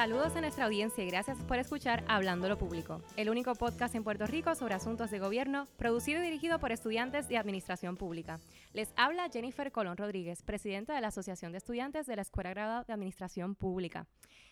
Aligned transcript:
Saludos 0.00 0.34
a 0.34 0.40
nuestra 0.40 0.64
audiencia 0.64 1.04
y 1.04 1.08
gracias 1.08 1.36
por 1.42 1.58
escuchar 1.58 2.04
Hablando 2.08 2.48
lo 2.48 2.56
Público, 2.56 3.02
el 3.18 3.28
único 3.28 3.54
podcast 3.54 3.94
en 3.94 4.02
Puerto 4.02 4.26
Rico 4.26 4.54
sobre 4.54 4.72
asuntos 4.72 5.10
de 5.10 5.18
gobierno, 5.18 5.66
producido 5.76 6.22
y 6.22 6.24
dirigido 6.24 6.58
por 6.58 6.72
estudiantes 6.72 7.28
de 7.28 7.36
Administración 7.36 7.98
Pública. 7.98 8.40
Les 8.72 8.94
habla 8.96 9.28
Jennifer 9.30 9.70
Colón 9.70 9.98
Rodríguez, 9.98 10.42
presidenta 10.42 10.94
de 10.94 11.02
la 11.02 11.08
Asociación 11.08 11.52
de 11.52 11.58
Estudiantes 11.58 12.06
de 12.06 12.16
la 12.16 12.22
Escuela 12.22 12.48
Graduada 12.48 12.84
de 12.84 12.94
Administración 12.94 13.54
Pública. 13.54 14.06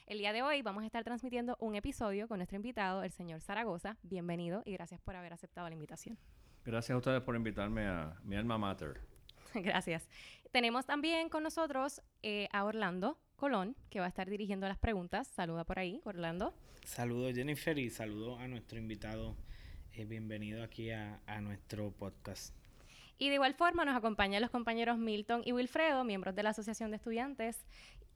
El 0.06 0.19
día 0.19 0.34
de 0.34 0.42
hoy 0.42 0.61
vamos 0.61 0.82
a 0.82 0.87
estar 0.87 1.02
transmitiendo 1.02 1.56
un 1.60 1.77
episodio 1.77 2.28
con 2.28 2.41
nuestro 2.41 2.56
invitado, 2.56 3.02
el 3.02 3.12
señor 3.12 3.41
Zaragoza. 3.41 3.96
Bienvenido 4.02 4.62
y 4.66 4.74
gracias 4.74 5.01
por 5.01 5.16
haber 5.16 5.33
aceptado 5.33 5.66
la 5.66 5.74
invitación. 5.74 6.19
Gracias 6.62 6.95
a 6.95 6.98
ustedes 6.98 7.23
por 7.23 7.34
invitarme 7.34 7.87
a 7.87 8.20
mi 8.23 8.37
alma 8.37 8.59
mater. 8.59 9.01
Gracias. 9.55 10.09
Tenemos 10.51 10.87
también 10.87 11.29
con 11.29 11.43
nosotros 11.43 12.01
eh, 12.23 12.48
a 12.52 12.65
Orlando 12.65 13.19
Colón, 13.37 13.77
que 13.91 14.01
va 14.01 14.06
a 14.06 14.09
estar 14.09 14.30
dirigiendo 14.30 14.66
las 14.66 14.79
preguntas. 14.79 15.29
Saluda 15.29 15.65
por 15.65 15.79
ahí, 15.79 16.01
Orlando. 16.05 16.55
Saludos 16.84 17.34
Jennifer 17.34 17.79
y 17.79 17.91
saludo 17.91 18.39
a 18.39 18.48
nuestro 18.48 18.79
invitado. 18.79 19.37
Eh, 19.92 20.06
bienvenido 20.06 20.62
aquí 20.62 20.91
a, 20.91 21.20
nuestro 21.42 21.91
podcast. 21.91 22.55
Y 23.19 23.29
de 23.29 23.34
igual 23.34 23.55
forma 23.55 23.84
nos 23.84 23.95
acompañan 23.95 24.41
los 24.41 24.51
compañeros 24.51 24.97
Milton 24.97 25.42
y 25.45 25.53
Wilfredo, 25.53 26.03
miembros 26.05 26.34
de 26.34 26.42
la 26.42 26.51
Asociación 26.51 26.91
de 26.91 26.97
Estudiantes, 26.97 27.67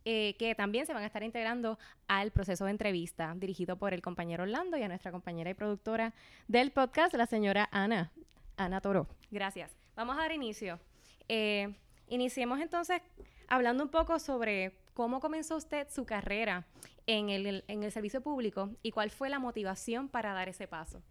eh, 0.06 0.34
que 0.38 0.54
también 0.54 0.86
se 0.86 0.94
van 0.94 1.02
a 1.02 1.06
estar 1.06 1.22
integrando 1.22 1.78
al 2.08 2.30
proceso 2.30 2.64
de 2.64 2.70
entrevista, 2.70 3.34
dirigido 3.36 3.76
por 3.76 3.92
el 3.92 4.00
compañero 4.00 4.44
Orlando 4.44 4.78
y 4.78 4.82
a 4.82 4.88
nuestra 4.88 5.12
compañera 5.12 5.50
y 5.50 5.54
productora 5.54 6.14
del 6.48 6.70
podcast, 6.70 7.14
la 7.14 7.26
señora 7.26 7.68
Ana, 7.72 8.10
Ana 8.56 8.80
Toro. 8.80 9.06
Gracias. 9.30 9.76
Vamos 9.96 10.16
a 10.16 10.20
dar 10.20 10.32
inicio. 10.32 10.80
Eh, 11.28 11.74
iniciemos 12.14 12.60
entonces 12.60 13.00
hablando 13.48 13.84
un 13.84 13.90
poco 13.90 14.18
sobre 14.18 14.72
¿Cómo 14.94 15.20
comenzó 15.20 15.56
usted 15.56 15.88
su 15.88 16.04
carrera 16.04 16.66
en 17.06 17.30
el, 17.30 17.64
en 17.66 17.82
el 17.82 17.90
servicio 17.90 18.20
público 18.20 18.76
y 18.82 18.90
cuál 18.90 19.10
fue 19.10 19.30
la 19.30 19.38
motivación 19.38 20.10
para 20.10 20.34
dar 20.34 20.50
ese 20.50 20.68
paso? 20.68 21.02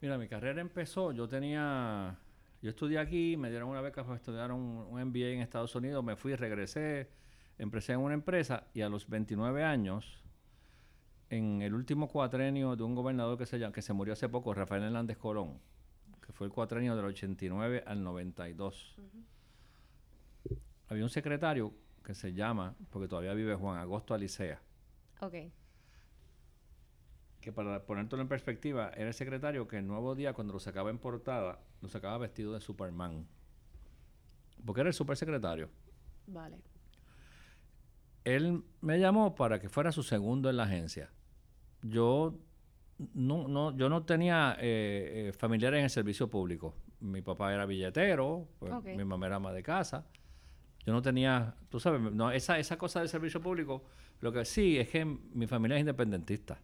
Mira, 0.00 0.16
mi 0.18 0.28
carrera 0.28 0.60
empezó, 0.60 1.10
yo 1.10 1.26
tenía, 1.26 2.16
yo 2.62 2.70
estudié 2.70 3.00
aquí, 3.00 3.36
me 3.36 3.50
dieron 3.50 3.70
una 3.70 3.80
beca 3.80 4.04
para 4.04 4.14
estudiar 4.14 4.52
un, 4.52 4.86
MBA 4.92 5.30
en 5.30 5.40
Estados 5.40 5.74
Unidos, 5.74 6.04
me 6.04 6.14
fui, 6.14 6.36
regresé, 6.36 7.10
empecé 7.58 7.94
en 7.94 8.00
una 8.00 8.14
empresa 8.14 8.68
y 8.72 8.82
a 8.82 8.88
los 8.88 9.08
29 9.08 9.64
años, 9.64 10.22
en 11.30 11.60
el 11.60 11.74
último 11.74 12.06
cuatrenio 12.06 12.76
de 12.76 12.84
un 12.84 12.94
gobernador 12.94 13.36
que 13.36 13.46
se, 13.46 13.58
que 13.72 13.82
se 13.82 13.92
murió 13.92 14.12
hace 14.12 14.28
poco, 14.28 14.54
Rafael 14.54 14.84
Hernández 14.84 15.18
Colón, 15.18 15.58
que 16.24 16.32
fue 16.32 16.46
el 16.46 16.52
cuatrenio 16.52 16.94
del 16.94 17.06
89 17.06 17.82
al 17.84 18.04
92, 18.04 18.96
había 20.88 21.04
un 21.04 21.10
secretario 21.10 21.72
que 22.04 22.14
se 22.14 22.32
llama, 22.32 22.74
porque 22.90 23.08
todavía 23.08 23.34
vive 23.34 23.54
Juan 23.54 23.78
Agosto 23.78 24.14
Alicea. 24.14 24.60
Ok. 25.20 25.34
Que 27.40 27.52
para 27.52 27.84
ponértelo 27.84 28.22
en 28.22 28.28
perspectiva, 28.28 28.90
era 28.96 29.08
el 29.08 29.14
secretario 29.14 29.68
que 29.68 29.78
el 29.78 29.86
nuevo 29.86 30.14
día, 30.14 30.32
cuando 30.32 30.54
lo 30.54 30.60
sacaba 30.60 30.90
en 30.90 30.98
portada, 30.98 31.60
lo 31.82 31.88
sacaba 31.88 32.18
vestido 32.18 32.54
de 32.54 32.60
Superman. 32.60 33.26
Porque 34.64 34.80
era 34.80 34.88
el 34.88 34.94
supersecretario. 34.94 35.68
Vale. 36.26 36.58
Él 38.24 38.62
me 38.80 38.98
llamó 38.98 39.34
para 39.34 39.58
que 39.58 39.68
fuera 39.68 39.92
su 39.92 40.02
segundo 40.02 40.50
en 40.50 40.56
la 40.56 40.64
agencia. 40.64 41.10
Yo 41.82 42.38
no, 43.14 43.48
no, 43.48 43.76
yo 43.76 43.88
no 43.88 44.04
tenía 44.04 44.56
eh, 44.58 45.28
eh, 45.28 45.32
familiares 45.32 45.78
en 45.78 45.84
el 45.84 45.90
servicio 45.90 46.28
público. 46.28 46.74
Mi 47.00 47.22
papá 47.22 47.54
era 47.54 47.64
billetero, 47.64 48.48
pues, 48.58 48.72
mi 48.84 49.04
mamá 49.04 49.26
era 49.26 49.36
ama 49.36 49.52
de 49.52 49.62
casa. 49.62 50.06
Yo 50.86 50.92
no 50.92 51.02
tenía, 51.02 51.54
tú 51.68 51.80
sabes, 51.80 52.00
no, 52.00 52.30
esa, 52.30 52.58
esa 52.58 52.78
cosa 52.78 53.00
del 53.00 53.08
servicio 53.08 53.40
público, 53.40 53.84
lo 54.20 54.32
que 54.32 54.44
sí 54.44 54.78
es 54.78 54.88
que 54.88 55.04
mi 55.04 55.46
familia 55.46 55.76
es 55.76 55.80
independentista. 55.80 56.60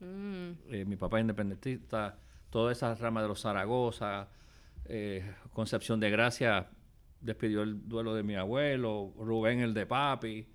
Mm. 0.00 0.50
Eh, 0.70 0.84
mi 0.86 0.96
papá 0.96 1.18
es 1.18 1.22
independentista, 1.22 2.18
toda 2.50 2.72
esa 2.72 2.94
rama 2.94 3.22
de 3.22 3.28
los 3.28 3.40
Zaragoza, 3.40 4.28
eh, 4.86 5.34
Concepción 5.52 6.00
de 6.00 6.10
Gracia 6.10 6.68
despidió 7.20 7.62
el 7.62 7.86
duelo 7.88 8.14
de 8.14 8.22
mi 8.22 8.34
abuelo, 8.34 9.12
Rubén 9.16 9.60
el 9.60 9.74
de 9.74 9.86
papi. 9.86 10.48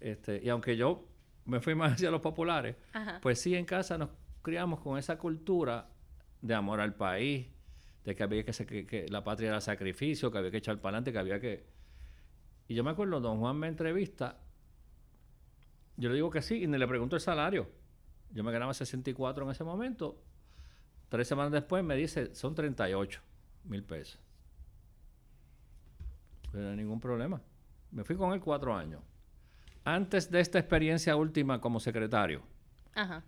Este, 0.00 0.40
y 0.42 0.48
aunque 0.48 0.76
yo 0.76 1.06
me 1.44 1.60
fui 1.60 1.74
más 1.74 1.92
hacia 1.94 2.10
los 2.10 2.20
populares, 2.20 2.76
pues 3.20 3.40
sí 3.40 3.54
en 3.54 3.64
casa 3.64 3.98
nos 3.98 4.10
criamos 4.42 4.80
con 4.80 4.98
esa 4.98 5.18
cultura 5.18 5.88
de 6.40 6.54
amor 6.54 6.80
al 6.80 6.94
país, 6.94 7.48
de 8.04 8.14
que 8.14 8.22
había 8.22 8.44
que, 8.44 8.86
que 8.86 9.06
la 9.08 9.24
patria 9.24 9.48
era 9.48 9.60
sacrificio, 9.60 10.30
que 10.30 10.38
había 10.38 10.50
que 10.50 10.58
echar 10.58 10.80
para 10.80 10.98
adelante, 10.98 11.12
que 11.12 11.18
había 11.18 11.40
que 11.40 11.66
y 12.68 12.74
yo 12.74 12.84
me 12.84 12.90
acuerdo, 12.90 13.20
don 13.20 13.40
Juan 13.40 13.56
me 13.56 13.66
entrevista, 13.66 14.38
yo 15.96 16.08
le 16.10 16.14
digo 16.14 16.30
que 16.30 16.42
sí 16.42 16.54
y 16.54 16.66
le 16.66 16.86
pregunto 16.86 17.16
el 17.16 17.20
salario. 17.20 17.68
Yo 18.30 18.44
me 18.44 18.52
ganaba 18.52 18.72
64 18.72 19.44
en 19.44 19.50
ese 19.50 19.64
momento. 19.64 20.22
Tres 21.08 21.26
semanas 21.26 21.50
después 21.50 21.82
me 21.82 21.96
dice, 21.96 22.34
son 22.34 22.54
38 22.54 23.20
mil 23.64 23.82
pesos. 23.82 24.20
Pero 26.52 26.64
no 26.64 26.70
hay 26.70 26.76
ningún 26.76 27.00
problema. 27.00 27.40
Me 27.90 28.04
fui 28.04 28.16
con 28.16 28.32
él 28.32 28.40
cuatro 28.40 28.76
años. 28.76 29.02
Antes 29.84 30.30
de 30.30 30.40
esta 30.40 30.58
experiencia 30.58 31.16
última 31.16 31.60
como 31.60 31.80
secretario, 31.80 32.42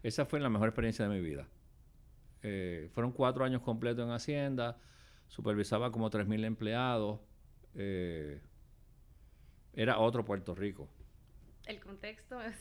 esa 0.03 0.27
fue 0.27 0.39
la 0.41 0.49
mejor 0.49 0.69
experiencia 0.69 1.09
de 1.09 1.15
mi 1.15 1.21
vida. 1.21 1.49
Eh, 2.43 2.91
fueron 2.93 3.13
cuatro 3.13 3.45
años 3.45 3.63
completos 3.63 4.05
en 4.05 4.13
Hacienda, 4.13 4.79
supervisaba 5.29 5.91
como 5.91 6.11
3.000 6.11 6.45
empleados. 6.45 7.21
Eh, 7.75 8.43
era 9.75 9.99
otro 9.99 10.25
Puerto 10.25 10.55
Rico. 10.55 10.89
El 11.67 11.81
contexto 11.81 12.41
es... 12.43 12.57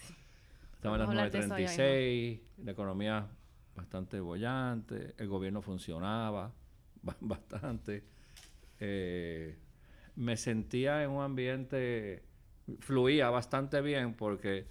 Estaba 0.76 0.96
en 0.96 1.00
las 1.02 1.10
936, 1.10 2.40
la 2.64 2.72
economía 2.72 3.28
bastante 3.76 4.20
bollante, 4.20 5.14
el 5.18 5.28
gobierno 5.28 5.62
funcionaba 5.62 6.54
bastante. 7.22 8.04
Eh, 8.80 9.58
me 10.16 10.38
sentía 10.38 11.04
en 11.04 11.12
un 11.12 11.24
ambiente, 11.24 12.24
fluía 12.80 13.30
bastante 13.30 13.82
bien 13.82 14.14
porque 14.14 14.68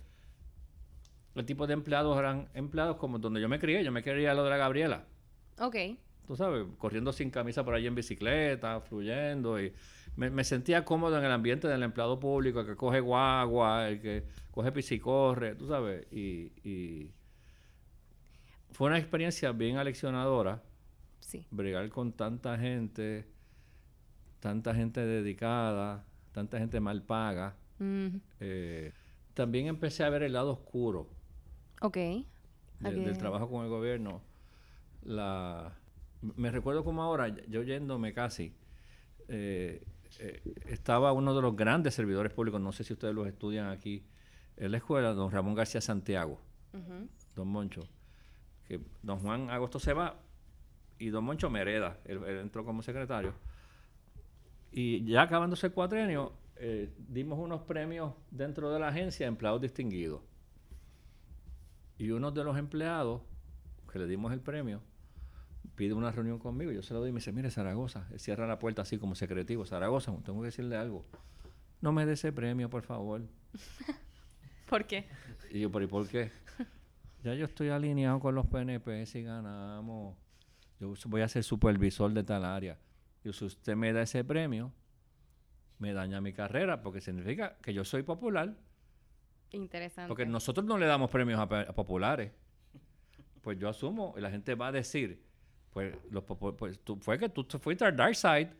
el 1.34 1.44
tipo 1.44 1.66
de 1.66 1.74
empleados 1.74 2.18
eran 2.18 2.48
empleados 2.54 2.96
como 2.96 3.18
donde 3.18 3.40
yo 3.40 3.48
me 3.48 3.58
crié, 3.58 3.84
yo 3.84 3.92
me 3.92 4.02
quería 4.02 4.34
lo 4.34 4.44
de 4.44 4.50
la 4.50 4.56
Gabriela. 4.56 5.04
Ok. 5.58 5.76
Tú 6.26 6.36
sabes, 6.36 6.66
corriendo 6.76 7.12
sin 7.12 7.30
camisa 7.30 7.64
por 7.64 7.74
ahí 7.74 7.86
en 7.86 7.94
bicicleta, 7.94 8.80
fluyendo 8.80 9.60
y 9.60 9.72
me, 10.18 10.42
sentía 10.42 10.84
cómodo 10.84 11.16
en 11.16 11.24
el 11.24 11.30
ambiente 11.30 11.68
del 11.68 11.82
empleado 11.84 12.18
público, 12.18 12.60
el 12.60 12.66
que 12.66 12.74
coge 12.74 12.98
guagua, 12.98 13.88
el 13.88 14.00
que 14.00 14.24
coge 14.50 14.72
piscicorre, 14.72 15.54
tú 15.54 15.68
sabes. 15.68 16.12
Y, 16.12 17.10
fue 18.72 18.88
una 18.88 18.98
experiencia 18.98 19.52
bien 19.52 19.76
aleccionadora. 19.76 20.62
Sí. 21.20 21.46
Brigar 21.50 21.88
con 21.88 22.12
tanta 22.12 22.58
gente, 22.58 23.26
tanta 24.40 24.74
gente 24.74 25.00
dedicada, 25.00 26.04
tanta 26.32 26.58
gente 26.58 26.80
mal 26.80 27.02
paga. 27.02 27.56
Eh, 28.40 28.92
también 29.34 29.68
empecé 29.68 30.02
a 30.02 30.10
ver 30.10 30.24
el 30.24 30.32
lado 30.32 30.52
oscuro. 30.52 31.08
Ok. 31.80 31.96
del 32.80 33.18
trabajo 33.18 33.48
con 33.48 33.64
el 33.64 33.70
gobierno. 33.70 34.20
La, 35.02 35.76
me 36.20 36.50
recuerdo 36.50 36.84
como 36.84 37.02
ahora, 37.02 37.28
yo 37.46 37.62
yéndome 37.62 38.12
casi, 38.12 38.52
eh, 39.28 39.84
eh, 40.18 40.42
estaba 40.66 41.12
uno 41.12 41.34
de 41.34 41.42
los 41.42 41.54
grandes 41.54 41.94
servidores 41.94 42.32
públicos, 42.32 42.60
no 42.60 42.72
sé 42.72 42.84
si 42.84 42.92
ustedes 42.92 43.14
los 43.14 43.26
estudian 43.26 43.68
aquí 43.68 44.04
en 44.56 44.72
la 44.72 44.78
escuela, 44.78 45.12
don 45.14 45.30
Ramón 45.30 45.54
García 45.54 45.80
Santiago, 45.80 46.40
don 47.36 47.48
Moncho, 47.48 47.82
que 48.66 48.80
don 49.02 49.20
Juan 49.20 49.50
Agosto 49.50 49.78
se 49.78 49.92
va 49.92 50.20
y 50.98 51.10
don 51.10 51.24
Moncho 51.24 51.48
me 51.50 51.60
hereda, 51.60 51.98
él, 52.04 52.22
entró 52.24 52.64
como 52.64 52.82
secretario. 52.82 53.32
Y 54.72 55.04
ya 55.04 55.22
acabándose 55.22 55.68
el 55.68 55.72
cuatrenio, 55.72 56.32
eh, 56.56 56.92
dimos 56.98 57.38
unos 57.38 57.62
premios 57.62 58.12
dentro 58.30 58.72
de 58.72 58.80
la 58.80 58.88
agencia 58.88 59.26
a 59.26 59.28
empleados 59.28 59.60
distinguidos. 59.60 60.20
Y 61.96 62.10
uno 62.10 62.32
de 62.32 62.42
los 62.42 62.58
empleados 62.58 63.22
que 63.92 63.98
le 64.00 64.06
dimos 64.06 64.32
el 64.32 64.40
premio 64.40 64.82
pide 65.74 65.94
una 65.94 66.10
reunión 66.10 66.38
conmigo, 66.38 66.72
yo 66.72 66.82
se 66.82 66.94
lo 66.94 67.00
doy 67.00 67.10
y 67.10 67.12
me 67.12 67.18
dice, 67.18 67.32
mire 67.32 67.50
Zaragoza, 67.50 68.08
cierra 68.16 68.46
la 68.46 68.58
puerta 68.58 68.82
así 68.82 68.98
como 68.98 69.14
secretivo, 69.14 69.64
Zaragoza, 69.64 70.12
tengo 70.24 70.40
que 70.40 70.46
decirle 70.46 70.76
algo. 70.76 71.04
No 71.80 71.92
me 71.92 72.06
dé 72.06 72.14
ese 72.14 72.32
premio, 72.32 72.68
por 72.68 72.82
favor. 72.82 73.22
¿Por 74.68 74.86
qué? 74.86 75.06
Y 75.50 75.60
yo, 75.60 75.70
¿pero 75.70 75.84
y 75.84 75.88
por 75.88 76.08
qué? 76.08 76.30
ya 77.22 77.34
yo 77.34 77.46
estoy 77.46 77.68
alineado 77.68 78.20
con 78.20 78.34
los 78.34 78.46
PNP 78.46 79.06
si 79.06 79.22
ganamos. 79.22 80.16
Yo 80.80 80.92
voy 81.06 81.22
a 81.22 81.28
ser 81.28 81.42
supervisor 81.42 82.12
de 82.12 82.24
tal 82.24 82.44
área. 82.44 82.78
Y 83.24 83.32
si 83.32 83.44
usted 83.44 83.76
me 83.76 83.92
da 83.92 84.02
ese 84.02 84.24
premio, 84.24 84.72
me 85.78 85.92
daña 85.92 86.20
mi 86.20 86.32
carrera, 86.32 86.82
porque 86.82 87.00
significa 87.00 87.56
que 87.62 87.72
yo 87.72 87.84
soy 87.84 88.02
popular. 88.02 88.56
Interesante. 89.50 90.08
Porque 90.08 90.26
nosotros 90.26 90.66
no 90.66 90.78
le 90.78 90.86
damos 90.86 91.10
premios 91.10 91.38
a, 91.38 91.42
a 91.42 91.72
populares. 91.72 92.32
Pues 93.40 93.58
yo 93.58 93.68
asumo, 93.68 94.14
y 94.16 94.20
la 94.20 94.30
gente 94.30 94.54
va 94.54 94.68
a 94.68 94.72
decir, 94.72 95.27
pues, 95.72 95.94
los, 96.10 96.24
pues 96.24 96.78
tú, 96.80 96.96
fue 96.96 97.18
que 97.18 97.28
tú 97.28 97.44
fuiste 97.58 97.84
al 97.84 97.96
dark 97.96 98.14
side, 98.14 98.50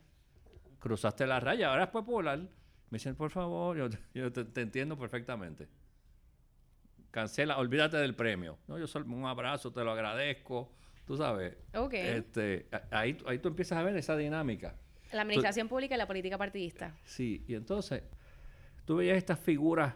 cruzaste 0.79 1.27
la 1.27 1.41
raya, 1.41 1.71
ahora 1.71 1.85
es 1.85 1.91
popular. 1.91 2.39
Me 2.39 2.97
dicen, 2.97 3.15
por 3.15 3.31
favor, 3.31 3.77
yo, 4.15 4.33
te, 4.33 4.61
entiendo 4.61 4.99
perfectamente. 4.99 5.69
cancela, 7.11 7.59
olvídate 7.59 7.99
del 7.99 8.15
premio. 8.15 8.59
No, 8.67 8.79
yo 8.79 8.87
solo 8.87 9.07
un 9.07 9.27
abrazo, 9.27 9.73
te 9.73 9.85
lo 9.85 9.91
agradezco, 9.91 10.73
tú 11.05 11.17
sabes. 11.17 11.57
Ok. 11.75 11.95
Este, 11.95 12.69
ahí, 12.91 13.19
ahí 13.27 13.39
tú 13.39 13.49
empiezas 13.49 13.79
a 13.79 13.83
ver 13.83 13.97
esa 13.97 14.17
dinámica. 14.17 14.75
La 15.13 15.23
administración 15.23 15.69
pública 15.69 15.95
y 15.95 15.99
la 15.99 16.07
política 16.07 16.37
partidista. 16.37 16.95
Sí, 17.05 17.45
y 17.47 17.55
entonces 17.55 18.03
tú 18.85 18.97
veías 18.97 19.17
estas 19.17 19.39
figuras 19.39 19.95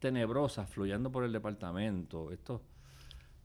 tenebrosas 0.00 0.68
fluyendo 0.68 1.12
por 1.12 1.24
el 1.24 1.32
departamento, 1.32 2.32
estos, 2.32 2.60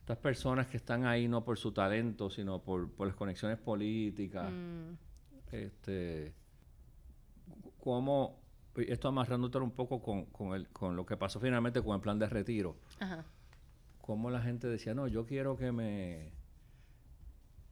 estas 0.06 0.20
personas 0.20 0.68
que 0.68 0.78
están 0.78 1.04
ahí 1.08 1.28
no 1.28 1.44
por 1.44 1.58
su 1.58 1.72
talento, 1.72 2.30
sino 2.30 2.62
por, 2.62 2.92
por 2.92 3.08
las 3.08 3.16
conexiones 3.16 3.58
políticas. 3.58 4.52
Mm, 4.52 4.94
Este, 5.52 6.32
cómo, 7.80 8.40
esto 8.76 9.08
amarrándote 9.08 9.58
un 9.58 9.72
poco 9.72 10.04
con, 10.04 10.26
con, 10.26 10.54
el, 10.54 10.68
con 10.70 10.96
lo 10.96 11.08
que 11.08 11.18
pasó 11.18 11.40
finalmente 11.40 11.82
con 11.82 11.96
el 11.96 12.02
plan 12.02 12.20
de 12.20 12.30
retiro, 12.30 12.78
Ajá. 13.00 13.26
cómo 14.00 14.30
la 14.30 14.42
gente 14.44 14.68
decía, 14.68 14.94
no, 14.94 15.08
yo 15.08 15.26
quiero 15.26 15.58
que 15.58 15.72
me... 15.72 16.32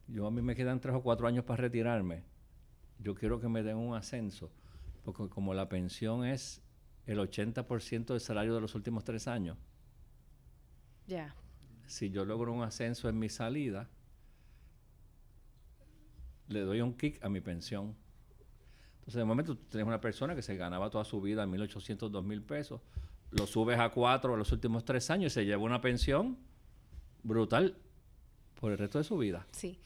Yo 0.08 0.26
a 0.26 0.32
mí 0.32 0.42
me 0.42 0.56
quedan 0.56 0.80
tres 0.80 0.96
o 0.96 1.04
cuatro 1.04 1.28
años 1.28 1.46
para 1.46 1.62
retirarme. 1.62 2.24
Yo 2.98 3.14
quiero 3.14 3.40
que 3.40 3.48
me 3.48 3.62
den 3.62 3.78
un 3.78 3.96
ascenso. 3.96 4.52
Porque 5.04 5.30
como 5.30 5.54
la 5.54 5.70
pensión 5.70 6.26
es 6.26 6.64
el 7.06 7.20
80% 7.20 8.06
del 8.06 8.20
salario 8.22 8.56
de 8.56 8.62
los 8.62 8.74
últimos 8.74 9.04
tres 9.04 9.28
años, 9.28 9.56
Ya. 11.06 11.36
Si 11.94 12.10
yo 12.10 12.25
logro 12.25 12.51
un 12.51 12.63
ascenso 12.63 13.07
en 13.07 13.19
mi 13.19 13.30
salida, 13.30 13.88
le 16.48 16.62
doy 16.62 16.81
un 16.81 16.94
kick 16.98 17.24
a 17.24 17.30
mi 17.30 17.40
pensión. 17.40 17.95
Entonces, 18.95 19.16
de 19.16 19.25
momento, 19.25 19.56
tú 19.56 19.63
tienes 19.69 19.86
una 19.88 20.01
persona 20.01 20.34
que 20.34 20.42
se 20.42 20.56
ganaba 20.56 20.90
toda 20.90 21.04
su 21.06 21.22
vida 21.22 21.45
1.800, 21.45 22.10
2.000 22.10 22.42
pesos, 22.45 22.81
lo 23.30 23.45
subes 23.45 23.78
a 23.80 23.90
cuatro 23.90 24.34
a 24.34 24.38
los 24.38 24.51
últimos 24.51 24.86
tres 24.86 25.10
años 25.12 25.31
y 25.31 25.36
se 25.36 25.45
lleva 25.45 25.62
una 25.62 25.81
pensión 25.81 26.38
brutal 27.22 27.78
por 28.60 28.72
el 28.72 28.78
resto 28.80 28.98
de 28.98 29.04
su 29.04 29.18
vida. 29.18 29.46
Sí. 29.51 29.80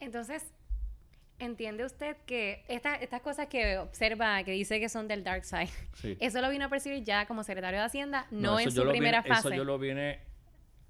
Entonces, 0.00 0.44
¿entiende 1.38 1.84
usted 1.84 2.16
que 2.26 2.64
esta- 2.66 2.96
estas 2.96 3.20
cosas 3.20 3.46
que 3.46 3.78
observa, 3.78 4.42
que 4.42 4.50
dice 4.50 4.80
que 4.80 4.88
son 4.88 5.06
del 5.06 5.22
dark 5.22 5.44
side, 5.44 5.70
Sí. 5.94 6.16
eso 6.20 6.40
lo 6.40 6.50
vino 6.50 6.64
a 6.64 6.68
percibir 6.68 7.04
ya 7.04 7.26
como 7.26 7.44
secretario 7.44 7.78
de 7.78 7.86
Hacienda, 7.86 8.26
no, 8.32 8.58
en 8.58 8.66
eso 8.68 8.82
su 8.82 8.88
primera 8.88 9.22
fase? 9.22 9.48
Eso 9.48 9.56
yo 9.56 9.64
lo 9.64 9.78
vine 9.78 10.31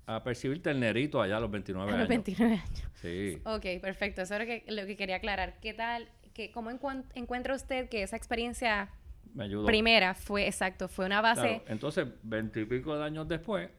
a 0.07 0.23
percibir 0.23 0.63
ternerito 0.63 1.21
allá 1.23 1.37
a 1.37 1.41
los 1.41 1.51
29 1.51 1.91
a 1.91 1.95
años. 1.95 2.01
los 2.01 2.09
29 2.09 2.55
años. 2.55 2.83
Sí. 2.95 3.39
Ok, 3.45 3.81
perfecto. 3.81 4.23
Eso 4.23 4.35
es 4.35 4.41
lo 4.41 4.47
que, 4.47 4.65
lo 4.69 4.87
que 4.87 4.97
quería 4.97 5.17
aclarar. 5.17 5.59
¿Qué 5.61 5.75
tal? 5.75 6.09
Que, 6.35 6.51
¿Cómo 6.51 6.71
encuent- 6.71 7.05
encuentra 7.15 7.55
usted 7.55 7.89
que 7.89 8.03
esa 8.03 8.17
experiencia 8.17 8.91
Me 9.35 9.45
ayudó. 9.45 9.67
primera 9.67 10.15
fue, 10.15 10.47
exacto, 10.47 10.89
fue 10.89 11.07
una 11.07 11.21
base... 11.21 11.41
Claro, 11.43 11.65
entonces, 11.69 12.07
veintipico 12.23 12.97
de 12.97 13.05
años 13.05 13.29
después. 13.29 13.71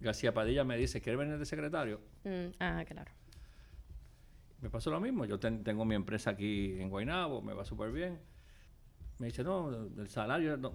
García 0.00 0.34
Padilla 0.34 0.64
me 0.64 0.76
dice, 0.76 1.00
¿quieres 1.00 1.18
venir 1.18 1.38
de 1.38 1.46
secretario? 1.46 2.00
Mm, 2.24 2.46
ah, 2.58 2.82
claro. 2.86 3.12
Me 4.60 4.68
pasó 4.70 4.90
lo 4.90 5.00
mismo. 5.00 5.24
Yo 5.24 5.38
ten- 5.38 5.62
tengo 5.62 5.84
mi 5.84 5.94
empresa 5.94 6.30
aquí 6.30 6.80
en 6.80 6.88
Guaynabo, 6.90 7.40
me 7.42 7.54
va 7.54 7.64
súper 7.64 7.92
bien. 7.92 8.18
Me 9.18 9.26
dice, 9.26 9.44
no, 9.44 9.70
el 9.70 10.08
salario, 10.08 10.56
no, 10.56 10.74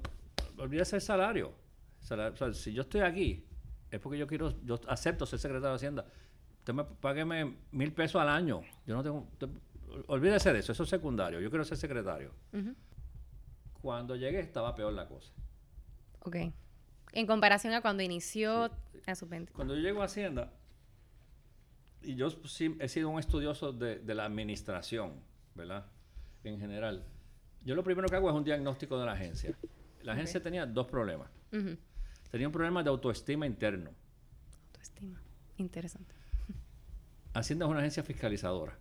olvídese 0.58 0.96
el 0.98 1.02
salario. 1.02 1.54
Sala- 2.00 2.30
o 2.30 2.36
sea, 2.36 2.54
si 2.54 2.72
yo 2.74 2.84
estoy 2.84 3.02
aquí, 3.02 3.46
es 3.92 4.00
porque 4.00 4.18
yo 4.18 4.28
quiero, 4.28 4.54
yo 4.64 4.80
acepto 4.88 5.26
ser 5.26 5.40
secretario 5.40 5.70
de 5.70 5.76
Hacienda. 5.76 6.06
Usted 6.60 6.74
me 6.74 6.84
págueme 6.84 7.56
mil 7.72 7.92
pesos 7.94 8.22
al 8.22 8.30
año. 8.30 8.62
Yo 8.88 8.96
no 8.96 9.04
tengo, 9.04 9.28
te- 9.38 9.48
olvídese 10.08 10.52
de 10.52 10.60
eso, 10.60 10.72
eso 10.72 10.84
es 10.84 10.90
secundario. 10.90 11.40
Yo 11.40 11.50
quiero 11.50 11.64
ser 11.64 11.78
secretario. 11.78 12.32
Ujú. 12.54 12.74
Cuando 13.82 14.16
llegué 14.16 14.40
estaba 14.40 14.76
peor 14.76 14.94
la 14.94 15.08
cosa. 15.08 15.32
Ok. 16.22 16.38
En 17.14 17.28
comparación 17.28 17.74
a 17.74 17.82
cuando 17.82 18.02
inició 18.04 18.72
a 19.06 19.16
sus 19.16 19.30
20. 19.30 19.54
Cuando 19.54 19.76
yo 19.76 19.82
llego 19.82 20.02
a 20.02 20.06
Hacienda, 20.06 20.52
y 22.02 22.16
yo 22.16 22.30
sí 22.30 22.76
he 22.80 22.88
sido 22.88 23.10
un 23.10 23.20
estudioso 23.20 23.72
de, 23.72 24.00
de 24.00 24.16
la 24.16 24.26
administración, 24.26 25.14
¿verdad? 25.56 25.86
En 26.44 26.60
general. 26.60 27.04
Yo 27.64 27.74
lo 27.76 27.84
primero 27.84 28.08
que 28.08 28.16
hago 28.16 28.30
es 28.30 28.36
un 28.36 28.44
diagnóstico 28.44 29.00
de 29.00 29.06
la 29.06 29.14
agencia. 29.14 29.56
La 30.04 30.14
agencia 30.14 30.42
tenía 30.42 30.66
dos 30.68 30.86
problemas. 30.88 31.30
Ujú. 31.52 31.78
Tenía 32.36 32.50
un 32.50 32.52
problema 32.52 32.84
de 32.84 32.90
autoestima 32.90 33.46
interno. 33.46 33.92
Autoestima. 34.66 35.22
Interesante. 35.56 36.14
Hacienda 37.34 37.64
es 37.64 37.72
una 37.72 37.80
agencia 37.80 38.04
fiscalizadora. 38.04 38.78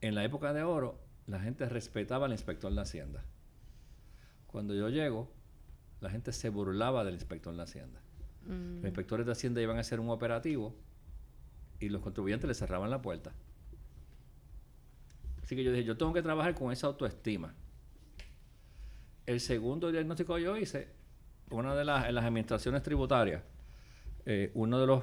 En 0.00 0.14
la 0.14 0.24
época 0.24 0.54
de 0.54 0.62
oro, 0.62 0.98
la 1.26 1.40
gente 1.40 1.68
respetaba 1.68 2.24
al 2.24 2.32
inspector 2.32 2.72
de 2.72 2.80
Hacienda. 2.80 3.22
Cuando 4.46 4.74
yo 4.74 4.88
llego, 4.88 5.30
la 6.00 6.08
gente 6.08 6.32
se 6.32 6.48
burlaba 6.48 7.04
del 7.04 7.12
inspector 7.12 7.54
de 7.54 7.62
Hacienda. 7.62 8.00
Mm, 8.46 8.76
Los 8.76 8.86
inspectores 8.86 9.26
de 9.26 9.32
Hacienda 9.32 9.60
iban 9.60 9.76
a 9.76 9.80
hacer 9.80 10.00
un 10.00 10.08
operativo 10.08 10.74
y 11.80 11.90
los 11.90 12.00
contribuyentes 12.00 12.48
le 12.48 12.54
cerraban 12.54 12.88
la 12.88 13.02
puerta. 13.02 13.30
Así 15.42 15.54
que 15.54 15.64
yo 15.64 15.70
dije, 15.70 15.84
yo 15.84 15.98
tengo 15.98 16.14
que 16.14 16.22
trabajar 16.22 16.54
con 16.54 16.72
esa 16.72 16.86
autoestima. 16.86 17.52
El 19.26 19.40
segundo 19.40 19.90
diagnóstico 19.90 20.36
que 20.36 20.42
yo 20.42 20.56
hice, 20.56 20.88
una 21.50 21.74
de 21.74 21.84
las, 21.84 22.06
en 22.06 22.14
las 22.14 22.24
administraciones 22.24 22.82
tributarias, 22.82 23.42
eh, 24.26 24.50
uno 24.54 24.80
de 24.80 24.86
los... 24.86 25.02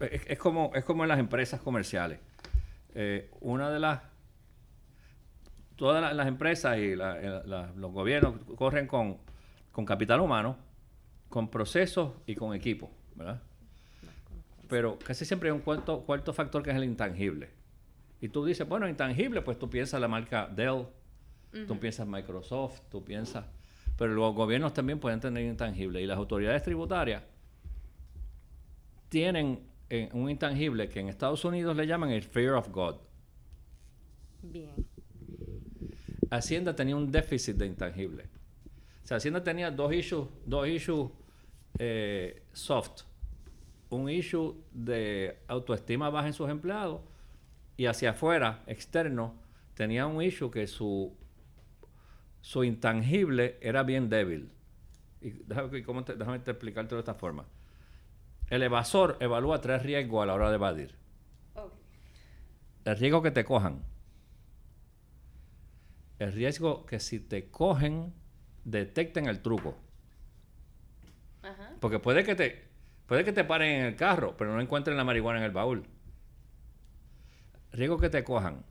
Es, 0.00 0.38
como, 0.38 0.70
es 0.74 0.84
como 0.84 1.02
en 1.04 1.08
las 1.08 1.18
empresas 1.18 1.60
comerciales. 1.60 2.18
Eh, 2.94 3.30
una 3.40 3.70
de 3.70 3.80
las... 3.80 4.00
Todas 5.76 6.14
las, 6.14 6.26
empresas 6.26 6.76
y 6.76 6.92
eh, 6.92 7.42
los 7.76 7.92
gobiernos 7.92 8.34
corren 8.56 8.86
con, 8.86 9.16
con 9.72 9.86
capital 9.86 10.20
humano, 10.20 10.58
con 11.30 11.48
procesos 11.48 12.12
y 12.26 12.34
con 12.34 12.54
equipo, 12.54 12.90
¿verdad? 13.14 13.40
Pero 14.68 14.98
casi 14.98 15.24
siempre 15.24 15.48
hay 15.48 15.54
un 15.54 15.62
cuarto, 15.62 16.02
cuarto 16.02 16.34
factor 16.34 16.62
que 16.62 16.70
es 16.70 16.76
el 16.76 16.84
intangible. 16.84 17.50
Y 18.20 18.28
tú 18.28 18.44
dices, 18.44 18.68
bueno, 18.68 18.88
intangible, 18.88 19.40
pues 19.40 19.58
tú 19.58 19.70
piensas 19.70 20.00
la 20.00 20.08
marca 20.08 20.46
Dell, 20.54 20.86
tú 21.66 21.78
piensas 21.78 22.06
Microsoft, 22.06 22.80
tú 22.90 23.04
piensas... 23.04 23.44
Pero 23.96 24.14
los 24.14 24.34
gobiernos 24.34 24.72
también 24.72 24.98
pueden 24.98 25.20
tener 25.20 25.44
intangible. 25.44 26.00
Y 26.00 26.06
las 26.06 26.16
autoridades 26.16 26.62
tributarias 26.62 27.22
tienen 29.10 29.60
eh, 29.90 30.08
un 30.12 30.30
intangible 30.30 30.88
que 30.88 31.00
en 31.00 31.08
Estados 31.08 31.44
Unidos 31.44 31.76
le 31.76 31.86
llaman 31.86 32.10
el 32.10 32.22
fear 32.22 32.54
of 32.54 32.70
God. 32.70 32.96
Bien. 34.42 34.70
Hacienda 36.30 36.74
tenía 36.74 36.96
un 36.96 37.10
déficit 37.10 37.56
de 37.56 37.66
intangible. 37.66 38.24
O 39.04 39.06
sea, 39.06 39.18
Hacienda 39.18 39.42
tenía 39.42 39.70
dos 39.70 39.92
issues, 39.92 40.28
dos 40.46 40.66
issues 40.66 41.10
eh, 41.78 42.42
soft. 42.52 43.02
Un 43.90 44.08
issue 44.08 44.54
de 44.72 45.40
autoestima 45.48 46.08
baja 46.08 46.28
en 46.28 46.32
sus 46.32 46.48
empleados 46.48 47.00
y 47.76 47.86
hacia 47.86 48.10
afuera, 48.10 48.62
externo, 48.66 49.34
tenía 49.74 50.06
un 50.06 50.22
issue 50.22 50.50
que 50.50 50.66
su, 50.66 51.16
su 52.40 52.64
intangible 52.64 53.58
era 53.60 53.82
bien 53.82 54.08
débil. 54.08 54.52
Y 55.20 55.30
déjame, 55.30 55.82
cómo 55.82 56.04
te- 56.04 56.14
déjame 56.16 56.38
te 56.38 56.50
explicártelo 56.52 56.96
de 56.96 57.00
esta 57.00 57.14
forma. 57.14 57.44
El 58.48 58.62
evasor 58.62 59.16
evalúa 59.20 59.60
tres 59.60 59.82
riesgos 59.82 60.22
a 60.22 60.26
la 60.26 60.34
hora 60.34 60.48
de 60.48 60.54
evadir. 60.56 60.94
El 62.84 62.96
riesgo 62.96 63.22
que 63.22 63.30
te 63.30 63.44
cojan. 63.44 63.82
El 66.18 66.32
riesgo 66.32 66.86
que 66.86 66.98
si 67.00 67.20
te 67.20 67.50
cogen, 67.50 68.12
detecten 68.64 69.26
el 69.26 69.40
truco. 69.40 69.76
Ajá. 71.42 71.74
Porque 71.80 71.98
puede 71.98 72.24
que 72.24 72.34
te, 72.34 72.64
puede 73.06 73.24
que 73.24 73.32
te 73.32 73.44
paren 73.44 73.80
en 73.80 73.86
el 73.86 73.96
carro, 73.96 74.36
pero 74.36 74.52
no 74.54 74.60
encuentren 74.60 74.96
la 74.96 75.04
marihuana 75.04 75.38
en 75.38 75.44
el 75.44 75.50
baúl. 75.52 75.84
Riesgo 77.72 77.98
que 77.98 78.10
te 78.10 78.24
cojan. 78.24 78.64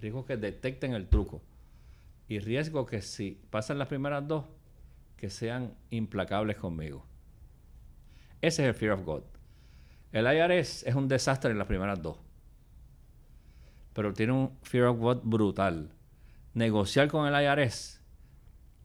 Riesgo 0.00 0.24
que 0.24 0.36
detecten 0.36 0.94
el 0.94 1.08
truco. 1.08 1.42
Y 2.30 2.38
riesgo 2.38 2.86
que 2.86 3.02
si 3.02 3.40
pasan 3.50 3.76
las 3.80 3.88
primeras 3.88 4.26
dos, 4.28 4.44
que 5.16 5.30
sean 5.30 5.74
implacables 5.90 6.56
conmigo. 6.58 7.04
Ese 8.40 8.62
es 8.62 8.68
el 8.68 8.74
fear 8.74 8.92
of 8.92 9.04
God. 9.04 9.22
El 10.12 10.26
IRS 10.26 10.84
es 10.86 10.94
un 10.94 11.08
desastre 11.08 11.50
en 11.50 11.58
las 11.58 11.66
primeras 11.66 12.00
dos. 12.00 12.18
Pero 13.94 14.12
tiene 14.14 14.32
un 14.32 14.56
fear 14.62 14.84
of 14.86 14.98
God 15.00 15.22
brutal. 15.24 15.90
Negociar 16.54 17.08
con 17.08 17.26
el 17.26 17.34
IRS 17.42 18.00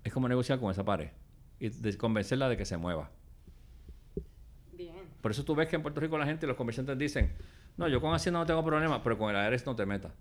es 0.04 0.12
como 0.12 0.28
negociar 0.28 0.60
con 0.60 0.72
esa 0.72 0.84
pared 0.84 1.12
y 1.60 1.70
de- 1.70 1.98
convencerla 2.00 2.50
de 2.50 2.58
que 2.58 2.66
se 2.66 2.78
mueva. 2.78 3.12
Bien. 4.74 4.96
Por 5.22 5.30
eso 5.30 5.46
tú 5.46 5.54
ves 5.54 5.68
que 5.68 5.76
en 5.76 5.84
Puerto 5.84 6.02
Rico 6.02 6.18
la 6.18 6.26
gente, 6.26 6.48
los 6.48 6.58
comerciantes 6.58 6.98
dicen, 6.98 7.32
no, 7.78 7.88
yo 7.88 8.02
con 8.02 8.12
Hacienda 8.16 8.40
no 8.40 8.46
tengo 8.48 8.66
problema, 8.66 9.04
pero 9.04 9.20
con 9.20 9.36
el 9.36 9.54
IRS 9.54 9.68
no 9.68 9.76
te 9.76 9.86
metas. 9.86 10.14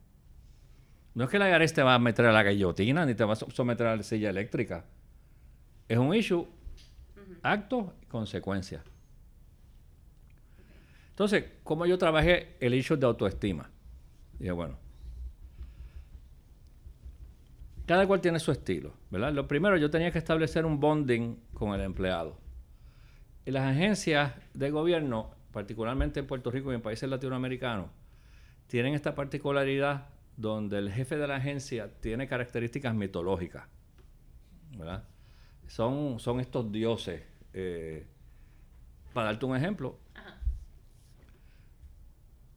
No 1.14 1.25
es 1.25 1.30
que 1.30 1.37
el 1.37 1.42
IRS 1.42 1.73
te 1.75 1.83
va 1.83 1.94
a 1.94 1.99
meter 1.99 2.26
a 2.26 2.33
la 2.33 2.42
guillotina 2.42 3.06
ni 3.06 3.14
te 3.14 3.25
va 3.25 3.35
a 3.35 3.37
so- 3.37 3.50
someter 3.50 3.87
a 3.87 3.97
la 3.97 4.02
silla 4.02 4.30
eléctrica. 4.30 4.85
Es 5.88 5.99
un 5.99 6.14
issue, 6.14 6.47
acto 7.42 7.94
y 8.02 8.06
consecuencia. 8.06 8.83
Entonces, 11.11 11.44
¿cómo 11.62 11.87
yo 11.87 11.97
trabajé 11.99 12.56
el 12.59 12.75
issue 12.75 12.97
de 12.97 13.06
autoestima? 13.06 13.71
Dije, 14.38 14.50
bueno, 14.50 14.76
cada 17.87 18.06
cual 18.06 18.21
tiene 18.21 18.40
su 18.40 18.50
estilo, 18.50 18.94
¿verdad? 19.11 19.33
Lo 19.33 19.47
primero, 19.47 19.76
yo 19.76 19.90
tenía 19.90 20.11
que 20.11 20.18
establecer 20.18 20.64
un 20.66 20.80
bonding 20.80 21.37
con 21.52 21.75
el 21.75 21.83
empleado. 21.83 22.38
Y 23.47 23.50
las 23.50 23.64
agencias 23.71 24.33
de 24.54 24.71
gobierno, 24.71 25.30
particularmente 25.52 26.18
en 26.21 26.26
Puerto 26.26 26.50
Rico 26.50 26.73
y 26.73 26.75
en 26.75 26.80
países 26.83 27.09
latinoamericanos, 27.09 27.90
tienen 28.66 28.94
esta 28.94 29.14
particularidad 29.14 30.09
donde 30.37 30.79
el 30.79 30.91
jefe 30.93 31.17
de 31.17 31.29
la 31.29 31.37
agencia 31.37 31.91
tiene 32.00 32.26
características 32.26 32.95
mitológicas, 32.95 33.69
¿verdad? 34.76 35.05
Son, 35.67 36.19
son 36.19 36.41
estos 36.41 36.71
dioses. 36.71 37.23
Eh, 37.53 38.07
para 39.12 39.29
darte 39.29 39.47
un 39.47 39.57
ejemplo, 39.57 39.99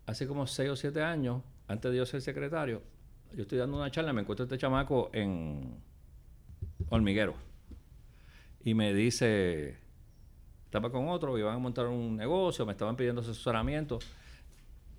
hace 0.08 0.26
como 0.28 0.48
seis 0.48 0.70
o 0.72 0.76
siete 0.76 1.04
años, 1.04 1.44
antes 1.68 1.92
de 1.92 1.98
yo 1.98 2.06
ser 2.06 2.22
secretario, 2.22 2.82
yo 3.34 3.44
estoy 3.44 3.58
dando 3.58 3.78
una 3.78 3.92
charla, 3.92 4.14
me 4.14 4.22
encuentro 4.22 4.46
este 4.46 4.58
chamaco 4.58 5.10
en 5.14 5.76
Hormiguero. 6.90 7.36
Y 8.64 8.74
me 8.74 8.94
dice, 8.94 9.78
estaba 10.66 10.92
con 10.92 11.08
otro, 11.10 11.38
iban 11.38 11.56
a 11.56 11.60
montar 11.60 11.88
un 11.88 12.16
negocio, 12.16 12.66
me 12.66 12.72
estaban 12.72 12.96
pidiendo 12.96 13.22
asesoramiento. 13.22 14.00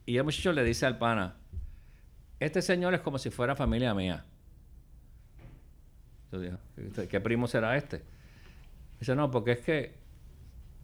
Y 0.07 0.17
el 0.17 0.25
muchacho 0.25 0.53
le 0.53 0.63
dice 0.65 0.87
al 0.87 0.99
pana, 0.99 1.37
este 2.41 2.63
señor 2.63 2.95
es 2.95 3.01
como 3.01 3.19
si 3.19 3.31
fuera 3.31 3.55
familia 3.57 3.95
mía. 3.95 4.25
Yo 6.33 6.41
dije, 6.41 7.09
¿qué 7.09 7.21
primo 7.21 7.47
será 7.47 7.77
este? 7.77 8.03
Dice, 9.01 9.15
no, 9.15 9.31
porque 9.31 9.53
es 9.53 9.61
que 9.61 9.95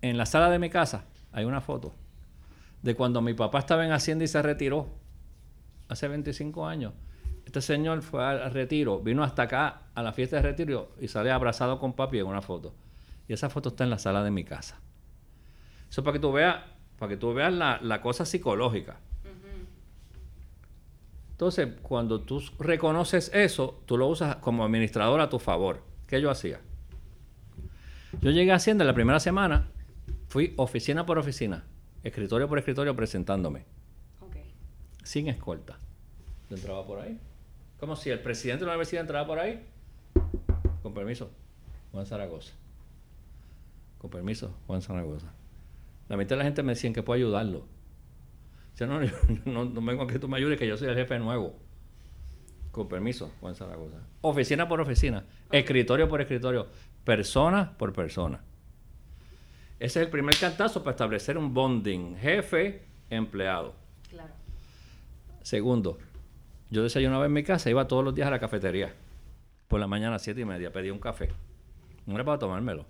en 0.00 0.16
la 0.16 0.26
sala 0.26 0.50
de 0.50 0.58
mi 0.58 0.70
casa 0.70 1.04
hay 1.32 1.44
una 1.44 1.60
foto 1.60 1.92
de 2.82 2.94
cuando 2.94 3.20
mi 3.20 3.34
papá 3.34 3.60
estaba 3.60 3.84
en 3.84 3.92
Hacienda 3.92 4.24
y 4.24 4.28
se 4.28 4.42
retiró 4.42 4.88
hace 5.88 6.08
25 6.08 6.66
años. 6.66 6.92
Este 7.46 7.60
señor 7.60 8.02
fue 8.02 8.24
al 8.24 8.52
retiro, 8.52 9.00
vino 9.00 9.22
hasta 9.22 9.42
acá 9.42 9.82
a 9.94 10.02
la 10.02 10.12
fiesta 10.12 10.36
de 10.36 10.42
retiro 10.42 10.92
y 11.00 11.08
sale 11.08 11.30
abrazado 11.30 11.78
con 11.78 11.92
papi 11.92 12.18
en 12.18 12.26
una 12.26 12.42
foto. 12.42 12.74
Y 13.28 13.32
esa 13.32 13.48
foto 13.48 13.70
está 13.70 13.84
en 13.84 13.90
la 13.90 13.98
sala 13.98 14.22
de 14.22 14.30
mi 14.30 14.44
casa. 14.44 14.78
Eso 15.88 16.02
para 16.02 16.14
que 16.14 16.20
tú 16.20 16.32
veas, 16.32 16.56
para 16.98 17.08
que 17.10 17.16
tú 17.16 17.32
veas 17.32 17.52
la, 17.52 18.00
cosa 18.02 18.26
psicológica. 18.26 18.96
Entonces, 21.34 21.68
cuando 21.82 22.20
tú 22.20 22.40
reconoces 22.60 23.28
eso, 23.34 23.82
tú 23.86 23.98
lo 23.98 24.06
usas 24.06 24.36
como 24.36 24.64
administrador 24.64 25.20
a 25.20 25.28
tu 25.28 25.40
favor. 25.40 25.82
¿Qué 26.06 26.20
yo 26.20 26.30
hacía? 26.30 26.60
Yo 28.20 28.30
llegué 28.30 28.52
a 28.52 28.54
Hacienda 28.54 28.84
la 28.84 28.94
primera 28.94 29.18
semana, 29.18 29.68
fui 30.28 30.54
oficina 30.56 31.04
por 31.04 31.18
oficina, 31.18 31.64
escritorio 32.04 32.48
por 32.48 32.58
escritorio 32.58 32.94
presentándome. 32.94 33.64
Sin 35.02 35.26
escolta. 35.26 35.76
Yo 36.48 36.56
entraba 36.56 36.86
por 36.86 37.00
ahí. 37.00 37.18
Como 37.80 37.96
si 37.96 38.10
el 38.10 38.20
presidente 38.20 38.60
de 38.60 38.66
la 38.66 38.72
universidad 38.74 39.02
entraba 39.02 39.26
por 39.26 39.40
ahí. 39.40 39.66
Con 40.84 40.94
permiso, 40.94 41.30
Juan 41.90 42.06
Zaragoza. 42.06 42.52
Con 43.98 44.08
permiso, 44.08 44.54
Juan 44.68 44.82
Zaragoza. 44.82 45.32
La 46.08 46.16
mitad 46.16 46.30
de 46.30 46.36
la 46.36 46.44
gente 46.44 46.62
me 46.62 46.72
decía 46.72 46.92
que 46.92 47.02
puedo 47.02 47.16
ayudarlo. 47.16 47.66
Yo 48.78 48.86
no, 48.86 49.00
no, 49.44 49.64
no, 49.64 49.82
vengo 49.82 50.02
a 50.02 50.06
que 50.06 50.18
tú 50.18 50.28
me 50.28 50.36
ayudes, 50.36 50.58
que 50.58 50.66
yo 50.66 50.76
soy 50.76 50.88
el 50.88 50.96
jefe 50.96 51.18
nuevo. 51.18 51.54
Con 52.72 52.88
permiso, 52.88 53.32
Juan 53.40 53.54
Zaragoza. 53.54 53.98
Oficina 54.20 54.66
por 54.66 54.80
oficina, 54.80 55.24
escritorio 55.52 56.08
por 56.08 56.20
escritorio, 56.20 56.66
persona 57.04 57.76
por 57.78 57.92
persona. 57.92 58.40
Ese 59.78 60.00
es 60.00 60.06
el 60.06 60.10
primer 60.10 60.36
cantazo 60.36 60.82
para 60.82 60.92
establecer 60.92 61.38
un 61.38 61.54
bonding, 61.54 62.16
jefe, 62.16 62.82
empleado. 63.10 63.76
Claro. 64.10 64.32
Segundo, 65.42 65.98
yo 66.70 66.82
desayunaba 66.82 67.26
en 67.26 67.32
mi 67.32 67.44
casa, 67.44 67.70
iba 67.70 67.86
todos 67.86 68.04
los 68.04 68.12
días 68.12 68.26
a 68.26 68.32
la 68.32 68.40
cafetería. 68.40 68.92
Por 69.68 69.78
la 69.78 69.86
mañana 69.86 70.16
a 70.16 70.18
siete 70.18 70.40
y 70.40 70.44
media, 70.44 70.72
pedía 70.72 70.92
un 70.92 70.98
café. 70.98 71.28
No 72.06 72.16
era 72.16 72.24
para 72.24 72.38
tomármelo. 72.40 72.86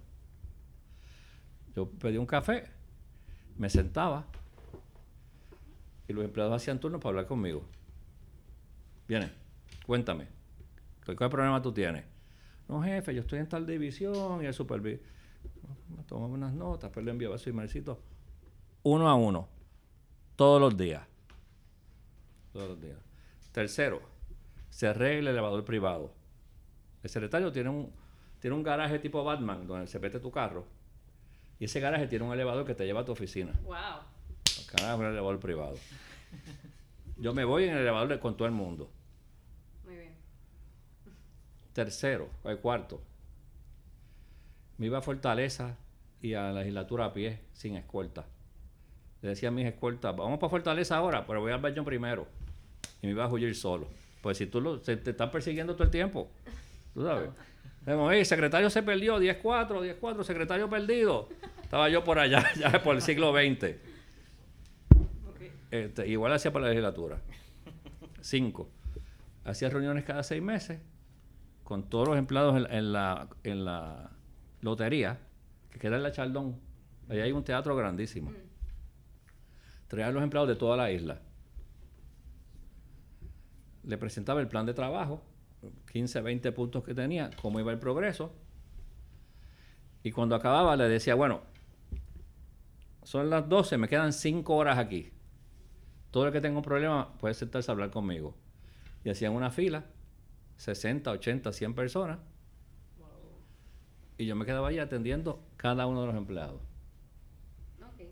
Yo 1.76 1.91
pedí 1.91 2.17
un 2.17 2.26
café, 2.26 2.71
me 3.59 3.69
sentaba 3.69 4.25
y 6.09 6.13
los 6.13 6.25
empleados 6.25 6.55
hacían 6.55 6.81
turno 6.81 7.01
para 7.01 7.11
hablar 7.11 7.27
conmigo. 7.27 7.65
Viene, 9.09 9.31
cuéntame, 9.87 10.29
¿qué 11.05 11.15
problema 11.15 11.61
tú 11.61 11.73
tienes? 11.73 12.05
No, 12.69 12.83
jefe, 12.83 13.15
yo 13.15 13.21
estoy 13.21 13.41
en 13.41 13.49
tal 13.49 13.67
división 13.67 14.43
y 14.43 14.47
el 14.47 14.55
supervisor. 14.55 15.05
Tomaba 16.07 16.33
unas 16.33 16.53
notas, 16.53 16.91
pero 16.93 17.05
le 17.05 17.13
enviaba 17.13 17.39
su 17.39 17.51
emailcito. 17.51 18.01
Uno 18.83 19.09
a 19.09 19.15
uno, 19.15 19.49
todos 20.37 20.61
los 20.61 20.77
días. 20.77 21.03
Todos 22.53 22.69
los 22.71 22.81
días. 22.81 22.99
Tercero, 23.53 24.03
se 24.71 24.87
arregla 24.87 25.31
el 25.31 25.37
elevador 25.37 25.65
privado. 25.65 26.13
El 27.03 27.11
secretario 27.11 27.53
tiene 27.53 27.71
un, 27.71 27.93
tiene 28.41 28.57
un 28.57 28.63
garaje 28.63 28.99
tipo 28.99 29.23
Batman 29.25 29.67
donde 29.67 29.87
se 29.87 29.99
mete 29.99 30.21
tu 30.21 30.31
carro. 30.31 30.65
Y 31.59 31.67
ese 31.67 31.81
garaje 31.81 32.07
tiene 32.07 32.25
un 32.25 32.33
elevador 32.33 32.65
que 32.67 32.75
te 32.75 32.85
lleva 32.85 33.03
a 33.03 33.05
tu 33.05 33.13
oficina. 33.13 33.53
¡Wow! 33.63 34.13
Es 34.76 34.99
un 34.99 35.07
elevador 35.07 35.38
privado. 35.38 35.76
Yo 37.16 37.33
me 37.33 37.45
voy 37.45 37.64
en 37.64 37.71
el 37.71 37.78
elevador 37.78 38.19
con 38.19 38.37
todo 38.37 38.47
el 38.47 38.54
mundo. 38.54 38.90
Muy 39.85 39.97
bien. 39.97 40.12
Tercero, 41.73 42.28
el 42.45 42.59
cuarto. 42.59 43.00
Me 44.78 44.87
iba 44.87 44.99
a 44.99 45.02
Fortaleza 45.02 45.76
y 46.21 46.35
a 46.35 46.45
la 46.45 46.61
legislatura 46.61 47.07
a 47.07 47.12
pie, 47.12 47.38
sin 47.52 47.76
escolta. 47.76 48.26
Le 49.23 49.31
decía 49.31 49.49
a 49.49 49.52
mis 49.52 49.66
escoltas, 49.66 50.14
vamos 50.16 50.38
para 50.38 50.50
Fortaleza 50.50 50.97
ahora, 50.97 51.25
pero 51.26 51.40
voy 51.40 51.52
al 51.52 51.61
baño 51.61 51.85
primero. 51.85 52.26
Y 53.00 53.07
me 53.07 53.12
iba 53.12 53.25
a 53.25 53.28
huir 53.28 53.54
solo. 53.54 53.87
Pues 54.21 54.38
si 54.38 54.47
tú 54.47 54.61
lo, 54.61 54.81
te 54.81 54.93
están 54.93 55.31
persiguiendo 55.31 55.75
todo 55.75 55.85
el 55.85 55.90
tiempo, 55.90 56.31
tú 56.93 57.04
sabes. 57.04 57.31
el 57.87 58.26
secretario 58.26 58.71
se 58.71 58.83
perdió, 58.83 59.21
10-4, 59.21 59.99
10-4, 60.00 60.25
secretario 60.25 60.69
perdido. 60.69 61.28
Estaba 61.62 61.88
yo 61.88 62.02
por 62.02 62.19
allá, 62.19 62.45
ya 62.57 62.83
por 62.83 62.97
el 62.97 63.02
siglo 63.02 63.33
XX. 63.33 63.94
Este, 65.75 66.07
igual 66.07 66.33
hacía 66.33 66.52
para 66.52 66.66
la 66.66 66.71
legislatura. 66.71 67.21
Cinco. 68.21 68.71
Hacía 69.43 69.71
reuniones 69.71 70.04
cada 70.04 70.23
seis 70.23 70.40
meses 70.40 70.81
con 71.64 71.90
todos 71.90 72.07
los 72.07 72.16
empleados 72.16 72.64
en, 72.71 72.93
la, 72.93 73.28
en 73.43 73.64
la 73.64 74.12
lotería, 74.61 75.19
que 75.71 75.81
queda 75.81 75.97
en 75.97 76.04
la 76.04 76.12
Chaldón. 76.12 76.61
Ahí 77.09 77.19
hay 77.19 77.33
un 77.33 77.43
teatro 77.43 77.75
grandísimo. 77.75 78.31
Mm. 78.31 78.35
Traía 79.88 80.07
a 80.07 80.12
los 80.12 80.23
empleados 80.23 80.49
de 80.49 80.54
toda 80.54 80.76
la 80.76 80.93
isla. 80.93 81.21
Le 83.83 83.99
presentaba 83.99 84.40
el 84.40 84.47
plan 84.47 84.66
de 84.66 84.75
trabajo, 84.75 85.25
15, 85.90 86.21
20 86.21 86.52
puntos 86.52 86.85
que 86.85 86.95
tenía, 86.95 87.31
cómo 87.43 87.59
iba 87.59 87.73
el 87.73 87.81
progreso. 87.81 88.33
Y 90.04 90.12
cuando 90.12 90.37
acababa 90.37 90.76
le 90.76 90.88
decía, 90.88 91.16
bueno, 91.16 91.40
son 93.02 93.28
las 93.28 93.49
12, 93.49 93.76
me 93.76 93.88
quedan 93.88 94.12
5 94.12 94.54
horas 94.54 94.78
aquí. 94.78 95.11
Todo 96.14 96.28
el 96.28 96.33
que 96.33 96.40
tenga 96.40 96.56
un 96.59 96.62
problema 96.62 97.12
puede 97.18 97.35
sentarse 97.35 97.68
a 97.68 97.73
hablar 97.73 97.90
conmigo. 97.90 98.37
Y 99.02 99.11
hacían 99.11 99.33
una 99.33 99.50
fila, 99.50 99.85
60, 100.59 101.11
80, 101.11 101.52
100 101.52 101.75
personas. 101.75 102.21
Y 104.16 104.25
yo 104.25 104.37
me 104.37 104.47
quedaba 104.47 104.68
ahí 104.68 104.78
atendiendo 104.78 105.44
cada 105.56 105.88
uno 105.88 106.02
de 106.02 106.06
los 106.06 106.14
empleados. 106.14 106.61
Ok. 107.83 108.02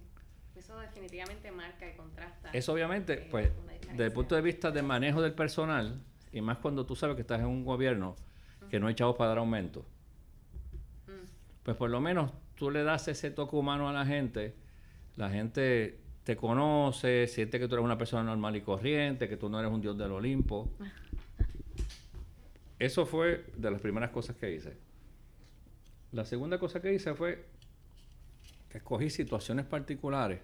Eso 0.56 0.76
definitivamente 0.80 1.52
marca 1.52 1.88
y 1.88 1.94
contrasta. 1.94 2.50
Eso 2.52 2.72
obviamente, 2.72 3.12
eh, 3.12 3.28
pues, 3.30 3.52
desde 3.92 4.06
el 4.06 4.12
punto 4.12 4.34
de 4.34 4.42
vista 4.42 4.72
de 4.72 4.82
manejo 4.82 5.22
del 5.22 5.34
personal, 5.34 6.02
y 6.32 6.40
más 6.40 6.58
cuando 6.58 6.84
tú 6.84 6.96
sabes 6.96 7.14
que 7.14 7.22
estás 7.22 7.38
en 7.38 7.46
un 7.46 7.64
gobierno 7.64 8.16
que 8.68 8.80
no 8.80 8.88
hay 8.88 8.96
chavos 8.96 9.14
para 9.14 9.28
dar 9.28 9.38
aumento, 9.38 9.86
pues 11.62 11.76
por 11.76 11.88
lo 11.88 12.00
menos 12.00 12.32
tú 12.56 12.68
le 12.72 12.82
das 12.82 13.06
ese 13.06 13.30
toque 13.30 13.54
humano 13.54 13.88
a 13.88 13.92
la 13.92 14.04
gente, 14.04 14.56
la 15.14 15.30
gente 15.30 16.01
te 16.24 16.36
conoce, 16.36 17.26
siente 17.26 17.58
que 17.58 17.66
tú 17.66 17.74
eres 17.74 17.84
una 17.84 17.98
persona 17.98 18.22
normal 18.22 18.54
y 18.56 18.60
corriente, 18.60 19.28
que 19.28 19.36
tú 19.36 19.48
no 19.48 19.58
eres 19.58 19.72
un 19.72 19.80
dios 19.80 19.98
del 19.98 20.12
Olimpo. 20.12 20.70
Eso 22.78 23.06
fue 23.06 23.46
de 23.56 23.70
las 23.70 23.80
primeras 23.80 24.10
cosas 24.10 24.36
que 24.36 24.52
hice. 24.52 24.76
La 26.12 26.24
segunda 26.24 26.58
cosa 26.58 26.80
que 26.80 26.92
hice 26.92 27.14
fue 27.14 27.46
que 28.68 28.78
escogí 28.78 29.10
situaciones 29.10 29.66
particulares 29.66 30.40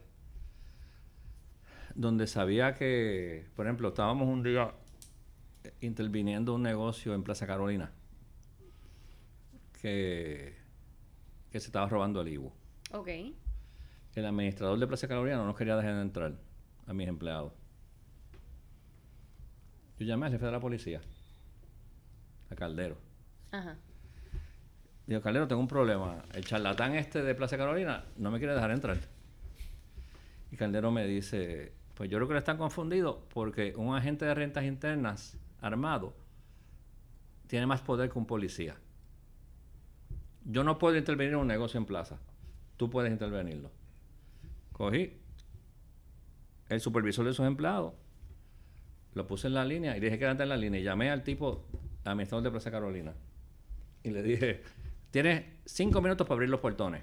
donde 1.94 2.26
sabía 2.26 2.74
que, 2.74 3.46
por 3.56 3.66
ejemplo, 3.66 3.88
estábamos 3.88 4.28
un 4.28 4.42
día 4.42 4.72
interviniendo 5.80 6.54
un 6.54 6.62
negocio 6.62 7.14
en 7.14 7.22
Plaza 7.22 7.46
Carolina 7.46 7.90
que, 9.80 10.54
que 11.50 11.60
se 11.60 11.66
estaba 11.66 11.88
robando 11.88 12.20
el 12.20 12.28
Ivo. 12.28 12.52
Ok 12.92 13.08
el 14.18 14.26
administrador 14.26 14.78
de 14.78 14.86
Plaza 14.86 15.08
Carolina 15.08 15.36
no 15.36 15.46
nos 15.46 15.56
quería 15.56 15.76
dejar 15.76 15.94
entrar 15.94 16.34
a 16.86 16.92
mis 16.92 17.08
empleados. 17.08 17.52
Yo 19.98 20.06
llamé 20.06 20.26
al 20.26 20.32
jefe 20.32 20.46
de 20.46 20.52
la 20.52 20.60
policía, 20.60 21.00
a 22.50 22.54
Caldero. 22.54 22.96
Ajá. 23.50 23.76
Digo, 25.06 25.20
Caldero, 25.22 25.48
tengo 25.48 25.60
un 25.60 25.68
problema. 25.68 26.22
El 26.34 26.44
charlatán 26.44 26.94
este 26.94 27.22
de 27.22 27.34
Plaza 27.34 27.56
Carolina 27.56 28.04
no 28.16 28.30
me 28.30 28.38
quiere 28.38 28.54
dejar 28.54 28.70
entrar. 28.70 28.98
Y 30.50 30.56
Caldero 30.56 30.90
me 30.90 31.06
dice, 31.06 31.72
pues 31.94 32.10
yo 32.10 32.18
creo 32.18 32.28
que 32.28 32.34
le 32.34 32.38
están 32.38 32.58
confundidos 32.58 33.16
porque 33.32 33.74
un 33.76 33.96
agente 33.96 34.24
de 34.24 34.34
rentas 34.34 34.64
internas 34.64 35.36
armado 35.60 36.14
tiene 37.46 37.66
más 37.66 37.80
poder 37.80 38.10
que 38.10 38.18
un 38.18 38.26
policía. 38.26 38.76
Yo 40.44 40.62
no 40.62 40.78
puedo 40.78 40.96
intervenir 40.96 41.34
en 41.34 41.40
un 41.40 41.46
negocio 41.46 41.78
en 41.78 41.86
plaza. 41.86 42.18
Tú 42.76 42.88
puedes 42.88 43.10
intervenirlo. 43.10 43.70
Cogí 44.78 45.20
el 46.68 46.80
supervisor 46.80 47.26
de 47.26 47.32
sus 47.34 47.46
empleados, 47.46 47.94
lo 49.14 49.26
puse 49.26 49.48
en 49.48 49.54
la 49.54 49.64
línea 49.64 49.96
y 49.96 50.00
dije 50.00 50.18
que 50.18 50.24
era 50.24 50.32
en 50.32 50.48
la 50.48 50.56
línea 50.56 50.80
y 50.80 50.84
llamé 50.84 51.10
al 51.10 51.24
tipo, 51.24 51.66
administrador 52.04 52.44
de 52.44 52.50
Plaza 52.50 52.70
Carolina. 52.70 53.14
Y 54.04 54.10
le 54.10 54.22
dije, 54.22 54.62
tienes 55.10 55.44
cinco 55.64 56.00
minutos 56.00 56.26
para 56.26 56.36
abrir 56.36 56.48
los 56.48 56.60
portones. 56.60 57.02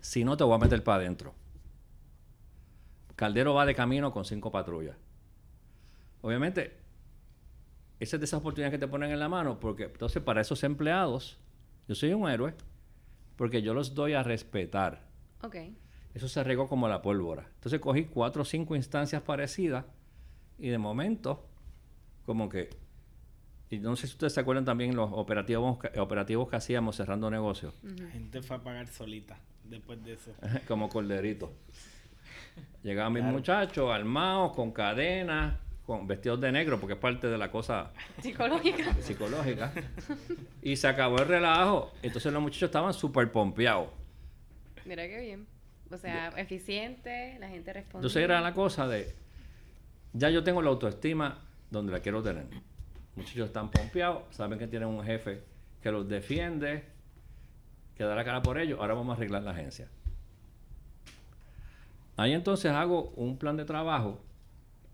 Si 0.00 0.24
no, 0.24 0.36
te 0.36 0.44
voy 0.44 0.54
a 0.54 0.58
meter 0.58 0.82
para 0.82 0.98
adentro. 0.98 1.34
Caldero 3.14 3.54
va 3.54 3.64
de 3.64 3.74
camino 3.74 4.12
con 4.12 4.24
cinco 4.24 4.50
patrullas. 4.50 4.96
Obviamente, 6.20 6.76
esa 8.00 8.16
es 8.16 8.20
de 8.20 8.24
esas 8.24 8.40
oportunidades 8.40 8.72
que 8.72 8.84
te 8.84 8.88
ponen 8.88 9.10
en 9.10 9.20
la 9.20 9.28
mano, 9.28 9.60
porque 9.60 9.84
entonces 9.84 10.22
para 10.22 10.40
esos 10.40 10.64
empleados, 10.64 11.38
yo 11.88 11.94
soy 11.94 12.12
un 12.12 12.28
héroe, 12.28 12.54
porque 13.36 13.62
yo 13.62 13.74
los 13.74 13.94
doy 13.94 14.14
a 14.14 14.22
respetar. 14.22 15.05
Ok. 15.42 15.56
Eso 16.14 16.28
se 16.28 16.42
regó 16.42 16.68
como 16.68 16.88
la 16.88 17.02
pólvora. 17.02 17.46
Entonces 17.56 17.78
cogí 17.80 18.04
cuatro 18.04 18.42
o 18.42 18.44
cinco 18.44 18.74
instancias 18.74 19.22
parecidas 19.22 19.84
y 20.58 20.68
de 20.68 20.78
momento, 20.78 21.46
como 22.24 22.48
que, 22.48 22.70
y 23.68 23.78
no 23.78 23.96
sé 23.96 24.06
si 24.06 24.14
ustedes 24.14 24.32
se 24.32 24.40
acuerdan 24.40 24.64
también 24.64 24.96
los 24.96 25.10
operativos, 25.12 25.78
operativos 25.98 26.48
que 26.48 26.56
hacíamos 26.56 26.96
cerrando 26.96 27.30
negocios. 27.30 27.74
La 27.82 28.08
gente 28.10 28.40
fue 28.40 28.56
a 28.56 28.62
pagar 28.62 28.86
solita 28.86 29.38
después 29.64 30.02
de 30.04 30.14
eso. 30.14 30.32
como 30.68 30.88
corderito. 30.88 31.52
Llegaban 32.82 33.12
mis 33.12 33.24
muchachos 33.24 33.90
armados, 33.92 34.54
con 34.54 34.72
cadenas, 34.72 35.58
con 35.84 36.06
vestidos 36.06 36.40
de 36.40 36.50
negro, 36.50 36.80
porque 36.80 36.94
es 36.94 36.98
parte 36.98 37.26
de 37.26 37.36
la 37.36 37.50
cosa 37.50 37.92
psicológica. 38.22 38.94
psicológica. 39.00 39.72
y 40.62 40.76
se 40.76 40.88
acabó 40.88 41.18
el 41.18 41.28
relajo. 41.28 41.92
Entonces 42.02 42.32
los 42.32 42.40
muchachos 42.40 42.68
estaban 42.68 42.94
súper 42.94 43.30
pompeados. 43.30 43.88
Mira 44.86 45.06
qué 45.08 45.20
bien. 45.20 45.46
O 45.90 45.96
sea, 45.96 46.28
eficiente, 46.36 47.36
la 47.38 47.48
gente 47.48 47.72
responde. 47.72 47.98
Entonces 47.98 48.22
era 48.22 48.40
la 48.40 48.52
cosa 48.54 48.88
de, 48.88 49.14
ya 50.12 50.30
yo 50.30 50.42
tengo 50.42 50.62
la 50.62 50.70
autoestima 50.70 51.44
donde 51.70 51.92
la 51.92 52.00
quiero 52.00 52.22
tener. 52.22 52.46
Muchachos 53.14 53.46
están 53.46 53.70
pompeados, 53.70 54.22
saben 54.30 54.58
que 54.58 54.66
tienen 54.66 54.88
un 54.88 55.04
jefe 55.04 55.42
que 55.82 55.90
los 55.90 56.08
defiende, 56.08 56.84
que 57.94 58.04
da 58.04 58.14
la 58.14 58.24
cara 58.24 58.42
por 58.42 58.58
ellos. 58.58 58.80
Ahora 58.80 58.94
vamos 58.94 59.14
a 59.14 59.16
arreglar 59.16 59.42
la 59.42 59.52
agencia. 59.52 59.88
Ahí 62.16 62.32
entonces 62.32 62.72
hago 62.72 63.10
un 63.16 63.38
plan 63.38 63.56
de 63.56 63.64
trabajo 63.64 64.20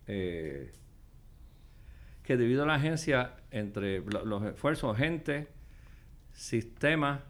eh, 0.06 0.72
que 2.22 2.36
divido 2.36 2.66
la 2.66 2.74
agencia 2.74 3.36
entre 3.50 4.00
los 4.00 4.42
esfuerzos, 4.44 4.96
gente, 4.96 5.48
sistemas, 6.32 7.20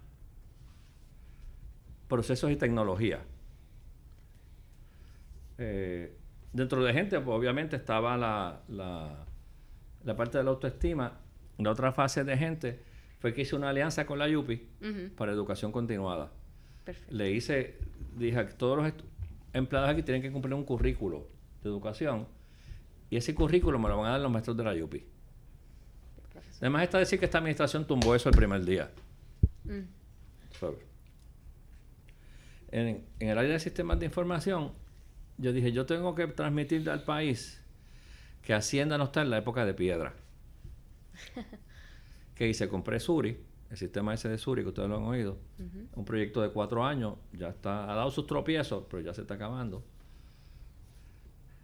procesos 2.13 2.51
y 2.51 2.57
tecnología. 2.57 3.21
Eh, 5.57 6.15
dentro 6.53 6.85
de 6.85 6.93
gente, 6.93 7.19
pues, 7.19 7.35
obviamente 7.35 7.77
estaba 7.77 8.19
la, 8.19 8.61
la, 8.69 10.15
parte 10.15 10.37
de 10.37 10.45
la 10.45 10.51
autoestima. 10.51 11.21
La 11.57 11.71
otra 11.71 11.91
fase 11.91 12.23
de 12.23 12.37
gente 12.37 12.81
fue 13.19 13.33
que 13.33 13.41
hice 13.41 13.57
una 13.57 13.71
alianza 13.71 14.05
con 14.05 14.19
la 14.19 14.29
YUPI 14.29 14.69
para 15.17 15.33
educación 15.33 15.73
continuada. 15.73 16.31
Le 17.09 17.31
hice, 17.31 17.79
dije 18.19 18.47
que 18.47 18.53
todos 18.53 18.77
los 18.77 18.93
empleados 19.55 19.89
aquí 19.89 20.03
tienen 20.03 20.21
que 20.21 20.31
cumplir 20.31 20.53
un 20.53 20.65
currículo 20.65 21.29
de 21.63 21.71
educación 21.71 22.27
y 23.09 23.17
ese 23.17 23.35
currículo 23.35 23.79
me 23.79 23.89
lo 23.89 23.97
van 23.97 24.09
a 24.09 24.11
dar 24.11 24.21
los 24.21 24.31
maestros 24.31 24.55
de 24.59 24.65
la 24.65 24.75
YUPI. 24.75 25.03
Además 26.59 26.83
está 26.83 26.99
decir 26.99 27.19
que 27.19 27.25
esta 27.25 27.39
administración 27.39 27.87
tumbó 27.87 28.15
eso 28.15 28.29
el 28.29 28.37
primer 28.37 28.63
día. 28.67 28.91
Mm. 29.65 29.81
En, 32.73 33.07
en, 33.21 33.29
el 33.29 33.39
área 33.39 33.53
de 33.53 33.61
sistemas 33.61 33.99
de 34.01 34.07
información, 34.07 34.73
yo 35.39 35.53
dije, 35.53 35.73
yo 35.73 35.87
tengo 35.87 36.15
que 36.15 36.27
transmitirle 36.27 36.91
al 36.91 37.05
país 37.05 37.63
que 38.43 38.55
Hacienda 38.55 38.99
no 38.99 39.05
está 39.05 39.23
en 39.23 39.31
la 39.31 39.39
época 39.39 39.65
de 39.65 39.75
piedra. 39.75 40.15
que 42.35 42.49
hice, 42.49 42.69
compré 42.69 42.99
Suri, 42.99 43.39
el 43.71 43.77
sistema 43.77 44.15
ese 44.15 44.29
de 44.29 44.39
Suri, 44.39 44.63
que 44.63 44.69
ustedes 44.69 44.89
lo 44.89 44.97
han 44.97 45.05
oído, 45.05 45.39
un 45.95 46.05
proyecto 46.05 46.43
de 46.43 46.51
cuatro 46.51 46.85
años, 46.85 47.15
ya 47.33 47.49
está, 47.49 47.91
ha 47.91 47.95
dado 47.95 48.11
sus 48.11 48.27
tropiezos, 48.27 48.85
pero 48.91 49.03
ya 49.03 49.15
se 49.15 49.23
está 49.23 49.35
acabando. 49.35 49.85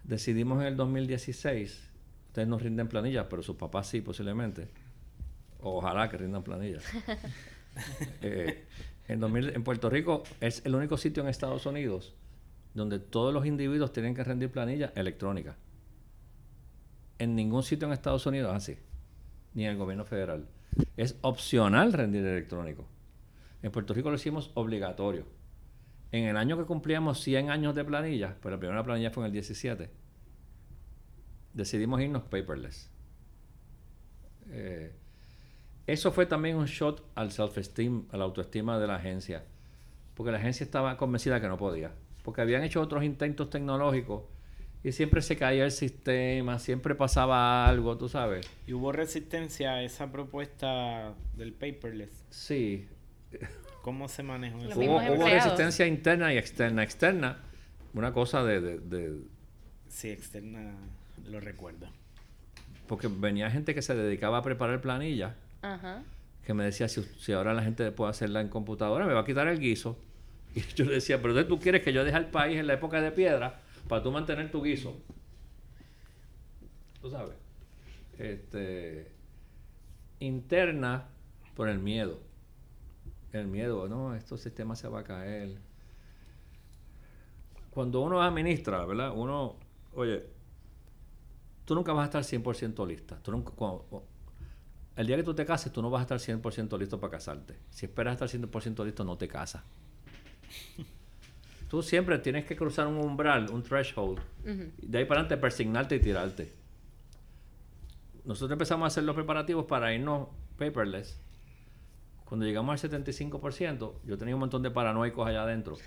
Decidimos 0.04 0.60
en 0.62 0.68
el 0.68 0.76
2016, 0.76 1.90
ustedes 2.28 2.48
no 2.48 2.58
rinden 2.58 2.88
planillas, 2.88 3.26
pero 3.28 3.42
sus 3.42 3.56
papás 3.56 3.88
sí 3.88 4.00
posiblemente. 4.00 4.68
Ojalá 5.60 6.08
que 6.08 6.16
rindan 6.16 6.42
planillas. 6.42 6.84
Eh, 8.22 8.64
en, 9.08 9.22
en 9.24 9.64
Puerto 9.64 9.90
Rico 9.90 10.22
es 10.40 10.64
el 10.64 10.74
único 10.74 10.96
sitio 10.96 11.22
en 11.22 11.28
Estados 11.28 11.66
Unidos 11.66 12.14
donde 12.74 12.98
todos 12.98 13.34
los 13.34 13.46
individuos 13.46 13.92
tienen 13.92 14.14
que 14.14 14.24
rendir 14.24 14.50
planillas 14.50 14.92
electrónicas. 14.94 15.56
En 17.18 17.34
ningún 17.34 17.62
sitio 17.62 17.86
en 17.86 17.92
Estados 17.92 18.24
Unidos 18.26 18.54
así, 18.54 18.78
ni 19.54 19.64
en 19.64 19.72
el 19.72 19.76
gobierno 19.76 20.04
federal. 20.04 20.46
Es 20.96 21.18
opcional 21.22 21.92
rendir 21.92 22.24
electrónico. 22.24 22.86
En 23.62 23.72
Puerto 23.72 23.92
Rico 23.92 24.10
lo 24.10 24.16
hicimos 24.16 24.52
obligatorio. 24.54 25.24
En 26.12 26.24
el 26.24 26.36
año 26.36 26.56
que 26.56 26.64
cumplíamos 26.64 27.20
100 27.20 27.50
años 27.50 27.74
de 27.74 27.84
planilla, 27.84 28.36
pues 28.40 28.52
la 28.52 28.58
primera 28.58 28.84
planilla 28.84 29.10
fue 29.10 29.24
en 29.24 29.26
el 29.26 29.32
17, 29.32 29.90
decidimos 31.52 32.00
irnos 32.00 32.22
paperless. 32.22 32.90
Eh, 34.50 34.94
eso 35.92 36.12
fue 36.12 36.26
también 36.26 36.56
un 36.56 36.66
shot 36.66 37.02
al 37.14 37.30
self-esteem, 37.30 38.06
a 38.10 38.16
la 38.16 38.24
autoestima 38.24 38.78
de 38.78 38.86
la 38.86 38.96
agencia, 38.96 39.44
porque 40.14 40.32
la 40.32 40.38
agencia 40.38 40.64
estaba 40.64 40.96
convencida 40.96 41.40
que 41.40 41.48
no 41.48 41.56
podía 41.56 41.92
porque 42.28 42.42
habían 42.42 42.62
hecho 42.62 42.82
otros 42.82 43.04
intentos 43.04 43.48
tecnológicos 43.48 44.24
y 44.84 44.92
siempre 44.92 45.22
se 45.22 45.34
caía 45.38 45.64
el 45.64 45.70
sistema, 45.70 46.58
siempre 46.58 46.94
pasaba 46.94 47.66
algo, 47.66 47.96
tú 47.96 48.10
sabes. 48.10 48.46
¿Y 48.66 48.74
hubo 48.74 48.92
resistencia 48.92 49.72
a 49.72 49.82
esa 49.82 50.12
propuesta 50.12 51.14
del 51.38 51.54
paperless? 51.54 52.26
Sí. 52.28 52.86
¿Cómo 53.80 54.08
se 54.08 54.22
manejó 54.22 54.58
eso? 54.58 54.78
Hubo, 54.78 55.26
resistencia 55.26 55.86
interna 55.86 56.34
y 56.34 56.36
externa. 56.36 56.82
Externa, 56.82 57.38
una 57.94 58.12
cosa 58.12 58.44
de, 58.44 58.60
de, 58.78 59.22
Sí, 59.88 60.10
externa, 60.10 60.74
lo 61.24 61.40
recuerdo. 61.40 61.88
Porque 62.86 63.08
venía 63.08 63.50
gente 63.50 63.74
que 63.74 63.80
se 63.80 63.94
dedicaba 63.94 64.36
a 64.36 64.42
preparar 64.42 64.82
planillas. 64.82 65.34
Que 66.44 66.54
me 66.54 66.64
decía, 66.64 66.88
si, 66.88 67.32
ahora 67.32 67.52
la 67.52 67.62
gente 67.62 67.90
puede 67.92 68.10
hacerla 68.10 68.40
en 68.40 68.48
computadora, 68.48 69.06
me 69.06 69.12
va 69.12 69.20
a 69.20 69.24
quitar 69.24 69.48
el 69.48 69.58
guiso. 69.58 69.98
Y 70.54 70.62
yo 70.74 70.86
le 70.86 70.94
decía, 70.94 71.20
pero 71.20 71.46
tú 71.46 71.58
quieres 71.60 71.82
que 71.82 71.92
yo 71.92 72.04
deje 72.04 72.16
el 72.16 72.26
país 72.26 72.56
en 72.58 72.66
la 72.66 72.72
época 72.72 73.02
de 73.02 73.12
piedra 73.12 73.60
para 73.86 74.02
tú 74.02 74.10
mantener 74.10 74.50
tu 74.50 74.62
guiso. 74.62 74.96
Tú 77.02 77.10
sabes. 77.10 77.36
Este, 78.18 79.12
interna 80.20 81.08
por 81.54 81.68
el 81.68 81.78
miedo. 81.78 82.18
El 83.32 83.46
miedo, 83.46 83.88
no, 83.88 84.14
estos 84.14 84.40
sistemas 84.40 84.78
se 84.78 84.88
va 84.88 85.00
a 85.00 85.04
caer. 85.04 85.58
Cuando 87.70 88.00
uno 88.00 88.22
administra, 88.22 88.84
¿verdad? 88.86 89.12
Uno, 89.14 89.56
oye, 89.94 90.24
tú 91.64 91.74
nunca 91.74 91.92
vas 91.92 92.02
a 92.02 92.18
estar 92.20 92.40
100% 92.42 92.86
lista. 92.86 93.22
Tú 93.22 93.30
nunca, 93.30 93.52
el 94.98 95.06
día 95.06 95.16
que 95.16 95.22
tú 95.22 95.32
te 95.32 95.46
cases, 95.46 95.72
tú 95.72 95.80
no 95.80 95.90
vas 95.90 96.00
a 96.00 96.16
estar 96.16 96.18
100% 96.18 96.76
listo 96.76 96.98
para 96.98 97.12
casarte. 97.12 97.56
Si 97.70 97.86
esperas 97.86 98.20
estar 98.20 98.28
100% 98.28 98.84
listo, 98.84 99.04
no 99.04 99.16
te 99.16 99.28
casas. 99.28 99.62
Tú 101.68 101.82
siempre 101.82 102.18
tienes 102.18 102.44
que 102.44 102.56
cruzar 102.56 102.88
un 102.88 102.96
umbral, 102.96 103.48
un 103.50 103.62
threshold. 103.62 104.18
De 104.42 104.98
ahí 104.98 105.04
para 105.04 105.20
adelante 105.20 105.36
persignarte 105.36 105.94
y 105.94 106.00
tirarte. 106.00 106.52
Nosotros 108.24 108.50
empezamos 108.50 108.84
a 108.84 108.86
hacer 108.88 109.04
los 109.04 109.14
preparativos 109.14 109.66
para 109.66 109.94
irnos 109.94 110.30
paperless. 110.58 111.20
Cuando 112.24 112.44
llegamos 112.44 112.82
al 112.82 112.90
75%, 112.90 113.92
yo 114.04 114.18
tenía 114.18 114.34
un 114.34 114.40
montón 114.40 114.64
de 114.64 114.70
paranoicos 114.72 115.26
allá 115.26 115.44
adentro. 115.44 115.76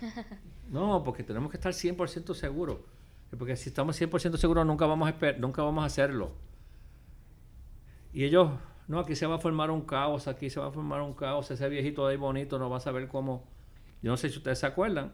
No, 0.70 1.04
porque 1.04 1.22
tenemos 1.22 1.50
que 1.50 1.58
estar 1.58 1.74
100% 1.74 2.32
seguros. 2.32 2.78
Porque 3.38 3.56
si 3.56 3.68
estamos 3.68 4.00
100% 4.00 4.38
seguros, 4.38 4.64
nunca 4.64 4.86
vamos, 4.86 5.12
a 5.12 5.32
nunca 5.32 5.62
vamos 5.62 5.82
a 5.82 5.86
hacerlo. 5.86 6.32
Y 8.14 8.24
ellos, 8.24 8.52
no, 8.88 8.98
aquí 8.98 9.14
se 9.14 9.26
va 9.26 9.36
a 9.36 9.38
formar 9.38 9.70
un 9.70 9.82
caos, 9.82 10.28
aquí 10.28 10.50
se 10.50 10.60
va 10.60 10.68
a 10.68 10.70
formar 10.70 11.00
un 11.02 11.14
caos. 11.14 11.50
Ese 11.50 11.68
viejito 11.68 12.06
de 12.06 12.12
ahí 12.12 12.18
bonito 12.18 12.58
no 12.58 12.68
va 12.68 12.78
a 12.78 12.80
saber 12.80 13.08
cómo 13.08 13.52
yo 14.02 14.10
no 14.10 14.16
sé 14.16 14.28
si 14.28 14.38
ustedes 14.38 14.58
se 14.58 14.66
acuerdan, 14.66 15.12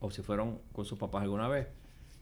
o 0.00 0.10
si 0.10 0.22
fueron 0.22 0.60
con 0.72 0.86
sus 0.86 0.98
papás 0.98 1.22
alguna 1.22 1.48
vez, 1.48 1.68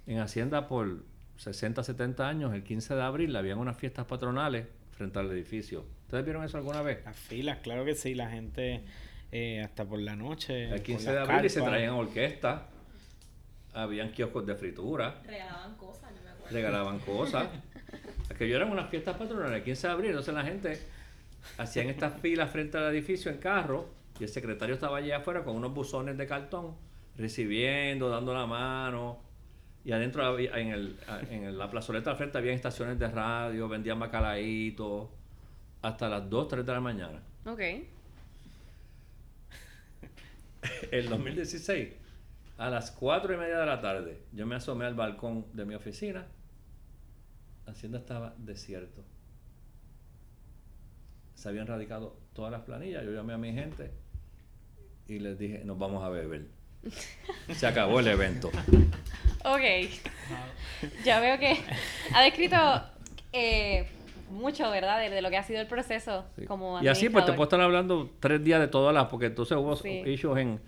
en 0.06 0.18
Hacienda 0.18 0.66
por 0.66 1.04
60, 1.36 1.84
70 1.84 2.28
años, 2.28 2.52
el 2.52 2.64
15 2.64 2.96
de 2.96 3.02
abril, 3.02 3.34
habían 3.36 3.58
unas 3.58 3.76
fiestas 3.76 4.04
patronales 4.06 4.66
frente 4.90 5.20
al 5.20 5.30
edificio. 5.30 5.84
¿Ustedes 6.02 6.24
vieron 6.24 6.44
eso 6.44 6.56
alguna 6.56 6.82
vez? 6.82 7.04
Las 7.04 7.16
filas, 7.16 7.58
claro 7.58 7.84
que 7.84 7.94
sí, 7.94 8.14
la 8.14 8.28
gente 8.28 8.84
eh, 9.30 9.62
hasta 9.62 9.84
por 9.84 10.00
la 10.00 10.16
noche. 10.16 10.70
El 10.70 10.82
15 10.82 11.12
de 11.12 11.18
abril 11.20 11.48
se 11.48 11.62
traían 11.62 11.94
orquestas, 11.94 12.62
habían 13.72 14.10
kioscos 14.10 14.44
de 14.46 14.56
fritura. 14.56 15.22
Regalaban 15.24 15.76
cosas, 15.76 16.12
no 16.12 16.22
me 16.22 16.30
acuerdo. 16.30 16.54
Regalaban 16.54 16.98
cosas. 16.98 17.48
aquello 18.34 18.56
eran 18.56 18.70
unas 18.70 18.90
fiestas 18.90 19.16
patronales, 19.16 19.62
15 19.62 19.86
de 19.86 19.92
abril, 19.92 20.10
entonces 20.10 20.34
la 20.34 20.44
gente 20.44 20.78
hacían 21.58 21.88
estas 21.88 22.14
filas 22.20 22.50
frente 22.50 22.78
al 22.78 22.92
edificio 22.94 23.30
en 23.30 23.38
carro 23.38 23.88
y 24.18 24.24
el 24.24 24.28
secretario 24.28 24.74
estaba 24.74 24.98
allí 24.98 25.10
afuera 25.10 25.44
con 25.44 25.56
unos 25.56 25.74
buzones 25.74 26.16
de 26.16 26.26
cartón, 26.26 26.76
recibiendo, 27.16 28.08
dando 28.08 28.32
la 28.34 28.46
mano. 28.46 29.22
Y 29.84 29.92
adentro, 29.92 30.24
había- 30.24 30.56
en, 30.58 30.68
el, 30.68 30.96
en 31.30 31.58
la 31.58 31.70
plazoleta 31.70 32.12
al 32.12 32.16
frente, 32.16 32.38
había 32.38 32.52
estaciones 32.54 32.98
de 32.98 33.08
radio, 33.08 33.68
vendían 33.68 33.98
bacalaíto, 34.00 35.10
hasta 35.82 36.08
las 36.08 36.30
2, 36.30 36.48
3 36.48 36.64
de 36.64 36.72
la 36.72 36.80
mañana. 36.80 37.20
Ok. 37.44 37.60
El 40.90 41.10
2016, 41.10 41.92
a 42.56 42.70
las 42.70 42.90
4 42.92 43.34
y 43.34 43.36
media 43.36 43.58
de 43.58 43.66
la 43.66 43.80
tarde, 43.80 44.22
yo 44.32 44.46
me 44.46 44.54
asomé 44.54 44.86
al 44.86 44.94
balcón 44.94 45.44
de 45.52 45.66
mi 45.66 45.74
oficina. 45.74 46.24
Hacienda 47.66 47.98
estaba 47.98 48.34
desierto. 48.38 49.02
Se 51.34 51.48
habían 51.48 51.66
radicado 51.66 52.16
todas 52.32 52.52
las 52.52 52.62
planillas. 52.62 53.04
Yo 53.04 53.12
llamé 53.12 53.32
a 53.34 53.38
mi 53.38 53.52
gente 53.52 53.90
y 55.08 55.18
les 55.18 55.38
dije, 55.38 55.62
nos 55.64 55.78
vamos 55.78 56.02
a 56.04 56.08
beber. 56.08 56.46
Se 57.54 57.66
acabó 57.66 58.00
el 58.00 58.08
evento. 58.08 58.50
Ok. 59.44 59.60
Ya 61.04 61.20
veo 61.20 61.38
que 61.38 61.56
ha 62.14 62.22
descrito 62.22 62.56
eh, 63.32 63.86
mucho, 64.30 64.70
¿verdad? 64.70 65.00
De, 65.00 65.10
de 65.10 65.22
lo 65.22 65.30
que 65.30 65.36
ha 65.38 65.42
sido 65.42 65.60
el 65.60 65.66
proceso 65.66 66.24
Sí. 66.38 66.44
como 66.46 66.82
Y 66.82 66.88
así 66.88 67.08
pues 67.08 67.24
te 67.24 67.32
puedo 67.32 67.44
estar 67.44 67.60
hablando 67.60 68.10
tres 68.20 68.42
días 68.44 68.60
de 68.60 68.68
todas 68.68 68.94
las, 68.94 69.06
porque 69.06 69.26
entonces 69.26 69.56
hubo 69.56 69.76
Sí. 69.76 70.02
issues 70.06 70.38
en 70.38 70.60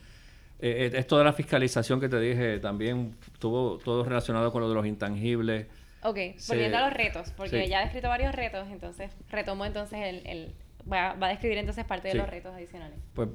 eh, 0.58 0.90
eh, 0.92 0.98
esto 0.98 1.18
de 1.18 1.24
la 1.24 1.32
fiscalización 1.34 2.00
que 2.00 2.08
te 2.08 2.18
dije, 2.18 2.58
también 2.60 3.14
tuvo 3.38 3.76
todo 3.78 4.04
relacionado 4.04 4.50
con 4.52 4.62
lo 4.62 4.68
de 4.70 4.74
los 4.74 4.86
intangibles. 4.86 5.66
Ok, 6.08 6.18
volviendo 6.48 6.78
a 6.78 6.82
los 6.88 6.92
retos, 6.92 7.30
porque 7.36 7.64
sí. 7.64 7.68
ya 7.70 7.78
ha 7.78 7.82
descrito 7.82 8.08
varios 8.08 8.34
retos, 8.34 8.68
entonces 8.70 9.10
retomo 9.30 9.64
entonces 9.64 9.98
el... 10.02 10.26
el 10.26 10.54
va, 10.90 11.14
va 11.14 11.26
a 11.26 11.30
describir 11.30 11.58
entonces 11.58 11.84
parte 11.84 12.08
de 12.08 12.12
Sí. 12.12 12.18
los 12.18 12.28
retos 12.28 12.54
adicionales. 12.54 12.98
Pues 13.14 13.28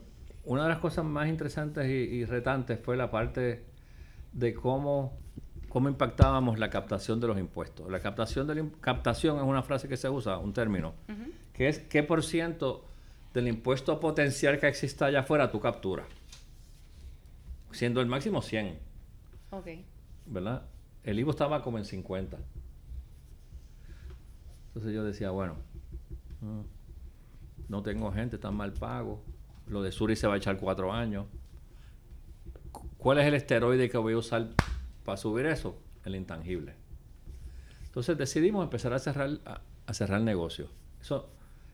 una 0.45 0.63
de 0.63 0.69
las 0.69 0.79
cosas 0.79 1.03
más 1.05 1.27
interesantes 1.27 1.85
y, 1.87 1.91
y 1.91 2.25
retantes 2.25 2.79
fue 2.79 2.95
la 2.95 3.11
parte 3.11 3.63
de 4.31 4.53
cómo, 4.53 5.17
cómo 5.67 5.89
impactábamos 5.89 6.57
la 6.59 6.69
captación 6.69 7.19
de 7.19 7.27
los 7.27 7.37
impuestos. 7.37 7.91
La 7.91 7.99
captación, 7.99 8.47
de 8.47 8.55
la 8.55 8.65
captación 8.79 9.37
es 9.37 9.43
una 9.43 9.63
frase 9.63 9.87
que 9.89 9.97
se 9.97 10.07
usa, 10.09 10.37
un 10.37 10.53
término, 10.53 10.93
que 11.53 11.67
es 11.67 11.79
qué 11.79 12.03
por 12.03 12.23
ciento 12.23 12.85
del 13.33 13.49
impuesto 13.49 13.99
potencial 13.99 14.59
que 14.59 14.67
exista 14.67 15.07
allá 15.07 15.19
afuera 15.21 15.51
tú 15.51 15.59
capturas. 15.59 16.05
Siendo 17.71 18.01
el 18.01 18.07
máximo 18.07 18.41
100, 18.41 18.79
Ok. 19.51 19.67
¿verdad? 20.25 20.63
El 21.03 21.19
IVO 21.19 21.31
estaba 21.31 21.61
como 21.61 21.77
en 21.77 21.85
50. 21.85 22.37
Entonces 24.71 24.93
yo 24.93 25.03
decía, 25.03 25.31
bueno, 25.31 25.55
mm, 26.41 26.61
no 27.69 27.83
tengo 27.83 28.11
gente, 28.11 28.37
tan 28.37 28.55
mal 28.55 28.73
pago. 28.73 29.21
Lo 29.67 29.81
de 29.81 29.91
Suri 29.91 30.15
se 30.15 30.27
va 30.27 30.35
a 30.35 30.37
echar 30.37 30.57
cuatro 30.57 30.91
años. 30.93 31.25
Cu- 32.71 32.89
¿Cuál 32.97 33.19
es 33.19 33.25
el 33.27 33.33
esteroide 33.33 33.89
que 33.89 33.97
voy 33.97 34.13
a 34.13 34.17
usar 34.17 34.49
para 35.03 35.17
subir 35.17 35.45
eso? 35.45 35.77
El 36.05 36.15
intangible. 36.15 36.75
Entonces 37.85 38.17
decidimos 38.17 38.63
empezar 38.63 38.93
a 38.93 38.99
cerrar, 38.99 39.39
a, 39.45 39.61
a 39.85 39.93
cerrar 39.93 40.21
negocio. 40.21 40.67
Eso, 41.01 41.29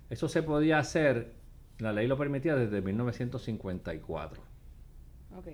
eso 0.09 0.27
se 0.27 0.41
podía 0.41 0.79
hacer, 0.79 1.33
la 1.77 1.93
ley 1.93 2.07
lo 2.07 2.17
permitía 2.17 2.55
desde 2.55 2.81
1954. 2.81 4.41
Ok. 5.37 5.47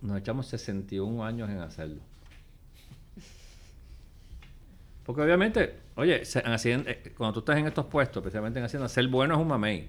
Nos 0.00 0.18
echamos 0.18 0.46
61 0.48 1.24
años 1.24 1.48
en 1.48 1.58
hacerlo. 1.60 2.02
Porque 5.04 5.22
obviamente, 5.22 5.80
oye, 5.96 6.22
eh, 6.22 7.12
cuando 7.16 7.32
tú 7.34 7.38
estás 7.40 7.58
en 7.58 7.66
estos 7.66 7.86
puestos, 7.86 8.20
especialmente 8.20 8.58
en 8.58 8.64
Hacienda, 8.64 8.88
ser 8.88 9.08
bueno 9.08 9.34
es 9.34 9.40
un 9.40 9.48
mamey. 9.48 9.88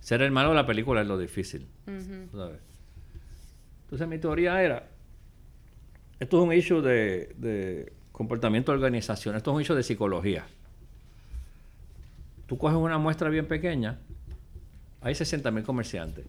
Ser 0.00 0.22
el 0.22 0.30
malo 0.30 0.50
de 0.50 0.56
la 0.56 0.66
película 0.66 1.00
es 1.00 1.06
lo 1.06 1.18
difícil. 1.18 1.66
Sabes. 2.32 2.60
Entonces 3.84 4.08
mi 4.08 4.18
teoría 4.18 4.62
era, 4.62 4.88
esto 6.18 6.38
es 6.38 6.44
un 6.44 6.52
issue 6.52 6.80
de, 6.80 7.34
de 7.36 7.92
comportamiento 8.10 8.72
de 8.72 8.76
organización, 8.76 9.36
esto 9.36 9.50
es 9.50 9.54
un 9.56 9.62
issue 9.62 9.74
de 9.74 9.82
psicología. 9.82 10.46
Tú 12.46 12.58
coges 12.58 12.76
una 12.76 12.98
muestra 12.98 13.28
bien 13.28 13.46
pequeña, 13.46 13.98
hay 15.00 15.14
60 15.14 15.50
mil 15.50 15.64
comerciantes. 15.64 16.24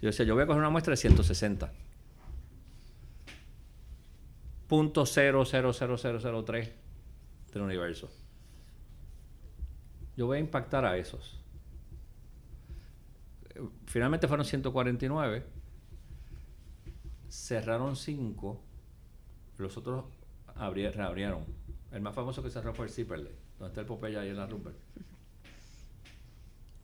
Yo 0.00 0.08
decía, 0.08 0.26
yo 0.26 0.34
voy 0.34 0.42
a 0.42 0.46
coger 0.46 0.60
una 0.60 0.70
muestra 0.70 0.92
de 0.92 0.96
160. 0.96 1.72
Punto 4.66 5.04
0000003 5.06 6.81
del 7.52 7.62
universo. 7.62 8.10
Yo 10.16 10.26
voy 10.26 10.38
a 10.38 10.40
impactar 10.40 10.84
a 10.84 10.96
esos. 10.96 11.38
Finalmente 13.86 14.28
fueron 14.28 14.44
149. 14.46 15.44
Cerraron 17.28 17.96
5. 17.96 18.60
Los 19.58 19.76
otros 19.76 20.04
abri- 20.56 20.90
reabrieron. 20.92 21.44
El 21.92 22.00
más 22.00 22.14
famoso 22.14 22.42
que 22.42 22.50
cerró 22.50 22.74
fue 22.74 22.86
el 22.86 22.90
Zipperley, 22.92 23.32
donde 23.58 23.68
está 23.68 23.80
el 23.82 23.86
Popeye 23.86 24.18
ahí 24.18 24.28
en 24.30 24.36
la 24.36 24.46
Rupert. 24.46 24.76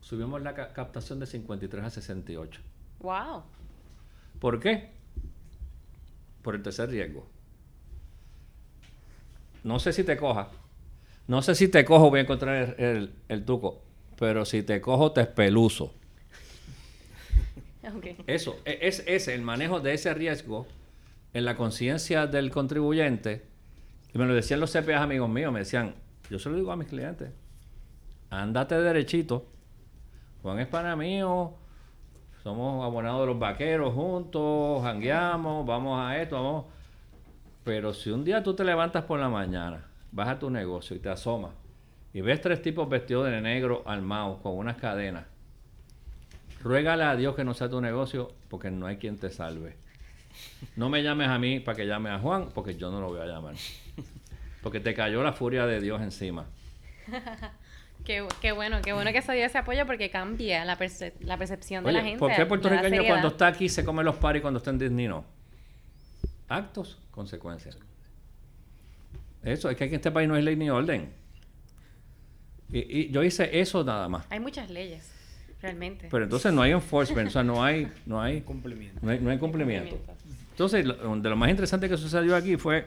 Subimos 0.00 0.40
la 0.42 0.54
ca- 0.54 0.72
captación 0.72 1.18
de 1.20 1.26
53 1.26 1.84
a 1.84 1.90
68. 1.90 2.60
Wow. 3.00 3.42
¿Por 4.40 4.60
qué? 4.60 4.90
Por 6.42 6.54
el 6.54 6.62
tercer 6.62 6.88
riesgo. 6.90 7.26
No 9.64 9.78
sé 9.78 9.92
si 9.92 10.04
te 10.04 10.16
coja. 10.16 10.48
No 11.26 11.42
sé 11.42 11.54
si 11.54 11.68
te 11.68 11.84
cojo, 11.84 12.10
voy 12.10 12.20
a 12.20 12.22
encontrar 12.22 12.74
el, 12.78 12.84
el- 12.84 13.12
el 13.28 13.44
truco. 13.44 13.82
Pero 14.18 14.44
si 14.44 14.62
te 14.62 14.80
cojo, 14.80 15.12
te 15.12 15.22
espeluzo. 15.22 15.94
Ok. 17.96 18.06
Eso, 18.26 18.56
e- 18.64 18.78
es 18.82 19.02
ese, 19.06 19.34
el 19.34 19.42
manejo 19.42 19.80
de 19.80 19.94
ese 19.94 20.12
riesgo 20.12 20.66
en 21.32 21.44
la 21.44 21.56
conciencia 21.56 22.26
del 22.26 22.50
contribuyente. 22.50 23.44
Y 24.12 24.18
me 24.18 24.26
lo 24.26 24.34
decían 24.34 24.60
los 24.60 24.72
CPAs 24.72 25.02
amigos 25.02 25.28
míos, 25.30 25.52
me 25.52 25.60
decían, 25.60 25.94
yo 26.30 26.38
se 26.38 26.50
lo 26.50 26.56
digo 26.56 26.72
a 26.72 26.76
mis 26.76 26.88
clientes, 26.88 27.30
ándate 28.30 28.78
derechito. 28.78 29.46
Juan 30.42 30.58
es 30.60 30.66
pana 30.66 30.96
mío, 30.96 31.54
somos 32.42 32.84
abonados 32.84 33.20
de 33.22 33.26
los 33.26 33.38
vaqueros 33.38 33.94
juntos, 33.94 34.82
jangueamos, 34.82 35.66
vamos 35.66 35.98
a 36.00 36.20
esto, 36.20 36.36
vamos. 36.36 36.64
Pero 37.68 37.92
si 37.92 38.08
un 38.08 38.24
día 38.24 38.42
tú 38.42 38.54
te 38.54 38.64
levantas 38.64 39.04
por 39.04 39.20
la 39.20 39.28
mañana, 39.28 39.84
vas 40.10 40.26
a 40.28 40.38
tu 40.38 40.48
negocio 40.48 40.96
y 40.96 41.00
te 41.00 41.10
asomas 41.10 41.50
y 42.14 42.22
ves 42.22 42.40
tres 42.40 42.62
tipos 42.62 42.88
vestidos 42.88 43.26
de 43.30 43.42
negro 43.42 43.82
armados 43.84 44.40
con 44.40 44.56
unas 44.56 44.78
cadenas, 44.78 45.26
ruégale 46.62 47.04
a 47.04 47.14
Dios 47.14 47.36
que 47.36 47.44
no 47.44 47.52
sea 47.52 47.68
tu 47.68 47.78
negocio 47.82 48.32
porque 48.48 48.70
no 48.70 48.86
hay 48.86 48.96
quien 48.96 49.18
te 49.18 49.28
salve. 49.28 49.76
No 50.76 50.88
me 50.88 51.02
llames 51.02 51.28
a 51.28 51.38
mí 51.38 51.60
para 51.60 51.76
que 51.76 51.86
llame 51.86 52.08
a 52.08 52.18
Juan 52.18 52.48
porque 52.54 52.74
yo 52.74 52.90
no 52.90 53.02
lo 53.02 53.08
voy 53.08 53.20
a 53.20 53.26
llamar. 53.26 53.54
Porque 54.62 54.80
te 54.80 54.94
cayó 54.94 55.22
la 55.22 55.34
furia 55.34 55.66
de 55.66 55.82
Dios 55.82 56.00
encima. 56.00 56.46
Qué, 58.06 58.26
qué 58.40 58.52
bueno, 58.52 58.78
qué 58.82 58.94
bueno 58.94 59.12
que 59.12 59.20
se 59.20 59.32
dio 59.34 59.44
ese 59.44 59.58
apoyo 59.58 59.84
porque 59.84 60.08
cambia 60.08 60.64
la, 60.64 60.78
perce- 60.78 61.12
la 61.20 61.36
percepción 61.36 61.84
de 61.84 61.92
la 61.92 62.00
gente. 62.02 62.18
¿por 62.18 62.32
qué 62.34 62.40
el 62.40 62.48
puertorriqueño 62.48 63.04
cuando 63.04 63.28
está 63.28 63.48
aquí 63.48 63.68
se 63.68 63.84
come 63.84 64.02
los 64.04 64.16
paris 64.16 64.40
cuando 64.40 64.56
está 64.56 64.70
en 64.70 64.78
Disney 64.78 65.08
no? 65.08 65.24
Actos, 66.48 66.98
consecuencias. 67.10 67.76
Eso, 69.42 69.70
es 69.70 69.76
que 69.76 69.84
aquí 69.84 69.94
en 69.94 69.96
este 69.96 70.10
país 70.10 70.28
no 70.28 70.34
hay 70.34 70.42
ley 70.42 70.56
ni 70.56 70.70
orden. 70.70 71.10
Y, 72.72 72.78
y 73.00 73.10
yo 73.10 73.22
hice 73.22 73.60
eso 73.60 73.84
nada 73.84 74.08
más. 74.08 74.26
Hay 74.30 74.40
muchas 74.40 74.68
leyes, 74.70 75.10
realmente. 75.62 76.08
Pero 76.10 76.24
entonces 76.24 76.52
no 76.52 76.62
hay 76.62 76.72
enforcement, 76.72 77.28
o 77.28 77.30
sea, 77.30 77.42
no 77.42 77.62
hay, 77.62 77.90
no 78.06 78.20
hay, 78.20 78.40
Cumplimiento. 78.42 78.98
no 79.02 79.10
hay, 79.10 79.20
no 79.20 79.30
hay 79.30 79.38
cumplimiento. 79.38 79.98
Entonces, 80.50 80.84
lo- 80.84 81.16
de 81.16 81.28
lo 81.30 81.36
más 81.36 81.50
interesante 81.50 81.88
que 81.88 81.96
sucedió 81.96 82.34
aquí 82.36 82.56
fue, 82.56 82.86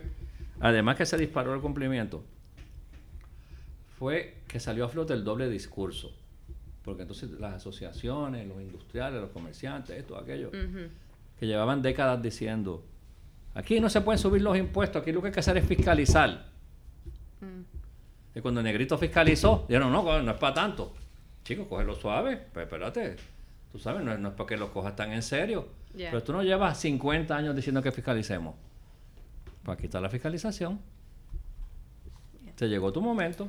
además 0.59 0.97
que 0.97 1.05
se 1.05 1.17
disparó 1.17 1.53
el 1.55 1.61
cumplimiento, 1.61 2.23
fue 3.97 4.37
que 4.47 4.59
salió 4.59 4.85
a 4.85 4.89
flote 4.89 5.13
el 5.13 5.23
doble 5.23 5.49
discurso. 5.49 6.15
Porque 6.83 7.03
entonces 7.03 7.29
las 7.31 7.53
asociaciones, 7.55 8.47
los 8.47 8.59
industriales, 8.61 9.21
los 9.21 9.29
comerciantes, 9.29 9.95
esto, 9.97 10.17
aquello, 10.17 10.49
que 11.39 11.45
llevaban 11.47 11.81
décadas 11.83 12.21
diciendo, 12.21 12.83
aquí 13.53 13.79
no 13.79 13.89
se 13.89 14.01
pueden 14.01 14.19
subir 14.19 14.41
los 14.41 14.57
impuestos, 14.57 15.01
aquí 15.01 15.11
lo 15.11 15.21
que 15.21 15.27
hay 15.27 15.33
que 15.33 15.39
hacer 15.39 15.57
es 15.57 15.65
fiscalizar. 15.65 16.45
Mm. 17.41 18.37
Y 18.37 18.41
cuando 18.41 18.59
el 18.61 18.65
negrito 18.65 18.97
fiscalizó, 18.97 19.65
dijeron, 19.67 19.91
no, 19.91 20.03
co- 20.03 20.21
no 20.21 20.31
es 20.31 20.37
para 20.37 20.53
tanto. 20.53 20.93
Chicos, 21.43 21.67
cógelo 21.67 21.95
suave, 21.95 22.37
pues 22.53 22.65
espérate. 22.65 23.15
Tú 23.71 23.79
sabes, 23.79 24.03
no, 24.03 24.13
es- 24.13 24.19
no 24.19 24.29
es 24.29 24.35
porque 24.35 24.57
los 24.57 24.69
cojas 24.69 24.95
tan 24.95 25.11
en 25.11 25.21
serio. 25.23 25.67
Pero 26.11 26.23
tú 26.23 26.31
no 26.31 26.41
llevas 26.43 26.79
50 26.79 27.35
años 27.35 27.55
diciendo 27.55 27.81
que 27.81 27.91
fiscalicemos. 27.91 28.55
Pues 29.63 29.77
aquí 29.77 29.85
está 29.87 29.99
la 29.99 30.09
fiscalización. 30.09 30.79
Te 32.55 32.67
llegó 32.69 32.91
tu 32.91 33.01
momento. 33.01 33.47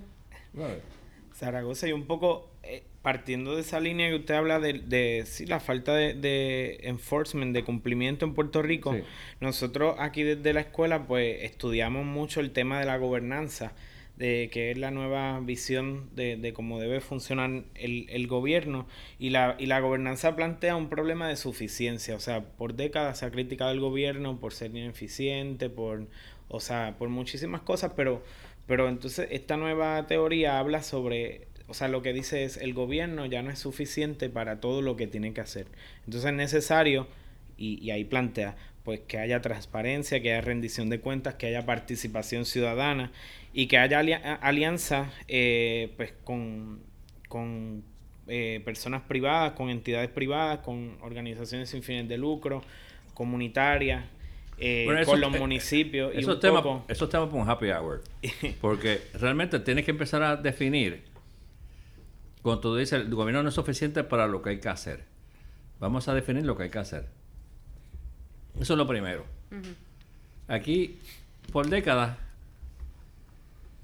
Zaragoza, 1.35 1.89
y 1.89 1.93
un 1.93 2.07
poco 2.07 2.51
eh, 2.63 2.83
partiendo 3.03 3.55
de 3.57 3.63
esa 3.63 3.81
línea 3.81 4.09
que 4.09 4.17
usted 4.17 4.35
habla 4.35 4.61
de, 4.61 4.75
de 4.75 5.25
sí, 5.27 5.47
la 5.47 5.61
falta 5.61 5.95
de, 5.95 6.15
de 6.15 6.79
enforcement, 6.83 7.53
de 7.55 7.65
cumplimiento 7.65 8.25
en 8.25 8.35
Puerto 8.35 8.63
Rico, 8.63 8.93
Sí. 8.95 9.03
nosotros 9.41 9.97
aquí 9.99 10.23
desde 10.23 10.53
la 10.53 10.61
escuela 10.61 11.07
pues 11.07 11.43
estudiamos 11.43 12.05
mucho 12.05 12.41
el 12.41 12.53
tema 12.53 12.79
de 12.79 12.87
la 12.87 12.97
gobernanza, 12.99 13.73
de 14.17 14.51
que 14.53 14.71
es 14.71 14.79
la 14.79 14.91
nueva 14.91 15.41
visión 15.41 16.11
de, 16.15 16.37
de 16.37 16.53
cómo 16.53 16.79
debe 16.79 17.01
funcionar 17.01 17.65
el, 17.75 18.07
el, 18.11 18.27
gobierno 18.29 18.87
y 19.19 19.31
la, 19.31 19.57
y 19.59 19.67
la 19.67 19.81
gobernanza 19.81 20.37
plantea 20.37 20.77
un 20.77 20.89
problema 20.91 21.27
de 21.29 21.37
suficiencia, 21.37 22.15
o 22.15 22.21
sea, 22.21 22.45
por 22.45 22.75
décadas 22.75 23.19
se 23.19 23.27
ha 23.27 23.31
criticado 23.31 23.73
el 23.73 23.81
gobierno 23.81 24.39
por 24.39 24.53
ser 24.53 24.71
ineficiente, 24.71 25.71
por, 25.71 26.07
o 26.49 26.61
sea, 26.61 26.95
por 26.99 27.09
muchísimas 27.09 27.63
cosas, 27.63 27.95
pero, 27.97 28.23
pero 28.67 28.89
entonces 28.89 29.29
esta 29.31 29.57
nueva 29.57 30.07
teoría 30.07 30.59
habla 30.59 30.83
sobre 30.83 31.49
o 31.69 31.75
sea, 31.75 31.89
lo 31.89 32.03
que 32.03 32.13
dice 32.13 32.45
es 32.45 32.59
el 32.59 32.75
gobierno 32.75 33.25
ya 33.25 33.43
no 33.43 33.51
es 33.51 33.59
suficiente 33.59 34.29
para 34.29 34.61
todo 34.61 34.83
lo 34.83 34.97
que 34.97 35.07
tiene 35.07 35.33
que 35.33 35.41
hacer. 35.41 35.67
Entonces 36.05 36.31
es 36.31 36.37
necesario, 36.37 37.07
y, 37.57 37.83
y 37.83 37.93
ahí 37.93 38.05
plantea, 38.05 38.57
pues 38.85 39.01
que 39.01 39.19
haya 39.19 39.41
transparencia, 39.41 40.21
que 40.21 40.33
haya 40.33 40.41
rendición 40.41 40.91
de 40.91 41.01
cuentas, 41.01 41.35
que 41.37 41.47
haya 41.47 41.65
participación 41.65 42.45
ciudadana 42.45 43.13
y 43.55 43.69
que 43.69 43.79
haya 43.79 44.01
alianza 44.43 45.11
eh, 45.29 45.93
pues 45.97 46.13
con, 46.25 46.81
con 47.29 47.85
eh, 48.27 48.61
personas 48.65 49.03
privadas, 49.03 49.53
con 49.53 49.71
entidades 49.71 50.11
privadas, 50.11 50.59
con 50.59 50.99
organizaciones 51.01 51.71
sin 51.71 51.83
fines 51.83 52.09
de 52.09 52.19
lucro, 52.19 52.63
comunitarias, 53.15 54.05
eh, 54.59 55.03
con 55.05 55.21
los 55.21 55.31
municipios. 55.33 56.13
Esos 56.15 56.41
temas 56.41 56.65
esos 56.89 57.09
temas 57.09 57.29
para 57.29 57.43
un 57.43 57.49
happy 57.49 57.71
hour. 57.71 58.03
Porque 58.61 59.03
realmente 59.15 59.61
tienes 59.61 59.85
que 59.85 59.91
empezar 59.91 60.23
a 60.23 60.37
definir 60.37 61.13
cuando 62.43 62.61
tú 62.61 62.77
dices, 62.77 63.01
el 63.01 63.15
gobierno 63.15 63.43
no 63.43 63.49
es 63.49 63.55
suficiente 63.55 64.03
para 64.03 64.27
lo 64.27 64.43
que 64.43 64.51
hay 64.51 64.59
que 64.59 64.69
hacer. 64.69 65.05
Vamos 65.79 66.09
a 66.09 66.15
definir 66.15 66.45
lo 66.45 66.57
que 66.57 66.65
hay 66.65 66.71
que 66.71 66.79
hacer. 66.79 67.09
Eso 68.59 68.75
es 68.75 68.77
lo 68.77 68.87
primero. 68.87 69.25
Aquí, 70.49 70.99
por 71.53 71.69
décadas, 71.69 72.19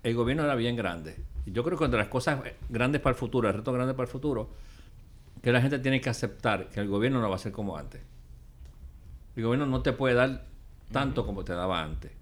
el 0.02 0.14
gobierno 0.14 0.44
era 0.44 0.56
bien 0.56 0.74
grande. 0.74 1.16
Y 1.46 1.52
yo 1.52 1.62
creo 1.62 1.78
que 1.78 1.84
entre 1.84 2.00
las 2.00 2.08
cosas 2.08 2.40
grandes 2.68 3.00
para 3.00 3.14
el 3.14 3.18
futuro, 3.18 3.48
el 3.48 3.54
reto 3.54 3.72
grande 3.72 3.94
para 3.94 4.06
el 4.06 4.10
futuro, 4.10 4.50
que 5.40 5.52
la 5.52 5.60
gente 5.60 5.78
tiene 5.78 6.00
que 6.00 6.10
aceptar 6.10 6.68
que 6.68 6.80
el 6.80 6.88
gobierno 6.88 7.20
no 7.20 7.30
va 7.30 7.36
a 7.36 7.38
ser 7.38 7.52
como 7.52 7.76
antes. 7.76 8.02
El 9.36 9.44
gobierno 9.44 9.66
no 9.66 9.82
te 9.82 9.92
puede 9.92 10.14
dar 10.14 10.46
tanto 10.92 11.26
como 11.26 11.44
te 11.44 11.52
daba 11.52 11.82
antes. 11.82 12.12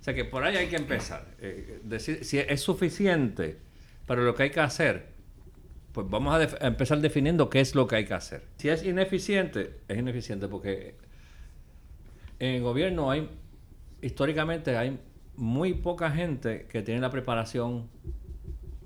O 0.00 0.02
sea 0.02 0.14
que 0.14 0.24
por 0.24 0.44
ahí 0.44 0.56
hay 0.56 0.68
que 0.68 0.76
empezar. 0.76 1.26
Eh, 1.40 1.80
decir 1.84 2.24
si 2.24 2.38
es 2.38 2.60
suficiente 2.60 3.58
para 4.06 4.22
lo 4.22 4.34
que 4.34 4.44
hay 4.44 4.50
que 4.50 4.60
hacer, 4.60 5.08
pues 5.92 6.08
vamos 6.08 6.34
a, 6.34 6.66
empezar 6.66 7.00
definiendo 7.00 7.50
qué 7.50 7.60
es 7.60 7.74
lo 7.74 7.86
que 7.86 7.96
hay 7.96 8.04
que 8.06 8.14
hacer. 8.14 8.44
Si 8.56 8.68
es 8.68 8.84
ineficiente, 8.84 9.80
es 9.88 9.98
ineficiente 9.98 10.48
porque 10.48 10.94
en 12.38 12.56
el 12.56 12.62
gobierno 12.62 13.10
hay, 13.10 13.28
históricamente 14.00 14.76
hay 14.76 14.98
muy 15.36 15.74
poca 15.74 16.10
gente 16.10 16.66
que 16.66 16.82
tiene 16.82 17.00
la 17.00 17.10
preparación 17.10 17.88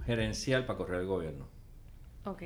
gerencial 0.06 0.66
para 0.66 0.78
correr 0.78 1.00
el 1.00 1.06
gobierno. 1.06 1.46
Ok. 2.24 2.42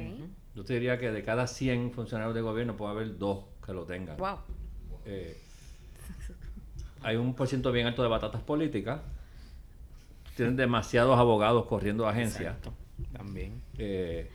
Yo 0.54 0.64
te 0.64 0.74
diría 0.74 0.98
que 0.98 1.10
de 1.10 1.22
cada 1.22 1.46
100 1.46 1.92
funcionarios 1.92 2.34
de 2.34 2.40
gobierno 2.40 2.76
puede 2.76 2.90
haber 2.92 3.16
dos 3.16 3.44
que 3.64 3.72
lo 3.72 3.84
tengan. 3.84 4.16
Wow. 4.16 4.38
Eh, 5.04 5.40
hay 7.02 7.16
un 7.16 7.34
por 7.34 7.48
ciento 7.48 7.72
bien 7.72 7.86
alto 7.86 8.02
de 8.02 8.08
batatas 8.08 8.42
políticas 8.42 9.00
tienen 10.38 10.54
demasiados 10.54 11.18
abogados 11.18 11.66
corriendo 11.66 12.06
agencias. 12.06 12.54
También. 13.12 13.60
Eh, 13.76 14.30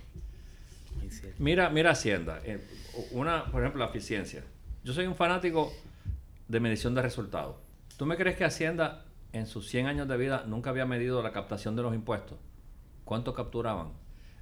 mira, 1.40 1.70
mira 1.70 1.92
Hacienda. 1.92 2.42
Eh, 2.44 2.60
una, 3.12 3.46
por 3.46 3.62
ejemplo, 3.62 3.80
la 3.80 3.90
eficiencia. 3.90 4.44
Yo 4.84 4.92
soy 4.92 5.08
un 5.08 5.16
fanático 5.16 5.72
de 6.50 6.60
medición 6.60 6.94
de 6.94 7.02
resultados. 7.02 7.56
¿Tú 7.96 8.06
me 8.06 8.18
crees 8.18 8.36
que 8.36 8.44
Hacienda 8.44 9.06
en 9.32 9.48
sus 9.48 9.70
100 9.70 9.88
años 9.88 10.08
de 10.10 10.18
vida 10.18 10.44
nunca 10.46 10.72
había 10.72 10.86
medido 10.86 11.24
la 11.24 11.32
captación 11.32 11.78
de 11.78 11.84
los 11.84 11.96
impuestos? 11.96 12.38
¿Cuánto 13.06 13.34
capturaban? 13.34 13.94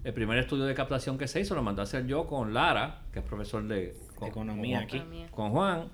El 0.04 0.16
primer 0.16 0.40
estudio 0.40 0.64
de 0.64 0.74
captación 0.74 1.20
que 1.20 1.28
se 1.28 1.42
hizo 1.42 1.54
lo 1.54 1.62
mandé 1.62 1.82
a 1.82 1.84
hacer 1.84 2.08
yo 2.08 2.26
con 2.26 2.56
Lara, 2.56 3.04
que 3.14 3.20
es 3.20 3.26
profesor 3.26 3.68
de 3.68 3.96
economía 4.26 4.80
aquí, 4.80 5.04
con 5.30 5.52
Juan, 5.52 5.90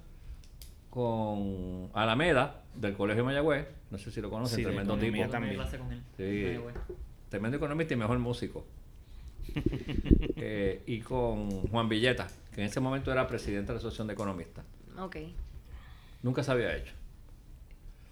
con 0.97 1.91
Alameda 1.93 2.63
del 2.73 2.95
Colegio 2.95 3.23
Mayagüez 3.23 3.67
no 3.91 3.99
sé 3.99 4.09
si 4.09 4.19
lo 4.19 4.31
conocen, 4.31 4.63
tremendo 4.63 4.97
tipo. 4.97 5.29
También. 5.29 5.61
Sí, 6.17 6.57
tremendo 7.29 7.57
economista 7.57 7.93
y 7.93 7.97
mejor 7.97 8.17
músico. 8.17 8.65
Eh, 10.39 10.83
y 10.85 10.99
con 10.99 11.67
Juan 11.67 11.89
Villeta, 11.89 12.27
que 12.53 12.61
en 12.61 12.67
ese 12.67 12.79
momento 12.79 13.11
era 13.11 13.27
presidente 13.27 13.67
de 13.67 13.73
la 13.73 13.77
Asociación 13.79 14.05
de 14.05 14.13
Economistas. 14.13 14.63
Ok. 14.99 15.17
Nunca 16.21 16.43
se 16.43 16.51
había 16.51 16.77
hecho. 16.77 16.93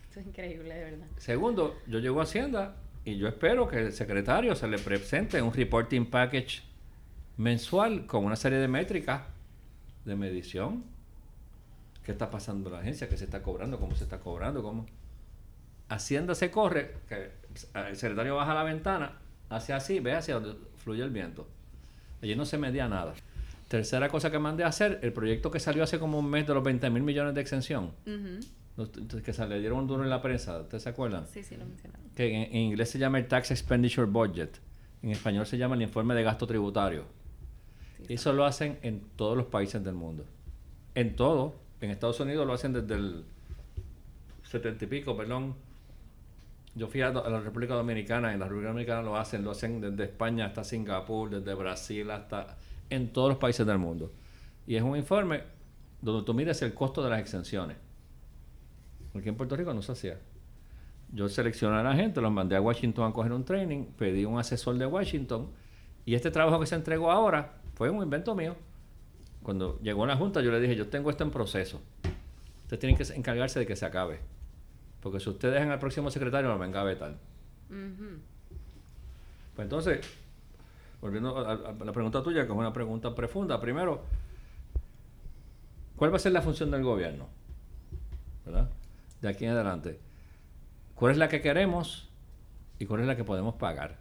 Eso 0.09 0.21
es 0.21 0.25
increíble, 0.25 0.73
de 0.73 0.83
verdad. 0.85 1.05
Segundo, 1.17 1.77
yo 1.85 1.99
llego 1.99 2.19
a 2.19 2.23
Hacienda 2.23 2.75
y 3.05 3.17
yo 3.17 3.27
espero 3.27 3.67
que 3.67 3.77
el 3.77 3.93
secretario 3.93 4.55
se 4.55 4.67
le 4.67 4.79
presente 4.79 5.39
un 5.39 5.53
reporting 5.53 6.05
package 6.07 6.63
mensual 7.37 8.07
con 8.07 8.25
una 8.25 8.35
serie 8.35 8.57
de 8.57 8.67
métricas 8.67 9.21
de 10.03 10.15
medición. 10.15 10.83
¿Qué 12.05 12.11
está 12.11 12.29
pasando 12.29 12.69
en 12.69 12.75
la 12.75 12.81
agencia? 12.81 13.09
¿Qué 13.09 13.17
se 13.17 13.25
está 13.25 13.41
cobrando? 13.41 13.79
¿Cómo 13.79 13.95
se 13.95 14.03
está 14.03 14.19
cobrando? 14.19 14.61
¿Cómo? 14.61 14.85
Hacienda 15.89 16.35
se 16.35 16.51
corre, 16.51 16.97
que 17.09 17.31
el 17.73 17.95
secretario 17.95 18.35
baja 18.35 18.53
la 18.53 18.63
ventana, 18.63 19.13
hace 19.49 19.73
así, 19.73 19.99
ve 19.99 20.13
hacia 20.13 20.35
donde 20.35 20.55
fluye 20.77 21.03
el 21.03 21.09
viento. 21.09 21.47
Allí 22.21 22.35
no 22.35 22.45
se 22.45 22.59
medía 22.59 22.87
nada. 22.87 23.13
Tercera 23.67 24.09
cosa 24.09 24.29
que 24.29 24.37
mandé 24.37 24.63
a 24.63 24.67
hacer, 24.67 24.99
el 25.01 25.13
proyecto 25.13 25.49
que 25.49 25.59
salió 25.59 25.83
hace 25.83 25.97
como 25.97 26.19
un 26.19 26.29
mes 26.29 26.45
de 26.45 26.53
los 26.53 26.63
20 26.63 26.87
mil 26.91 27.01
millones 27.01 27.33
de 27.33 27.41
exención. 27.41 27.91
Que 29.23 29.33
se 29.33 29.47
le 29.47 29.59
dieron 29.59 29.79
un 29.79 29.87
duro 29.87 30.03
en 30.03 30.09
la 30.09 30.21
prensa, 30.21 30.59
¿ustedes 30.59 30.83
se 30.83 30.89
acuerdan? 30.89 31.25
Sí, 31.27 31.41
sí, 31.41 31.55
lo 31.55 31.65
mencionaron. 31.65 32.07
Que 32.15 32.43
en, 32.43 32.55
inglés 32.55 32.91
se 32.91 32.99
llama 32.99 33.17
el 33.17 33.27
Tax 33.27 33.49
Expenditure 33.49 34.05
Budget. 34.05 34.59
En 35.01 35.09
español 35.09 35.47
se 35.47 35.57
llama 35.57 35.75
el 35.75 35.81
informe 35.81 36.13
de 36.13 36.21
gasto 36.21 36.45
tributario. 36.45 37.05
eso 38.07 38.31
lo 38.31 38.45
hacen 38.45 38.77
en 38.83 39.01
todos 39.15 39.35
los 39.35 39.47
países 39.47 39.83
del 39.83 39.95
mundo. 39.95 40.23
En 40.93 41.15
todo. 41.15 41.64
En 41.85 41.91
Estados 41.91 42.19
Unidos 42.19 42.47
lo 42.47 42.53
hacen 42.53 42.73
desde 42.73 42.95
el 42.95 43.23
70 44.43 44.85
y 44.85 44.87
pico, 44.87 45.15
perdón, 45.15 45.53
yo 46.73 46.87
fui 46.87 47.01
a, 47.01 47.11
la 47.11 47.39
República 47.39 47.75
Dominicana, 47.75 48.33
en 48.33 48.39
la 48.39 48.45
República 48.45 48.69
Dominicana 48.69 49.01
lo 49.03 49.15
hacen, 49.15 49.43
lo 49.43 49.51
hacen 49.51 49.79
desde 49.79 50.05
España 50.05 50.47
hasta 50.47 50.63
Singapur, 50.63 51.29
desde 51.29 51.53
Brasil 51.53 52.09
hasta 52.09 52.57
en 52.89 53.13
todos 53.13 53.29
los 53.29 53.37
países 53.37 53.67
del 53.67 53.77
mundo. 53.77 54.11
Y 54.65 54.75
es 54.75 54.81
un 54.81 54.97
informe 54.97 55.43
donde 56.01 56.25
tú 56.25 56.33
miras 56.33 56.59
el 56.63 56.73
costo 56.73 57.03
de 57.03 57.11
las 57.11 57.19
exenciones. 57.19 57.77
Porque 59.13 59.29
en 59.29 59.35
Puerto 59.35 59.55
Rico 59.55 59.71
no 59.73 59.83
se 59.83 59.91
hacía. 59.91 60.19
Yo 61.13 61.29
seleccioné 61.29 61.77
a 61.77 61.83
la 61.83 61.95
gente, 61.95 62.19
los 62.19 62.31
mandé 62.31 62.55
a 62.55 62.61
Washington 62.61 63.11
a 63.11 63.13
coger 63.13 63.31
un 63.31 63.45
training, 63.45 63.85
pedí 63.97 64.25
un 64.25 64.39
asesor 64.39 64.75
de 64.77 64.87
Washington 64.87 65.49
y 66.03 66.15
este 66.15 66.31
trabajo 66.31 66.59
que 66.59 66.65
se 66.65 66.75
entregó 66.75 67.11
ahora 67.11 67.53
fue 67.75 67.91
un 67.91 68.01
invento 68.01 68.33
mío. 68.33 68.55
Cuando 69.45 69.79
llegó 69.83 70.07
la 70.07 70.17
Junta 70.17 70.41
yo 70.41 70.49
le 70.49 70.59
dije, 70.59 70.75
yo 70.75 70.87
tengo 70.87 71.11
esto 71.11 71.23
en 71.23 71.29
proceso. 71.29 71.79
Ustedes 72.63 72.79
tienen 72.79 72.97
que 72.97 73.03
encargarse 73.13 73.59
de 73.59 73.67
que 73.67 73.75
se 73.75 73.85
acabe. 73.85 74.19
Porque 75.01 75.19
si 75.19 75.29
ustedes 75.29 75.53
dejan 75.53 75.69
al 75.69 75.77
próximo 75.77 76.09
secretario, 76.09 76.49
no 76.49 76.57
venga 76.57 76.81
a 76.81 76.83
vetar. 76.83 77.15
Pues 77.69 79.65
entonces, 79.65 80.03
volviendo 80.99 81.37
a, 81.37 81.53
la 81.73 81.91
pregunta 81.91 82.23
tuya, 82.23 82.47
que 82.47 82.51
es 82.51 82.57
una 82.57 82.73
pregunta 82.73 83.13
profunda. 83.13 83.61
Primero, 83.61 84.01
¿cuál 85.95 86.11
va 86.11 86.15
a 86.15 86.19
ser 86.19 86.31
la 86.31 86.41
función 86.41 86.71
del 86.71 86.81
gobierno? 86.81 87.27
¿Verdad? 88.47 88.71
De 89.21 89.29
aquí 89.29 89.45
en 89.45 89.51
adelante. 89.51 89.99
¿Cuál 90.95 91.11
es 91.11 91.19
la 91.19 91.29
que 91.29 91.41
queremos 91.41 92.09
y 92.79 92.87
cuál 92.87 93.01
es 93.01 93.05
la 93.05 93.15
que 93.15 93.23
podemos 93.23 93.53
pagar? 93.53 93.97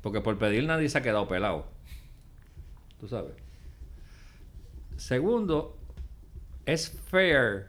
Porque 0.00 0.22
por 0.22 0.38
pedir 0.38 0.64
nadie 0.64 0.88
se 0.88 0.96
ha 0.96 1.02
quedado 1.02 1.28
pelado. 1.28 1.66
Tú 2.98 3.06
sabes. 3.06 3.49
Segundo, 5.00 5.78
es 6.66 6.90
fair 6.90 7.68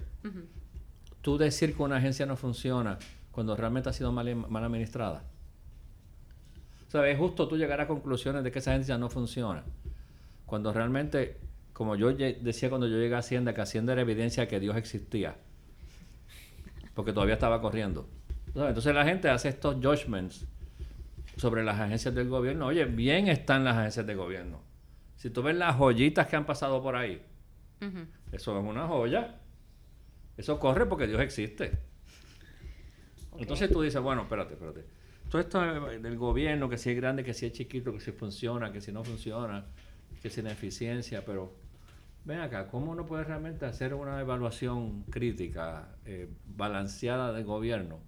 tú 1.21 1.37
decir 1.37 1.73
que 1.73 1.81
una 1.81 1.95
agencia 1.95 2.25
no 2.25 2.35
funciona 2.35 2.99
cuando 3.31 3.55
realmente 3.55 3.87
ha 3.87 3.93
sido 3.93 4.11
mal, 4.11 4.27
administrada? 4.27 5.23
O 6.93 7.03
es 7.03 7.17
justo 7.17 7.47
tú 7.47 7.55
llegar 7.55 7.79
a 7.79 7.87
conclusiones 7.87 8.43
de 8.43 8.51
que 8.51 8.59
esa 8.59 8.71
agencia 8.71 8.97
no 8.97 9.09
funciona. 9.09 9.63
Cuando 10.45 10.73
realmente, 10.73 11.39
como 11.71 11.95
yo 11.95 12.13
decía 12.13 12.67
cuando 12.67 12.87
yo 12.87 12.97
llegué 12.97 13.15
a 13.15 13.19
Hacienda, 13.19 13.53
que 13.53 13.61
Hacienda 13.61 13.93
era 13.93 14.01
evidencia 14.01 14.49
que 14.49 14.59
Dios 14.59 14.75
existía. 14.75 15.37
Porque 16.93 17.13
todavía 17.13 17.35
estaba 17.35 17.61
corriendo. 17.61 18.09
Entonces 18.53 18.93
la 18.93 19.05
gente 19.05 19.29
hace 19.29 19.47
estos 19.47 19.75
judgments 19.75 20.45
sobre 21.37 21.63
las 21.63 21.79
agencias 21.79 22.13
del 22.13 22.27
gobierno. 22.27 22.65
Oye, 22.65 22.83
bien 22.83 23.29
están 23.29 23.63
las 23.63 23.77
agencias 23.77 24.05
del 24.05 24.17
gobierno. 24.17 24.69
Si 25.21 25.29
tú 25.29 25.43
ves 25.43 25.55
las 25.55 25.75
joyitas 25.77 26.25
que 26.25 26.35
han 26.35 26.47
pasado 26.47 26.81
por 26.81 26.95
ahí, 26.95 27.21
eso 28.31 28.57
es 28.57 28.65
una 28.65 28.87
joya. 28.87 29.39
Eso 30.35 30.59
corre 30.59 30.87
porque 30.87 31.05
Dios 31.05 31.21
existe. 31.21 31.77
Entonces 33.37 33.71
tú 33.71 33.83
dices, 33.83 34.01
bueno, 34.01 34.23
espérate, 34.23 34.53
espérate. 34.53 34.83
Todo 35.29 35.39
esto 35.39 35.61
del 35.61 36.17
gobierno, 36.17 36.67
que 36.67 36.79
si 36.79 36.89
es 36.89 36.95
grande, 36.95 37.23
que 37.23 37.35
si 37.35 37.45
es 37.45 37.53
chiquito, 37.53 37.93
que 37.93 37.99
si 37.99 38.11
funciona, 38.11 38.71
que 38.71 38.81
si 38.81 38.91
no 38.91 39.03
funciona, 39.03 39.67
que 40.09 40.21
si 40.21 40.27
es 40.29 40.37
ineficiencia, 40.39 41.23
pero 41.23 41.53
ven 42.25 42.39
acá, 42.39 42.67
¿cómo 42.67 42.91
uno 42.91 43.05
puede 43.05 43.23
realmente 43.23 43.67
hacer 43.67 43.93
una 43.93 44.19
evaluación 44.19 45.03
crítica, 45.03 45.95
eh, 46.03 46.29
balanceada 46.47 47.31
del 47.31 47.45
gobierno? 47.45 47.99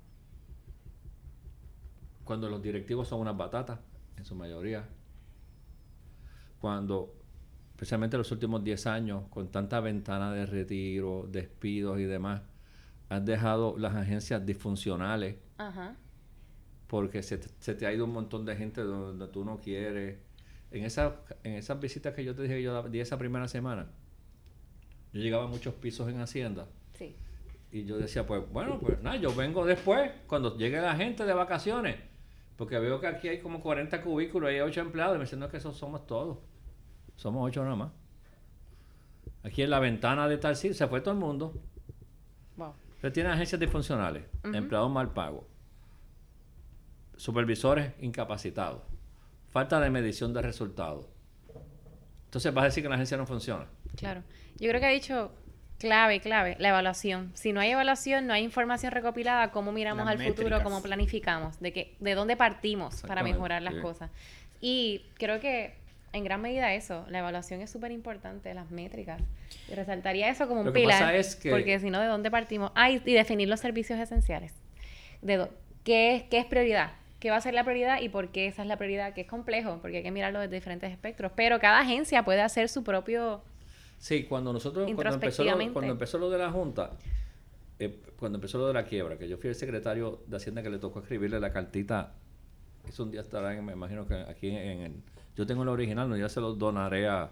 cuando 2.24 2.50
los 2.50 2.62
directivos 2.62 3.08
son 3.08 3.20
unas 3.20 3.38
batatas, 3.38 3.80
en 4.18 4.26
su 4.26 4.34
mayoría, 4.34 4.88
cuando, 6.74 7.14
especialmente 7.72 8.18
los 8.18 8.32
últimos 8.32 8.64
10 8.64 8.88
años, 8.88 9.24
con 9.30 9.50
tanta 9.52 9.82
ventana 9.82 10.32
de 10.32 10.46
retiro, 10.46 11.28
despidos 11.30 12.00
y 12.00 12.04
demás, 12.06 12.42
han 13.10 13.26
dejado 13.26 13.76
las 13.78 13.94
agencias 13.96 14.46
disfuncionales 14.46 15.36
Ajá. 15.58 15.98
porque 16.88 17.22
se, 17.22 17.38
te- 17.38 17.50
se 17.60 17.76
te 17.76 17.86
ha 17.86 17.92
ido 17.92 18.06
un 18.06 18.14
montón 18.14 18.46
de 18.46 18.56
gente 18.56 18.80
donde 18.80 19.28
tú 19.28 19.44
no 19.44 19.58
quieres. 19.58 20.20
En, 20.72 20.86
esa, 20.86 21.18
en 21.44 21.56
esas 21.56 21.82
visitas 21.82 22.14
que 22.14 22.24
yo 22.24 22.34
te 22.34 22.44
dije 22.44 22.64
yo 22.64 22.82
di 22.84 23.02
esa 23.02 23.18
primera 23.18 23.50
semana, 23.50 23.88
yo 25.12 25.20
llegaba 25.20 25.44
a 25.44 25.48
muchos 25.48 25.74
pisos 25.74 26.08
en 26.08 26.22
Hacienda 26.22 26.66
Sí. 26.94 27.14
y 27.74 27.84
yo 27.84 27.98
decía, 27.98 28.26
pues 28.26 28.42
bueno, 28.54 28.80
pues 28.80 29.02
nada, 29.04 29.18
yo 29.18 29.36
vengo 29.36 29.66
después, 29.66 30.12
cuando 30.28 30.58
llegue 30.58 30.80
la 30.80 30.96
gente 30.96 31.26
de 31.26 31.34
vacaciones, 31.34 31.98
porque 32.56 32.80
veo 32.80 33.02
que 33.02 33.08
aquí 33.08 33.28
hay 33.28 33.42
como 33.42 33.60
40 33.60 34.02
cubículos 34.02 34.50
hay 34.50 34.62
8 34.62 34.80
empleados, 34.80 35.16
y 35.16 35.20
me 35.20 35.26
dicen, 35.26 35.40
no, 35.40 35.50
que 35.50 35.58
esos 35.58 35.76
somos 35.76 36.08
todos, 36.08 36.38
somos 37.16 37.46
8 37.46 37.64
nada 37.64 37.76
más. 37.76 37.92
Aquí 39.44 39.62
en 39.62 39.70
la 39.70 39.80
ventana 39.80 40.28
de 40.28 40.38
tal 40.38 40.56
sitio 40.56 40.74
se 40.74 40.88
fue 40.88 41.02
todo 41.02 41.14
el 41.14 41.20
mundo. 41.20 41.54
Wow. 42.56 42.74
Usted 42.96 43.12
tiene 43.12 43.30
agencias 43.30 43.60
disfuncionales, 43.60 44.24
empleados 44.44 44.90
mal 44.90 45.12
pagos, 45.12 45.46
supervisores 47.18 47.94
incapacitados, 48.00 48.82
falta 49.52 49.80
de 49.80 49.90
medición 49.90 50.34
de 50.34 50.42
resultados. 50.42 51.08
Entonces 52.26 52.54
vas 52.54 52.64
a 52.64 52.66
decir 52.66 52.84
que 52.84 52.90
la 52.90 52.96
agencia 52.96 53.18
no 53.18 53.26
funciona. 53.26 53.68
Claro. 53.96 54.24
Yo 54.58 54.70
creo 54.70 54.80
que 54.80 54.88
ha 54.88 54.90
dicho 54.90 55.32
clave, 55.78 56.22
clave, 56.22 56.56
la 56.60 56.70
evaluación. 56.70 57.32
Si 57.34 57.52
no 57.52 57.60
hay 57.60 57.72
evaluación, 57.72 58.26
no 58.26 58.34
hay 58.34 58.44
información 58.44 58.94
recopilada, 58.94 59.52
cómo 59.52 59.74
miramos 59.74 60.06
Las 60.06 60.16
al 60.20 60.26
futuro, 60.26 60.64
cómo 60.64 60.82
planificamos, 60.82 61.60
de 61.60 61.74
que, 61.74 61.98
de 62.00 62.16
dónde 62.16 62.38
partimos 62.38 63.02
para 63.02 63.22
mejorar 63.22 63.62
las 63.62 63.76
sí. 63.76 63.82
cosas. 63.82 64.12
Y 64.62 65.06
creo 65.16 65.42
que 65.42 65.83
en 66.14 66.24
gran 66.24 66.42
medida 66.42 66.74
eso, 66.74 67.06
la 67.10 67.20
evaluación 67.20 67.62
es 67.62 67.70
súper 67.70 67.92
importante, 67.92 68.54
las 68.54 68.72
métricas. 68.72 69.22
Y 69.70 69.74
resaltaría 69.74 70.30
eso 70.30 70.48
como 70.48 70.62
un 70.62 70.68
Lo 70.68 70.74
que 70.74 70.82
pilar. 70.82 71.00
pasa 71.00 71.16
es 71.16 71.36
que- 71.36 71.50
Porque 71.50 71.80
si 71.80 71.90
no, 71.90 72.00
¿de 72.00 72.08
dónde 72.08 72.32
partimos? 72.32 72.72
Ah, 72.76 72.90
y, 72.92 73.02
y 73.06 73.14
definir 73.14 73.48
los 73.50 73.60
servicios 73.60 74.00
esenciales. 74.00 74.54
De 75.22 75.48
¿qué, 75.84 76.16
es, 76.16 76.24
¿Qué 76.24 76.38
es 76.38 76.46
prioridad? 76.46 76.92
¿Qué 77.20 77.30
va 77.32 77.38
a 77.38 77.42
ser 77.42 77.54
la 77.54 77.64
prioridad 77.64 78.02
y 78.02 78.10
por 78.10 78.30
qué 78.30 78.48
esa 78.48 78.62
es 78.62 78.68
la 78.68 78.78
prioridad? 78.78 79.14
Que 79.14 79.22
es 79.22 79.28
complejo, 79.28 79.80
porque 79.82 79.98
hay 79.98 80.04
que 80.04 80.12
mirarlo 80.12 80.40
desde 80.40 80.56
diferentes 80.56 80.92
espectros. 80.92 81.32
Pero 81.36 81.60
cada 81.60 81.80
agencia 81.80 82.24
puede 82.24 82.42
hacer 82.42 82.70
su 82.70 82.84
propio... 82.84 83.42
Sí, 83.98 84.26
cuando 84.26 84.52
nosotros, 84.52 84.92
cuando 84.94 85.14
empezó, 85.14 85.44
lo, 85.46 85.74
cuando 85.74 85.92
empezó 85.94 86.18
lo 86.18 86.30
de 86.30 86.38
la 86.38 86.52
Junta, 86.52 86.92
eh, 87.80 88.02
cuando 88.20 88.38
empezó 88.38 88.58
lo 88.58 88.68
de 88.68 88.74
la 88.74 88.84
quiebra, 88.84 89.18
que 89.18 89.30
yo 89.30 89.38
fui 89.38 89.50
el 89.50 89.56
secretario 89.56 90.22
de 90.28 90.36
Hacienda 90.38 90.62
que 90.62 90.70
le 90.70 90.78
tocó 90.80 91.00
escribirle 91.00 91.40
la 91.40 91.54
cartita, 91.54 92.12
eso 92.88 93.04
un 93.04 93.12
día 93.12 93.22
estará, 93.22 93.54
en- 93.56 93.66
me 93.66 93.74
imagino 93.74 94.06
que 94.08 94.16
aquí 94.16 94.50
en 94.50 94.82
el... 94.82 94.96
Yo 95.36 95.46
tengo 95.46 95.64
el 95.64 95.70
original, 95.70 96.08
no, 96.10 96.16
ya 96.18 96.30
se 96.30 96.40
lo 96.42 96.54
donaré 96.54 97.08
a 97.08 97.32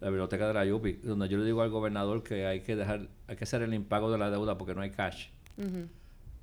la 0.00 0.08
biblioteca 0.08 0.46
de 0.48 0.54
la 0.54 0.64
YUPI, 0.64 0.92
donde 1.04 1.28
yo 1.28 1.38
le 1.38 1.44
digo 1.44 1.62
al 1.62 1.70
gobernador 1.70 2.22
que 2.22 2.46
hay 2.46 2.60
que 2.60 2.76
dejar, 2.76 3.08
hay 3.26 3.36
que 3.36 3.44
hacer 3.44 3.62
el 3.62 3.72
impago 3.74 4.10
de 4.10 4.18
la 4.18 4.30
deuda 4.30 4.56
porque 4.58 4.74
no 4.74 4.80
hay 4.82 4.90
cash. 4.90 5.28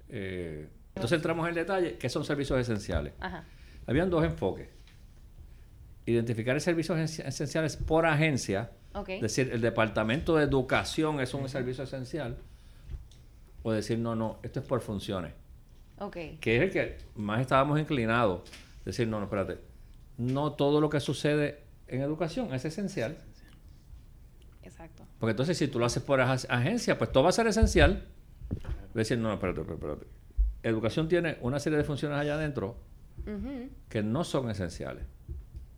Eh, 0.09 0.67
entonces 0.95 1.15
entramos 1.17 1.47
en 1.49 1.55
detalle, 1.55 1.97
¿qué 1.97 2.09
son 2.09 2.23
servicios 2.23 2.59
esenciales? 2.59 3.13
Ajá. 3.19 3.43
Habían 3.85 4.09
dos 4.09 4.23
enfoques. 4.23 4.69
Identificar 6.05 6.59
servicios 6.61 6.97
esen- 6.97 7.25
esenciales 7.27 7.75
por 7.77 8.05
agencia, 8.05 8.71
es 9.17 9.21
decir, 9.21 9.49
el 9.51 9.61
departamento 9.61 10.35
de 10.37 10.43
educación 10.45 11.19
es 11.19 11.33
un 11.33 11.47
servicio 11.49 11.83
esencial, 11.83 12.37
o 13.63 13.71
decir, 13.71 13.99
no, 13.99 14.15
no, 14.15 14.39
esto 14.41 14.61
es 14.61 14.65
por 14.65 14.79
funciones, 14.81 15.33
Ok. 15.99 16.13
que 16.39 16.57
es 16.57 16.61
el 16.63 16.71
que 16.71 16.97
más 17.15 17.41
estábamos 17.41 17.79
inclinados, 17.79 18.41
decir, 18.85 19.07
no, 19.07 19.17
no, 19.19 19.25
espérate, 19.25 19.59
no 20.17 20.53
todo 20.53 20.79
lo 20.81 20.89
que 20.89 20.99
sucede 20.99 21.63
en 21.87 22.01
educación 22.01 22.53
es 22.53 22.65
esencial, 22.65 23.17
Exacto. 24.63 25.05
porque 25.19 25.31
entonces 25.31 25.57
si 25.57 25.67
tú 25.67 25.79
lo 25.79 25.85
haces 25.85 26.03
por 26.03 26.19
ag- 26.19 26.45
agencia, 26.49 26.97
pues 26.97 27.11
todo 27.11 27.23
va 27.23 27.29
a 27.29 27.33
ser 27.33 27.47
esencial. 27.47 28.07
Decir, 28.93 29.17
no, 29.17 29.27
no, 29.29 29.33
espérate, 29.35 29.61
espérate. 29.61 30.05
Educación 30.63 31.07
tiene 31.07 31.37
una 31.41 31.59
serie 31.59 31.77
de 31.77 31.83
funciones 31.83 32.17
allá 32.17 32.35
adentro 32.35 32.77
que 33.89 34.03
no 34.03 34.23
son 34.23 34.49
esenciales. 34.49 35.03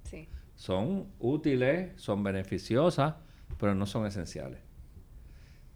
Sí. 0.03 0.27
son 0.55 1.07
útiles, 1.19 1.99
son 2.01 2.23
beneficiosas, 2.23 3.15
pero 3.59 3.73
no 3.75 3.85
son 3.85 4.05
esenciales. 4.05 4.59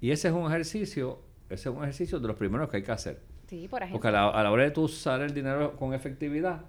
Y 0.01 0.11
ese 0.11 0.27
es 0.29 0.33
un 0.33 0.45
ejercicio, 0.45 1.21
ese 1.49 1.69
es 1.69 1.75
un 1.75 1.81
ejercicio 1.83 2.19
de 2.19 2.27
los 2.27 2.35
primeros 2.37 2.69
que 2.69 2.77
hay 2.77 2.83
que 2.83 2.91
hacer. 2.91 3.21
Sí, 3.53 3.67
por 3.67 3.83
ejemplo. 3.83 3.99
Porque 3.99 4.07
a 4.07 4.11
la, 4.11 4.29
a 4.29 4.41
la 4.41 4.49
hora 4.49 4.63
de 4.63 4.71
tú 4.71 4.85
usar 4.85 5.21
el 5.21 5.31
dinero 5.31 5.75
con 5.77 5.93
efectividad, 5.93 6.61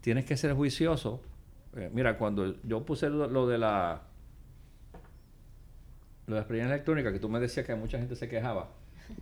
tienes 0.00 0.24
que 0.24 0.36
ser 0.36 0.54
juicioso. 0.54 1.20
Eh, 1.74 1.90
mira, 1.92 2.16
cuando 2.16 2.54
yo 2.62 2.84
puse 2.84 3.10
lo, 3.10 3.26
lo 3.26 3.48
de 3.48 3.58
la 3.58 4.02
lo 6.28 6.34
de 6.34 6.38
la 6.38 6.42
experiencia 6.42 6.72
electrónica, 6.72 7.12
que 7.12 7.18
tú 7.18 7.28
me 7.28 7.40
decías 7.40 7.66
que 7.66 7.74
mucha 7.74 7.98
gente 7.98 8.14
se 8.14 8.28
quejaba 8.28 8.68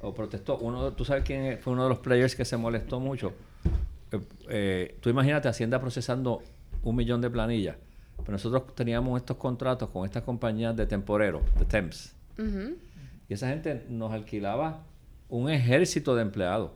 o 0.03 0.13
protestó, 0.13 0.59
uno, 0.59 0.93
tú 0.93 1.07
sabes 1.07 1.25
quién 1.25 1.59
fue 1.59 1.73
uno 1.73 1.85
de 1.85 1.89
los 1.89 2.01
players 2.01 2.37
que 2.37 2.45
se 2.45 2.59
molestó 2.59 3.01
mucho. 3.01 3.33
Eh, 4.13 4.21
eh, 4.51 4.99
tú 5.01 5.09
imagínate 5.09 5.49
Hacienda 5.49 5.81
procesando 5.81 6.43
un 6.83 6.97
millón 6.97 7.23
de 7.23 7.31
planillas, 7.31 7.77
pero 8.19 8.33
nosotros 8.33 8.75
teníamos 8.75 9.19
estos 9.19 9.39
contratos 9.39 9.89
con 9.89 10.05
estas 10.05 10.23
compañías 10.23 10.77
de 10.77 10.87
temporeros, 10.87 11.41
de 11.59 11.65
temps, 11.65 12.15
y 12.37 13.33
esa 13.33 13.49
gente 13.49 13.87
nos 13.89 14.13
alquilaba 14.13 14.83
un 15.31 15.49
ejército 15.49 16.15
de 16.15 16.21
empleados. 16.21 16.73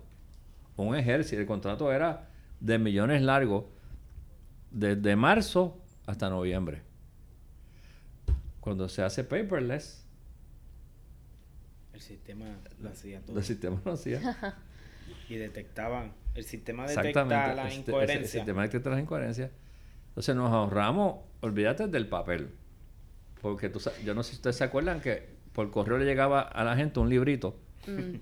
Un 0.82 0.96
ejército. 0.96 1.40
El 1.40 1.46
contrato 1.46 1.92
era 1.92 2.28
de 2.60 2.78
millones 2.78 3.22
largos 3.22 3.64
desde 4.70 5.16
marzo 5.16 5.78
hasta 6.06 6.28
noviembre. 6.30 6.82
Cuando 8.60 8.88
se 8.88 9.02
hace 9.02 9.24
paperless, 9.24 10.04
El 11.92 12.00
sistema 12.00 12.46
lo 12.80 12.90
hacía 12.90 13.20
todo. 13.20 13.38
el 13.38 13.44
sistema 13.44 13.80
no 13.84 13.92
hacía. 13.92 14.20
Y 15.28 15.36
detectaban. 15.36 16.12
El 16.34 16.42
sistema 16.44 16.82
detecta 16.82 17.08
Exactamente. 17.08 17.54
la 17.56 17.62
el, 17.62 17.70
siste- 17.72 17.90
incoherencia. 17.90 18.20
el 18.22 18.28
sistema 18.28 18.62
detecta 18.62 18.90
las 18.90 19.00
incoherencias. 19.00 19.50
Entonces 20.08 20.34
nos 20.34 20.50
ahorramos, 20.52 21.20
olvídate 21.40 21.86
del 21.86 22.08
papel. 22.08 22.50
Porque 23.40 23.68
tú, 23.68 23.80
yo 24.04 24.14
no 24.14 24.22
sé 24.24 24.30
si 24.30 24.36
ustedes 24.36 24.56
se 24.56 24.64
acuerdan 24.64 25.00
que 25.00 25.28
por 25.52 25.70
correo 25.70 25.98
le 25.98 26.04
llegaba 26.04 26.40
a 26.42 26.64
la 26.64 26.74
gente 26.76 26.98
un 27.00 27.08
librito 27.08 27.56
Mm. 27.86 28.16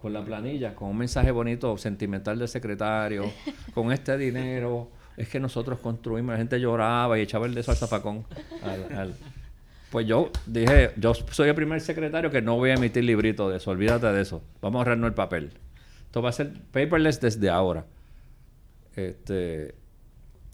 Con 0.00 0.12
la 0.12 0.24
planilla, 0.24 0.74
con 0.74 0.88
un 0.90 0.96
mensaje 0.98 1.30
bonito, 1.30 1.76
sentimental 1.76 2.38
del 2.38 2.48
secretario, 2.48 3.24
con 3.74 3.92
este 3.92 4.16
dinero. 4.16 4.90
Es 5.16 5.28
que 5.28 5.40
nosotros 5.40 5.80
construimos, 5.80 6.32
la 6.32 6.38
gente 6.38 6.60
lloraba 6.60 7.18
y 7.18 7.22
echaba 7.22 7.46
el 7.46 7.54
dedo 7.54 7.70
al 7.72 7.76
zafacón. 7.76 8.24
al- 8.62 8.96
al- 8.96 9.14
Pues 9.90 10.06
yo 10.06 10.30
dije, 10.46 10.90
yo 10.96 11.12
soy 11.14 11.48
el 11.48 11.54
primer 11.56 11.80
secretario 11.80 12.30
que 12.30 12.40
no 12.42 12.56
voy 12.56 12.70
a 12.70 12.74
emitir 12.74 13.02
librito 13.04 13.48
de 13.50 13.56
eso, 13.56 13.70
olvídate 13.72 14.06
de 14.06 14.20
eso. 14.22 14.42
Vamos 14.60 14.76
a 14.76 14.78
ahorrarnos 14.80 15.08
el 15.08 15.14
papel. 15.14 15.52
Esto 16.06 16.22
va 16.22 16.28
a 16.28 16.32
ser 16.32 16.52
paperless 16.72 17.20
desde 17.20 17.50
ahora. 17.50 17.84
Este, 18.96 19.74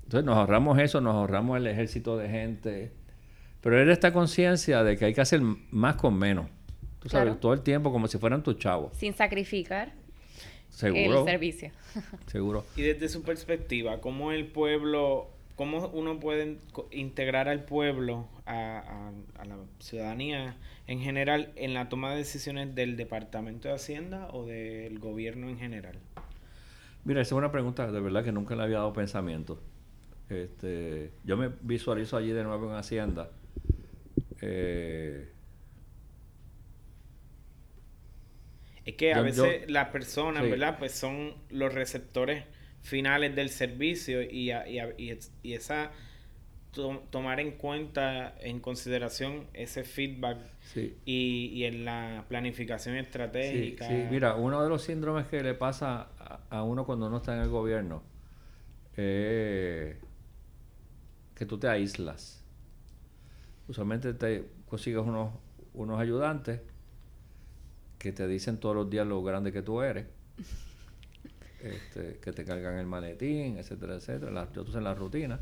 entonces 0.04 0.24
nos 0.24 0.37
ahorramos 0.37 0.78
eso, 0.78 1.00
nos 1.00 1.14
ahorramos 1.14 1.57
el 1.59 1.66
ejército 1.66 2.16
de 2.16 2.28
gente. 2.28 2.92
Pero 3.61 3.78
era 3.80 3.92
esta 3.92 4.12
conciencia 4.12 4.83
de 4.85 4.96
que 4.96 5.07
hay 5.07 5.14
que 5.14 5.20
hacer 5.20 5.40
más 5.70 5.96
con 5.96 6.14
menos. 6.18 6.46
Tú 7.04 7.10
sabes, 7.10 7.26
Claro. 7.26 7.36
todo 7.38 7.52
el 7.52 7.60
tiempo 7.60 7.92
como 7.92 8.08
si 8.08 8.18
fueran 8.18 8.42
tus 8.42 8.58
chavos. 8.58 8.92
Sin 8.96 9.14
sacrificar 9.14 9.92
Seguro. 10.70 11.20
el 11.20 11.24
servicio. 11.26 11.70
Seguro. 12.26 12.64
Y 12.76 12.82
desde 12.82 13.08
su 13.08 13.22
perspectiva, 13.22 14.00
¿cómo 14.00 14.32
el 14.32 14.46
pueblo, 14.46 15.28
cómo 15.54 15.86
uno 15.88 16.18
puede 16.18 16.56
integrar 16.90 17.48
al 17.48 17.64
pueblo, 17.64 18.26
a, 18.46 18.78
a- 19.37 19.40
a 19.40 19.44
la 19.44 19.56
ciudadanía 19.79 20.56
en 20.87 21.00
general, 21.00 21.52
en 21.56 21.74
la 21.74 21.88
toma 21.88 22.10
de 22.10 22.16
decisiones 22.16 22.74
del 22.74 22.96
Departamento 22.96 23.68
de 23.68 23.74
Hacienda 23.74 24.29
o 24.33 24.44
del 24.46 24.98
gobierno 24.98 25.48
en 25.48 25.58
general? 25.58 25.98
Mira, 27.04 27.20
esa 27.20 27.35
es 27.35 27.38
una 27.38 27.52
pregunta 27.52 27.92
de 27.92 28.00
verdad 28.00 28.24
que 28.24 28.33
nunca 28.33 28.56
le 28.56 28.62
había 28.62 28.79
dado 28.79 28.94
pensamiento. 28.94 29.60
Este, 30.31 31.12
yo 31.22 31.37
me 31.37 31.50
visualizo 31.60 32.16
allí 32.16 32.31
de 32.33 32.42
nuevo 32.44 32.70
en 32.70 32.76
Hacienda. 32.76 33.29
Eh, 34.40 35.29
Es 38.85 38.94
que 38.96 39.12
a 39.14 39.16
Yo- 39.18 39.22
veces 39.44 39.70
las 39.70 39.88
personas, 39.88 40.44
sí. 40.44 40.50
¿verdad? 40.50 40.78
Pues 40.78 40.92
son 40.92 41.35
los 41.50 41.72
receptores 41.72 42.44
finales 42.82 43.35
del 43.35 43.48
servicio 43.48 44.22
y, 44.22 44.50
a- 44.50 44.68
y, 44.68 44.78
a- 44.78 44.92
y 44.98 45.10
es- 45.10 45.32
y 45.42 45.54
esa 45.54 45.90
to- 46.72 47.02
tomar 47.10 47.40
en 47.40 47.52
cuenta, 47.52 48.35
en 48.40 48.60
consideración 48.60 49.46
ese 49.54 49.85
feedback 49.85 50.38
sí. 50.60 50.96
y, 51.06 51.50
y 51.54 51.64
en 51.64 51.85
la 51.87 52.24
planificación 52.28 52.96
estratégica. 52.96 53.88
sí, 53.88 54.04
mira, 54.10 54.35
uno 54.35 54.62
de 54.62 54.68
los 54.68 54.82
síndromes 54.82 55.26
que 55.28 55.42
le 55.42 55.54
pasa 55.54 56.08
a, 56.18 56.40
a 56.50 56.62
uno 56.62 56.85
cuando 56.85 57.06
uno 57.06 57.18
está 57.18 57.35
en 57.37 57.42
el 57.42 57.48
gobierno 57.48 58.02
es 58.96 59.96
que 61.35 61.46
tú 61.46 61.58
te 61.58 61.68
aíslas. 61.68 62.44
Usualmente 63.66 64.12
te 64.14 64.44
consigues 64.68 65.02
unos, 65.02 65.32
unos 65.72 65.98
ayudantes 66.00 66.60
que 68.05 68.13
te 68.13 68.29
dicen 68.29 68.59
todos 68.59 68.77
los 68.77 68.90
días 68.90 69.07
lo 69.07 69.23
grande 69.23 69.50
que 69.50 69.63
tú 69.63 69.81
eres. 69.81 70.05
este, 71.63 72.19
que 72.21 72.33
te 72.33 72.44
cargan 72.44 72.77
el 72.77 72.85
maletín, 72.85 73.57
etcétera, 73.57 73.94
etcétera. 73.94 74.31
La, 74.31 74.52
yo 74.52 74.63
en 74.63 74.85
la 74.85 74.94
rutina. 74.94 75.40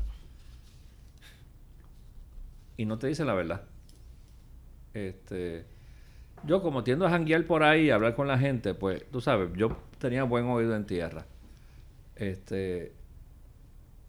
Y 2.77 2.85
no 2.85 2.97
te 2.97 3.07
dicen 3.07 3.27
la 3.27 3.33
verdad. 3.33 3.63
Este, 4.93 5.65
yo 6.45 6.61
como 6.61 6.85
tiendo 6.85 7.05
a 7.05 7.09
janguear 7.09 7.45
por 7.45 7.63
ahí 7.63 7.87
y 7.87 7.89
hablar 7.89 8.15
con 8.15 8.29
la 8.29 8.39
gente, 8.39 8.73
pues 8.73 9.03
tú 9.11 9.19
sabes, 9.19 9.49
yo 9.57 9.75
tenía 9.99 10.23
buen 10.23 10.45
oído 10.45 10.73
en 10.73 10.85
tierra. 10.85 11.25
Este, 12.15 12.93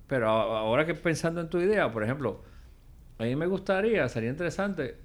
pero 0.07 0.29
ahora 0.29 0.87
que 0.87 0.95
pensando 0.95 1.41
en 1.41 1.51
tu 1.51 1.59
idea, 1.59 1.91
por 1.91 2.05
ejemplo, 2.05 2.45
a 3.19 3.25
mí 3.25 3.35
me 3.35 3.47
gustaría, 3.47 4.09
sería 4.09 4.31
interesante 4.31 4.97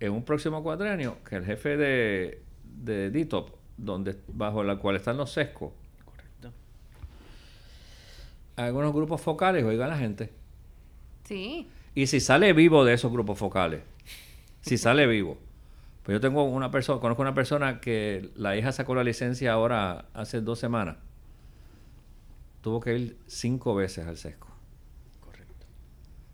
en 0.00 0.12
un 0.12 0.24
próximo 0.24 0.64
cuadrenio 0.64 1.18
que 1.24 1.36
el 1.36 1.44
jefe 1.44 1.76
de, 1.76 2.45
de 2.76 3.10
DITOP, 3.10 3.50
donde, 3.76 4.16
bajo 4.28 4.62
la 4.62 4.76
cual 4.76 4.96
están 4.96 5.16
los 5.16 5.32
sescos, 5.32 5.72
Correcto. 6.04 6.52
algunos 8.56 8.92
grupos 8.92 9.20
focales 9.20 9.64
oiga 9.64 9.86
a 9.86 9.88
la 9.88 9.98
gente. 9.98 10.32
Sí. 11.24 11.68
Y 11.94 12.06
si 12.06 12.20
sale 12.20 12.52
vivo 12.52 12.84
de 12.84 12.94
esos 12.94 13.10
grupos 13.10 13.38
focales, 13.38 13.82
si 14.60 14.78
sale 14.78 15.06
vivo. 15.08 15.38
Pues 16.02 16.14
yo 16.14 16.20
tengo 16.20 16.44
una 16.44 16.70
persona, 16.70 17.00
conozco 17.00 17.22
una 17.22 17.34
persona 17.34 17.80
que 17.80 18.30
la 18.36 18.56
hija 18.56 18.70
sacó 18.70 18.94
la 18.94 19.02
licencia 19.02 19.52
ahora 19.52 20.04
hace 20.14 20.40
dos 20.40 20.58
semanas. 20.60 20.98
Tuvo 22.60 22.80
que 22.80 22.96
ir 22.96 23.18
cinco 23.26 23.74
veces 23.74 24.06
al 24.06 24.16
sesco. 24.16 24.48
Correcto. 25.20 25.66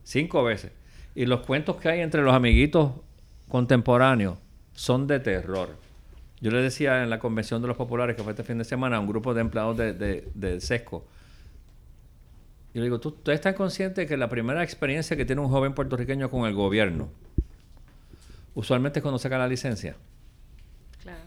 Cinco 0.03 0.45
veces. 0.45 0.73
Y 1.15 1.25
los 1.25 1.41
cuentos 1.41 1.77
que 1.77 1.89
hay 1.89 2.01
entre 2.01 2.21
los 2.23 2.35
amiguitos 2.35 2.93
contemporáneos 3.49 4.39
son 4.75 5.07
de 5.07 5.21
terror. 5.21 5.77
Yo 6.43 6.51
le 6.51 6.61
decía 6.61 7.05
en 7.05 7.09
la 7.09 7.21
convención 7.21 7.63
de 7.63 7.69
los 7.69 7.77
populares 7.77 8.17
que 8.17 8.25
fue 8.25 8.33
este 8.33 8.43
fin 8.43 8.59
de 8.59 8.65
semana 8.65 8.97
a 8.97 9.01
un 9.01 9.07
grupo 9.07 9.33
de 9.33 9.41
empleados 9.41 9.77
de, 9.77 9.93
de, 10.35 10.61
SESCO. 10.61 11.07
Yo 12.75 12.81
le 12.81 12.83
digo, 12.83 12.99
¿tú, 12.99 13.13
¿tú 13.13 13.31
estás 13.31 13.55
consciente 13.55 14.09
que 14.09 14.17
la 14.17 14.29
primera 14.29 14.65
experiencia 14.65 15.17
que 15.17 15.25
tiene 15.25 15.41
un 15.41 15.49
joven 15.49 15.73
puertorriqueño 15.73 16.31
con 16.31 16.49
el 16.49 16.55
gobierno 16.55 17.11
usualmente 18.57 18.99
es 18.99 19.03
cuando 19.03 19.21
saca 19.21 19.39
la 19.39 19.47
licencia? 19.47 19.95
Claro. 21.01 21.23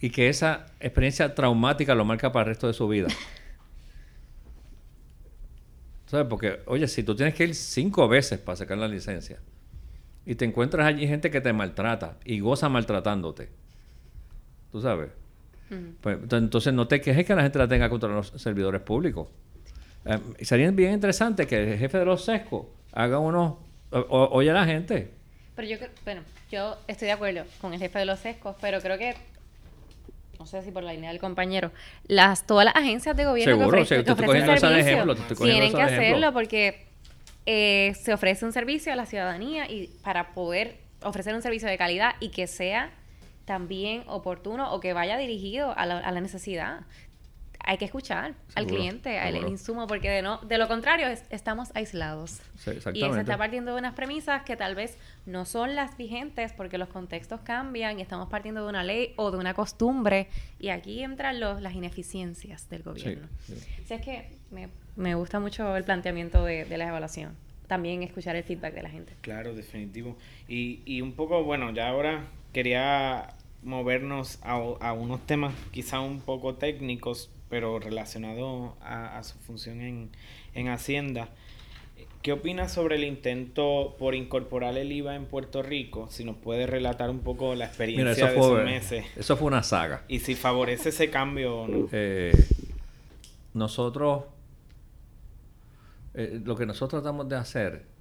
Y 0.00 0.08
que 0.08 0.30
esa 0.30 0.64
experiencia 0.80 1.34
traumática 1.34 1.94
lo 1.94 2.06
marca 2.06 2.32
para 2.32 2.44
el 2.44 2.48
resto 2.48 2.66
de 2.66 2.72
su 2.72 2.88
vida. 2.88 3.08
¿Sabes? 6.06 6.28
Porque, 6.30 6.60
oye, 6.64 6.88
si 6.88 7.02
tú 7.02 7.14
tienes 7.14 7.34
que 7.34 7.44
ir 7.44 7.54
cinco 7.54 8.08
veces 8.08 8.38
para 8.38 8.56
sacar 8.56 8.78
la 8.78 8.88
licencia 8.88 9.38
y 10.24 10.34
te 10.34 10.46
encuentras 10.46 10.86
allí 10.86 11.06
gente 11.06 11.30
que 11.30 11.42
te 11.42 11.52
maltrata 11.52 12.16
y 12.24 12.40
goza 12.40 12.70
maltratándote, 12.70 13.65
tú 14.70 14.80
sabes. 14.80 15.10
pues, 16.00 16.18
entonces 16.32 16.72
no 16.72 16.86
te 16.86 17.00
quejes 17.00 17.26
que 17.26 17.34
la 17.34 17.42
gente 17.42 17.58
la 17.58 17.68
tenga 17.68 17.88
contra 17.88 18.08
los 18.08 18.28
servidores 18.36 18.80
públicos. 18.82 19.28
Eh, 20.04 20.18
sería 20.42 20.70
bien 20.70 20.92
interesante 20.92 21.46
que 21.46 21.72
el 21.72 21.78
jefe 21.78 21.98
de 21.98 22.04
los 22.04 22.24
sescos 22.24 22.66
haga 22.92 23.18
uno, 23.18 23.58
oye 23.90 24.50
a 24.50 24.54
la 24.54 24.64
gente. 24.64 25.10
Pero 25.54 25.68
yo, 25.68 25.76
bueno, 26.04 26.22
yo 26.50 26.76
estoy 26.86 27.06
de 27.06 27.12
acuerdo 27.12 27.44
con 27.60 27.72
el 27.72 27.80
jefe 27.80 27.98
de 27.98 28.04
los 28.04 28.20
sescos, 28.20 28.56
pero 28.60 28.80
creo 28.80 28.98
que 28.98 29.14
no 30.38 30.46
sé 30.46 30.62
si 30.62 30.70
por 30.70 30.82
la 30.82 30.92
línea 30.92 31.10
del 31.10 31.18
compañero, 31.18 31.72
las 32.06 32.46
todas 32.46 32.64
las 32.64 32.76
agencias 32.76 33.16
de 33.16 33.24
gobierno 33.24 33.58
que, 33.58 33.64
ofrecen, 33.64 34.04
servicio 34.04 35.16
tienen 35.36 35.72
que 35.72 35.82
hacerlo 35.82 36.32
porque 36.32 36.86
eh, 37.46 37.94
se 38.00 38.12
ofrece 38.12 38.44
un 38.44 38.52
servicio 38.52 38.92
a 38.92 38.96
la 38.96 39.06
ciudadanía 39.06 39.70
y 39.70 39.88
para 40.02 40.34
poder 40.34 40.76
ofrecer 41.02 41.34
un 41.34 41.42
servicio 41.42 41.68
de 41.68 41.78
calidad 41.78 42.16
y 42.20 42.30
que 42.30 42.46
sea 42.46 42.90
también 43.46 44.04
oportuno 44.06 44.72
o 44.74 44.80
que 44.80 44.92
vaya 44.92 45.16
dirigido 45.16 45.72
a 45.76 45.86
la, 45.86 45.98
a 45.98 46.12
la 46.12 46.20
necesidad 46.20 46.80
hay 47.66 47.78
que 47.78 47.84
escuchar 47.84 48.34
al 48.54 48.66
cliente, 48.66 49.18
al 49.18 49.36
insumo, 49.48 49.88
porque 49.88 50.08
de, 50.08 50.22
no, 50.22 50.38
de 50.38 50.56
lo 50.56 50.68
contrario 50.68 51.08
estamos 51.30 51.72
aislados. 51.74 52.40
y 52.94 53.00
se 53.00 53.20
está 53.20 53.36
partiendo 53.36 53.72
de 53.72 53.78
unas 53.78 53.94
premisas 53.94 54.44
que 54.44 54.56
tal 54.56 54.76
vez 54.76 54.96
no 55.26 55.44
son 55.44 55.74
las 55.74 55.96
vigentes 55.96 56.52
porque 56.52 56.78
los 56.78 56.88
contextos 56.88 57.40
cambian 57.40 57.98
y 57.98 58.02
estamos 58.02 58.28
partiendo 58.28 58.62
de 58.62 58.68
una 58.68 58.84
ley 58.84 59.14
o 59.16 59.32
de 59.32 59.38
una 59.38 59.52
costumbre 59.52 60.28
y 60.60 60.68
aquí 60.68 61.02
entran 61.02 61.40
los, 61.40 61.60
las 61.60 61.74
ineficiencias 61.74 62.70
del 62.70 62.84
gobierno. 62.84 63.26
Sí, 63.44 63.54
es 63.90 64.00
que 64.00 64.30
me, 64.52 64.68
me, 64.94 65.16
gusta 65.16 65.40
mucho 65.40 65.76
el 65.76 65.82
planteamiento 65.82 66.44
de, 66.44 66.66
de 66.66 66.78
la 66.78 66.86
evaluación. 66.86 67.34
También 67.66 68.04
escuchar 68.04 68.36
el 68.36 68.44
feedback 68.44 68.74
de 68.74 68.82
la 68.84 68.90
gente. 68.90 69.12
Claro, 69.22 69.56
definitivo. 69.56 70.16
Y, 70.46 70.82
y 70.84 71.00
un 71.00 71.14
poco, 71.14 71.42
bueno, 71.42 71.72
ya 71.72 71.88
ahora 71.88 72.26
quería 72.52 73.34
movernos 73.66 74.38
a, 74.42 74.54
a 74.54 74.92
unos 74.92 75.26
temas 75.26 75.52
quizá 75.72 76.00
un 76.00 76.20
poco 76.20 76.54
técnicos, 76.54 77.30
pero 77.50 77.78
relacionado 77.78 78.76
a, 78.80 79.22
su 79.24 79.38
función 79.38 79.80
en, 79.80 80.10
en, 80.54 80.68
Hacienda. 80.68 81.28
¿Qué 82.22 82.32
opinas 82.32 82.72
sobre 82.72 82.96
el 82.96 83.04
intento 83.04 83.96
por 83.98 84.14
incorporar 84.14 84.76
el 84.78 84.90
IVA 84.92 85.16
en 85.16 85.26
Puerto 85.26 85.62
Rico? 85.62 86.08
Si 86.10 86.24
nos 86.24 86.36
puede 86.36 86.66
relatar 86.66 87.10
un 87.10 87.20
poco 87.20 87.54
la 87.54 87.66
experiencia 87.66 88.28
de 88.28 88.36
esos 88.36 88.64
meses. 88.64 89.04
Eso 89.16 89.36
fue 89.36 89.48
una 89.48 89.62
saga. 89.62 90.02
Y 90.08 90.20
si 90.20 90.34
favorece 90.34 90.88
ese 90.88 91.10
cambio 91.10 91.56
o 91.56 91.68
no. 91.68 91.88
Eh, 91.92 92.32
nosotros, 93.54 94.24
eh, 96.14 96.40
lo 96.44 96.56
que 96.56 96.66
nosotros 96.66 97.02
tratamos 97.02 97.28
de 97.28 97.36
hacer 97.36 97.95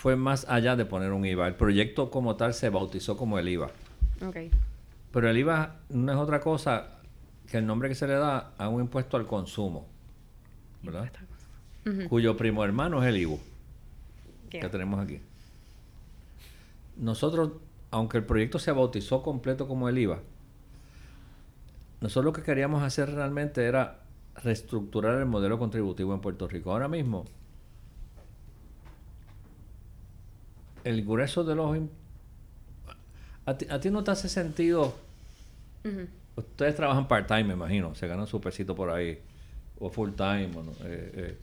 fue 0.00 0.16
más 0.16 0.46
allá 0.48 0.76
de 0.76 0.86
poner 0.86 1.12
un 1.12 1.26
IVA. 1.26 1.46
El 1.46 1.56
proyecto 1.56 2.10
como 2.10 2.34
tal 2.36 2.54
se 2.54 2.70
bautizó 2.70 3.18
como 3.18 3.38
el 3.38 3.46
IVA. 3.50 3.70
Okay. 4.26 4.50
Pero 5.12 5.28
el 5.28 5.36
IVA 5.36 5.76
no 5.90 6.10
es 6.10 6.16
otra 6.16 6.40
cosa 6.40 7.00
que 7.46 7.58
el 7.58 7.66
nombre 7.66 7.90
que 7.90 7.94
se 7.94 8.06
le 8.06 8.14
da 8.14 8.52
a 8.56 8.70
un 8.70 8.80
impuesto 8.80 9.18
al 9.18 9.26
consumo, 9.26 9.86
¿verdad? 10.82 11.10
Cuyo 12.08 12.34
primo 12.34 12.64
hermano 12.64 13.02
es 13.02 13.10
el 13.10 13.18
IVU, 13.18 13.40
que 14.48 14.66
tenemos 14.70 15.00
aquí. 15.00 15.20
Nosotros, 16.96 17.52
aunque 17.90 18.16
el 18.16 18.24
proyecto 18.24 18.58
se 18.58 18.72
bautizó 18.72 19.22
completo 19.22 19.68
como 19.68 19.86
el 19.90 19.98
IVA, 19.98 20.20
nosotros 22.00 22.24
lo 22.24 22.32
que 22.32 22.42
queríamos 22.42 22.82
hacer 22.82 23.10
realmente 23.10 23.66
era 23.66 23.98
reestructurar 24.36 25.18
el 25.18 25.26
modelo 25.26 25.58
contributivo 25.58 26.14
en 26.14 26.20
Puerto 26.22 26.48
Rico. 26.48 26.72
Ahora 26.72 26.88
mismo, 26.88 27.26
el 30.84 31.04
grueso 31.04 31.44
de 31.44 31.54
los... 31.54 31.78
A 33.46 33.56
ti, 33.56 33.66
a 33.70 33.80
ti 33.80 33.90
no 33.90 34.04
te 34.04 34.10
hace 34.10 34.28
sentido 34.28 34.94
Ustedes 36.36 36.74
trabajan 36.74 37.08
part-time, 37.08 37.44
me 37.44 37.54
imagino. 37.54 37.94
Se 37.94 38.06
ganan 38.06 38.26
su 38.26 38.40
pesito 38.40 38.74
por 38.74 38.90
ahí. 38.90 39.20
O 39.78 39.90
full-time. 39.90 40.50
Eh, 40.84 41.12
eh. 41.14 41.38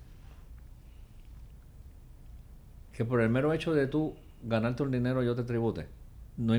Que 2.94 3.06
por 3.06 3.22
el 3.22 3.30
mero 3.30 3.54
hecho 3.54 3.74
de 3.74 3.88
tú 3.88 4.16
ganarte 4.44 4.84
un 4.84 4.92
dinero 4.92 5.24
yo 5.24 5.36
te 5.36 5.44
tribute. 5.44 5.88
No, 6.38 6.54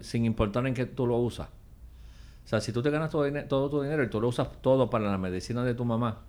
sin 0.00 0.24
importar 0.24 0.66
en 0.66 0.74
qué 0.74 0.86
tú 0.86 1.06
lo 1.06 1.16
usas. 1.18 1.48
O 2.44 2.48
sea, 2.48 2.60
si 2.60 2.72
tú 2.72 2.82
te 2.82 2.90
ganas 2.90 3.10
todo, 3.10 3.30
todo 3.44 3.70
tu 3.70 3.82
dinero 3.82 4.02
y 4.02 4.08
tú 4.08 4.20
lo 4.20 4.28
usas 4.28 4.48
todo 4.62 4.90
para 4.90 5.10
la 5.10 5.18
medicina 5.18 5.62
de 5.62 5.74
tu 5.74 5.84
mamá, 5.84 6.22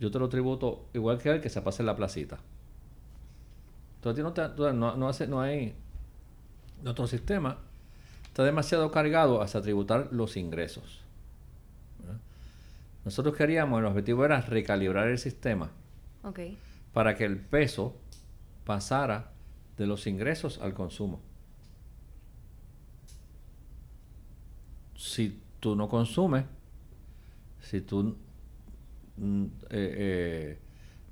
yo 0.00 0.10
te 0.10 0.18
lo 0.18 0.28
tributo 0.28 0.86
igual 0.94 1.18
que 1.18 1.30
él 1.30 1.40
que 1.40 1.50
se 1.50 1.60
pase 1.60 1.82
en 1.82 1.86
la 1.86 1.96
placita. 1.96 2.38
Entonces, 3.98 4.24
no, 4.24 4.32
te, 4.32 4.48
no, 4.72 4.96
no, 4.96 5.08
hace, 5.08 5.26
no 5.26 5.40
hay 5.40 5.74
otro 6.84 7.06
sistema 7.06 7.58
está 8.38 8.44
demasiado 8.44 8.92
cargado 8.92 9.42
hasta 9.42 9.60
tributar 9.60 10.10
los 10.12 10.36
ingresos. 10.36 11.00
Nosotros 13.04 13.34
queríamos, 13.34 13.80
el 13.80 13.86
objetivo 13.86 14.24
era 14.24 14.40
recalibrar 14.40 15.08
el 15.08 15.18
sistema 15.18 15.72
para 16.92 17.16
que 17.16 17.24
el 17.24 17.36
peso 17.36 17.96
pasara 18.64 19.32
de 19.76 19.86
los 19.88 20.06
ingresos 20.06 20.60
al 20.60 20.72
consumo. 20.72 21.20
Si 24.94 25.42
tú 25.58 25.74
no 25.74 25.88
consumes, 25.88 26.44
si 27.60 27.80
tú... 27.80 28.16
Mm, 29.16 29.44
eh, 29.44 29.48
eh, 29.70 30.58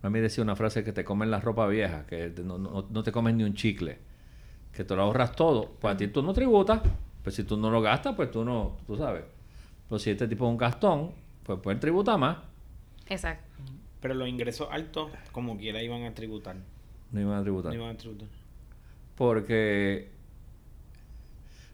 a 0.07 0.11
mí 0.11 0.21
decía 0.21 0.45
una 0.45 0.55
frase 0.55 0.85
que 0.85 0.93
te 0.93 1.05
comen 1.05 1.31
la 1.31 1.41
ropa 1.41 1.67
vieja, 1.67 2.07
que 2.07 2.33
no, 2.45 2.59
no, 2.59 3.03
te 3.03 3.11
comes 3.11 3.35
ni 3.35 3.43
un 3.43 3.55
chicle, 3.55 3.99
que 4.73 4.85
te 4.85 4.95
lo 4.95 5.03
ahorras 5.03 5.35
todo, 5.35 5.73
pues 5.81 5.95
a 5.95 5.97
ti 5.97 6.07
tú 6.09 6.23
no 6.23 6.33
tributas, 6.33 6.81
pues 7.25 7.35
si 7.35 7.43
tú 7.43 7.57
no 7.57 7.71
lo 7.71 7.83
gastas, 7.83 8.15
pues 8.15 8.31
tú 8.31 8.45
no, 8.45 8.77
tú 8.87 8.97
sabes. 8.97 9.25
Pues 9.89 10.03
si 10.03 10.11
este 10.11 10.29
tipo 10.29 10.45
es 10.47 10.51
un 10.51 10.57
gastón, 10.57 11.11
pues 11.43 11.59
pueden 11.59 11.81
tributar 11.81 12.19
más. 12.19 12.39
Exacto. 13.09 13.45
Pero 14.01 14.15
los 14.15 14.29
ingresos 14.29 14.69
altos, 14.71 15.11
como 15.33 15.57
quiera, 15.59 15.83
iban 15.83 16.05
a 16.05 16.15
tributar. 16.15 16.55
No 17.11 17.21
iban 17.21 17.39
a 17.39 17.43
tributar. 17.43 17.73
No 17.73 17.83
iban 17.83 17.97
a 17.97 17.99
tributar. 17.99 18.29
Porque 19.17 20.09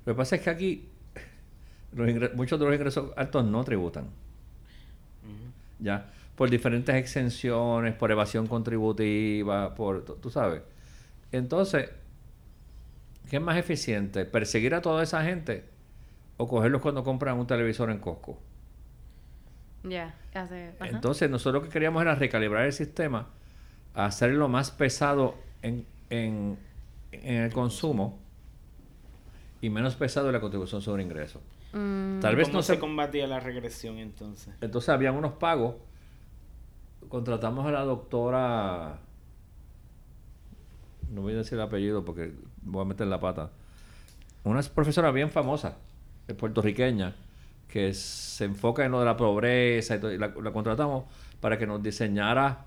lo 0.07 0.14
que 0.14 0.16
pasa 0.16 0.37
es 0.37 0.43
que 0.43 0.51
aquí 0.51 0.89
muchos 2.35 2.59
de 2.59 2.64
los 2.64 2.74
ingresos 2.74 3.12
altos 3.14 3.45
no 3.45 3.62
tributan. 3.62 4.07
Ya, 5.80 6.11
por 6.43 6.51
diferentes 6.51 6.97
exenciones, 6.97 7.95
por 7.95 8.11
evasión 8.11 8.49
contributiva, 8.49 9.76
por, 9.76 10.05
tú 10.05 10.28
sabes. 10.28 10.62
Entonces, 11.32 11.90
¿Qué 13.30 13.36
es 13.36 13.43
más 13.43 13.57
eficiente? 13.57 14.24
¿Perseguir 14.24 14.74
a 14.74 14.82
toda 14.82 15.03
esa 15.03 15.22
gente 15.24 15.64
o 16.36 16.49
cogerlos 16.49 16.82
cuando 16.82 17.05
compran 17.05 17.38
un 17.38 17.47
televisor 17.47 17.90
en 17.90 17.99
Costco? 17.99 18.38
Ya, 19.84 20.14
hace... 20.34 20.74
ajá. 20.78 20.97
Entonces, 20.97 21.30
nosotros 21.30 21.62
lo 21.62 21.68
que 21.68 21.72
queríamos 21.72 22.03
era 22.03 22.14
recalibrar 22.14 22.66
el 22.66 22.72
sistema, 22.72 23.30
hacerlo 23.95 24.49
más 24.49 24.70
pesado 24.70 25.49
en, 25.62 25.86
en, 26.11 26.59
en 27.12 27.34
el 27.43 27.53
consumo 27.53 28.20
y 29.61 29.70
menos 29.70 29.97
pesado 29.97 30.26
en 30.28 30.34
la 30.34 30.40
contribución 30.40 30.82
sobre 30.82 31.03
ingresos. 31.03 31.43
Mm, 31.72 32.20
Tal 32.20 32.36
vez 32.36 32.49
¿Cómo 32.49 32.59
no 32.59 32.62
se 32.62 32.74
se... 32.74 32.78
combatía 32.78 33.26
la 33.26 33.40
regresión 33.40 33.99
entonces? 33.99 34.55
Entonces, 34.61 34.88
habían 34.90 35.14
unos 35.16 35.34
pagos. 35.34 35.76
Contratamos 37.09 37.66
a 37.66 37.70
la 37.70 37.80
doctora... 37.82 38.98
No 41.11 41.20
voy 41.22 41.34
a 41.34 41.38
decir 41.38 41.55
el 41.55 41.61
apellido 41.62 42.05
porque 42.05 42.32
voy 42.62 42.82
a 42.82 42.84
meter 42.86 43.07
la 43.07 43.20
pata. 43.20 43.50
Una 44.44 44.62
profesora 44.62 45.11
bien 45.11 45.30
famosa, 45.30 45.76
eh, 46.26 46.32
puertorriqueña, 46.34 47.14
que 47.68 47.92
se 47.94 48.44
enfoca 48.44 48.84
en 48.84 48.92
lo 48.92 49.00
de 49.00 49.05
la 49.07 49.16
pobreza 49.16 49.96
y 49.96 49.98
todo, 50.00 50.12
y 50.12 50.18
la, 50.18 50.28
la 50.42 50.53
contratamos 50.53 51.05
para 51.40 51.59
que 51.59 51.66
nos 51.66 51.82
diseñara, 51.82 52.64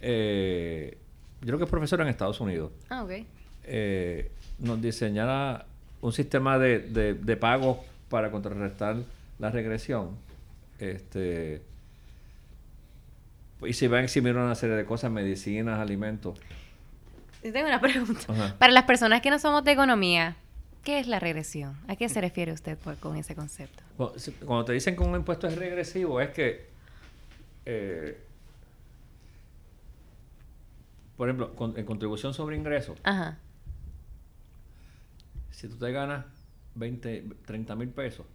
eh, 0.00 0.98
yo 1.40 1.46
creo 1.46 1.58
que 1.58 1.64
es 1.64 1.70
profesora 1.70 2.02
en 2.04 2.10
Estados 2.10 2.40
Unidos, 2.40 2.70
Ah, 2.90 3.02
ok. 3.02 3.10
eh, 3.64 4.30
nos 4.58 4.80
diseñara 4.80 5.66
un 6.00 6.12
sistema 6.12 6.58
de, 6.58 6.80
de, 6.80 7.14
de 7.14 7.36
pago 7.36 7.82
para 8.08 8.30
contrarrestar 8.30 8.96
la 9.38 9.50
regresión. 9.50 10.10
Este, 10.78 11.62
y 13.66 13.72
se 13.72 13.88
va 13.88 13.98
a 13.98 14.02
eximir 14.02 14.36
una 14.36 14.54
serie 14.54 14.76
de 14.76 14.84
cosas, 14.84 15.10
medicinas, 15.10 15.78
alimentos. 15.78 16.38
Tengo 17.42 17.66
una 17.66 17.80
pregunta. 17.80 18.20
Ajá. 18.28 18.56
Para 18.58 18.72
las 18.72 18.84
personas 18.84 19.20
que 19.20 19.30
no 19.30 19.38
somos 19.38 19.64
de 19.64 19.72
economía, 19.72 20.36
¿qué 20.84 21.00
es 21.00 21.06
la 21.08 21.18
regresión? 21.18 21.76
¿A 21.88 21.96
qué 21.96 22.08
se 22.08 22.20
refiere 22.20 22.52
usted 22.52 22.78
por- 22.78 22.96
con 22.98 23.16
ese 23.16 23.34
concepto? 23.34 23.82
Si- 24.16 24.32
Cuando 24.32 24.64
te 24.64 24.72
dicen 24.72 24.96
que 24.96 25.02
un 25.02 25.14
impuesto 25.16 25.46
es 25.48 25.56
regresivo, 25.56 26.20
es 26.20 26.30
que, 26.30 26.66
eh, 27.66 28.18
por 31.16 31.28
ejemplo, 31.28 31.54
con- 31.54 31.76
en 31.78 31.84
contribución 31.84 32.32
sobre 32.34 32.56
ingresos, 32.56 32.98
Ajá. 33.04 33.38
si 35.50 35.68
tú 35.68 35.76
te 35.76 35.90
ganas 35.92 36.24
20, 36.74 37.24
30 37.44 37.74
mil 37.76 37.88
pesos, 37.88 38.26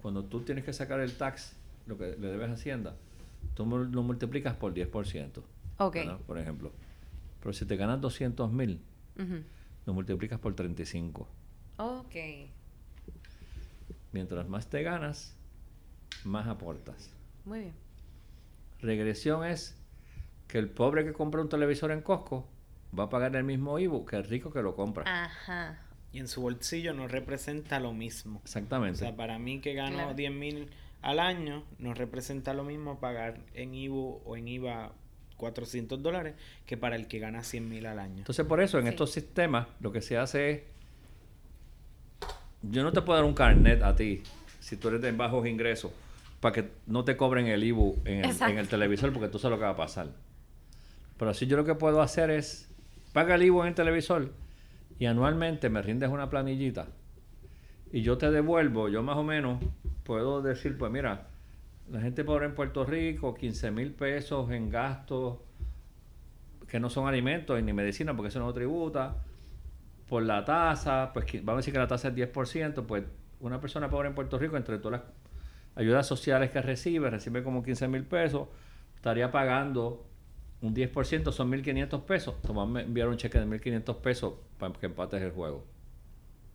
cuando 0.00 0.24
tú 0.24 0.40
tienes 0.42 0.64
que 0.64 0.72
sacar 0.72 1.00
el 1.00 1.12
tax, 1.16 1.54
lo 1.86 1.98
que 1.98 2.16
le 2.18 2.28
debes 2.28 2.48
a 2.50 2.52
Hacienda, 2.54 2.94
tú 3.54 3.64
lo 3.66 4.02
multiplicas 4.02 4.54
por 4.54 4.74
10%. 4.74 5.42
Ok. 5.78 5.94
¿verdad? 5.94 6.18
Por 6.26 6.38
ejemplo. 6.38 6.72
Pero 7.40 7.52
si 7.52 7.64
te 7.66 7.76
ganas 7.76 8.00
200 8.00 8.50
mil, 8.52 8.80
Ujú. 9.18 9.42
lo 9.86 9.94
multiplicas 9.94 10.38
por 10.38 10.54
35. 10.54 11.28
Ok. 11.78 12.14
Mientras 14.12 14.48
más 14.48 14.68
te 14.68 14.82
ganas, 14.82 15.34
más 16.24 16.46
aportas. 16.46 17.10
Muy 17.44 17.60
bien. 17.60 17.74
Regresión 18.80 19.44
es 19.44 19.76
que 20.46 20.58
el 20.58 20.68
pobre 20.70 21.04
que 21.04 21.12
compra 21.12 21.40
un 21.40 21.48
televisor 21.48 21.90
en 21.90 22.00
Costco 22.02 22.46
va 22.96 23.04
a 23.04 23.08
pagar 23.08 23.34
el 23.34 23.44
mismo 23.44 23.78
IBU 23.78 24.04
que 24.04 24.16
el 24.16 24.24
rico 24.24 24.52
que 24.52 24.62
lo 24.62 24.74
compra. 24.76 25.24
Ajá. 25.24 25.80
Y 26.12 26.20
en 26.20 26.28
su 26.28 26.42
bolsillo 26.42 26.94
no 26.94 27.08
representa 27.08 27.80
lo 27.80 27.92
mismo. 27.92 28.38
O 28.38 28.42
Exactamente. 28.42 29.00
sea, 29.00 29.16
para 29.16 29.38
mí 29.38 29.60
que 29.60 29.74
gano 29.74 29.96
Claro. 29.96 30.14
10 30.14 30.32
mil 30.32 30.70
al 31.04 31.18
año, 31.20 31.64
no 31.78 31.92
representa 31.94 32.54
lo 32.54 32.64
mismo 32.64 32.98
pagar 32.98 33.38
en 33.54 33.74
IBU 33.74 34.22
o 34.24 34.36
en 34.36 34.48
IVA 34.48 34.92
400 35.36 36.02
dólares 36.02 36.34
que 36.66 36.76
para 36.76 36.96
el 36.96 37.06
que 37.08 37.18
gana 37.18 37.42
100 37.44 37.68
mil 37.68 37.86
al 37.86 37.98
año. 37.98 38.18
Entonces, 38.18 38.46
por 38.46 38.60
eso 38.62 38.78
en 38.78 38.84
Sí. 38.84 38.90
estos 38.90 39.10
sistemas 39.12 39.66
lo 39.80 39.92
que 39.92 40.00
se 40.00 40.16
hace 40.16 40.50
es. 40.50 40.62
Yo 42.62 42.82
no 42.82 42.92
te 42.92 43.02
puedo 43.02 43.18
dar 43.18 43.26
un 43.26 43.34
carnet 43.34 43.82
a 43.82 43.94
ti 43.94 44.22
si 44.60 44.76
tú 44.76 44.88
eres 44.88 45.02
de 45.02 45.12
bajos 45.12 45.46
ingresos 45.46 45.92
para 46.40 46.54
que 46.54 46.70
no 46.86 47.04
te 47.04 47.16
cobren 47.16 47.46
el 47.48 47.62
IBU 47.62 47.96
en 48.06 48.18
el, 48.20 48.24
Exacto. 48.26 48.52
en 48.52 48.58
el 48.58 48.68
televisor 48.68 49.12
porque 49.12 49.28
tú 49.28 49.38
sabes 49.38 49.56
lo 49.56 49.58
que 49.58 49.64
va 49.66 49.72
a 49.72 49.76
pasar. 49.76 50.08
Pero 51.18 51.30
así 51.30 51.46
yo 51.46 51.56
lo 51.56 51.64
que 51.64 51.74
puedo 51.74 52.00
hacer 52.00 52.30
es. 52.30 52.70
Paga 53.12 53.34
el 53.34 53.42
IBU 53.44 53.62
en 53.62 53.68
el 53.68 53.74
televisor 53.74 54.32
y 54.98 55.06
anualmente 55.06 55.68
me 55.68 55.82
rindes 55.82 56.08
una 56.10 56.30
planillita 56.30 56.88
y 57.92 58.02
yo 58.02 58.18
te 58.18 58.30
devuelvo, 58.30 58.88
yo 58.88 59.02
más 59.04 59.16
o 59.16 59.22
menos 59.22 59.60
puedo 60.04 60.42
decir, 60.42 60.78
pues 60.78 60.92
mira, 60.92 61.28
la 61.90 62.00
gente 62.00 62.24
pobre 62.24 62.46
en 62.46 62.54
Puerto 62.54 62.84
Rico, 62.84 63.34
15 63.34 63.70
mil 63.70 63.92
pesos 63.92 64.50
en 64.50 64.70
gastos 64.70 65.38
que 66.68 66.80
no 66.80 66.88
son 66.88 67.06
alimentos 67.06 67.62
ni 67.62 67.72
medicina 67.72 68.16
porque 68.16 68.28
eso 68.28 68.40
no 68.40 68.52
tributa, 68.52 69.16
por 70.08 70.22
la 70.22 70.44
tasa, 70.44 71.10
pues 71.12 71.26
vamos 71.44 71.52
a 71.52 71.56
decir 71.56 71.72
que 71.72 71.78
la 71.78 71.88
tasa 71.88 72.08
es 72.08 72.14
10%, 72.14 72.86
pues 72.86 73.04
una 73.40 73.60
persona 73.60 73.90
pobre 73.90 74.08
en 74.08 74.14
Puerto 74.14 74.38
Rico, 74.38 74.56
entre 74.56 74.78
todas 74.78 75.00
las 75.00 75.10
ayudas 75.76 76.06
sociales 76.06 76.50
que 76.50 76.62
recibe, 76.62 77.10
recibe 77.10 77.42
como 77.42 77.62
15 77.62 77.88
mil 77.88 78.04
pesos, 78.04 78.48
estaría 78.96 79.30
pagando 79.30 80.06
un 80.62 80.74
10%, 80.74 81.30
son 81.32 81.50
1.500 81.52 82.04
pesos. 82.04 82.40
Tomás 82.42 82.68
me 82.68 82.82
enviaron 82.82 83.12
un 83.12 83.18
cheque 83.18 83.38
de 83.38 83.46
1.500 83.46 84.00
pesos 84.00 84.34
para 84.58 84.72
que 84.72 84.86
empates 84.86 85.22
el 85.22 85.30
juego. 85.32 85.64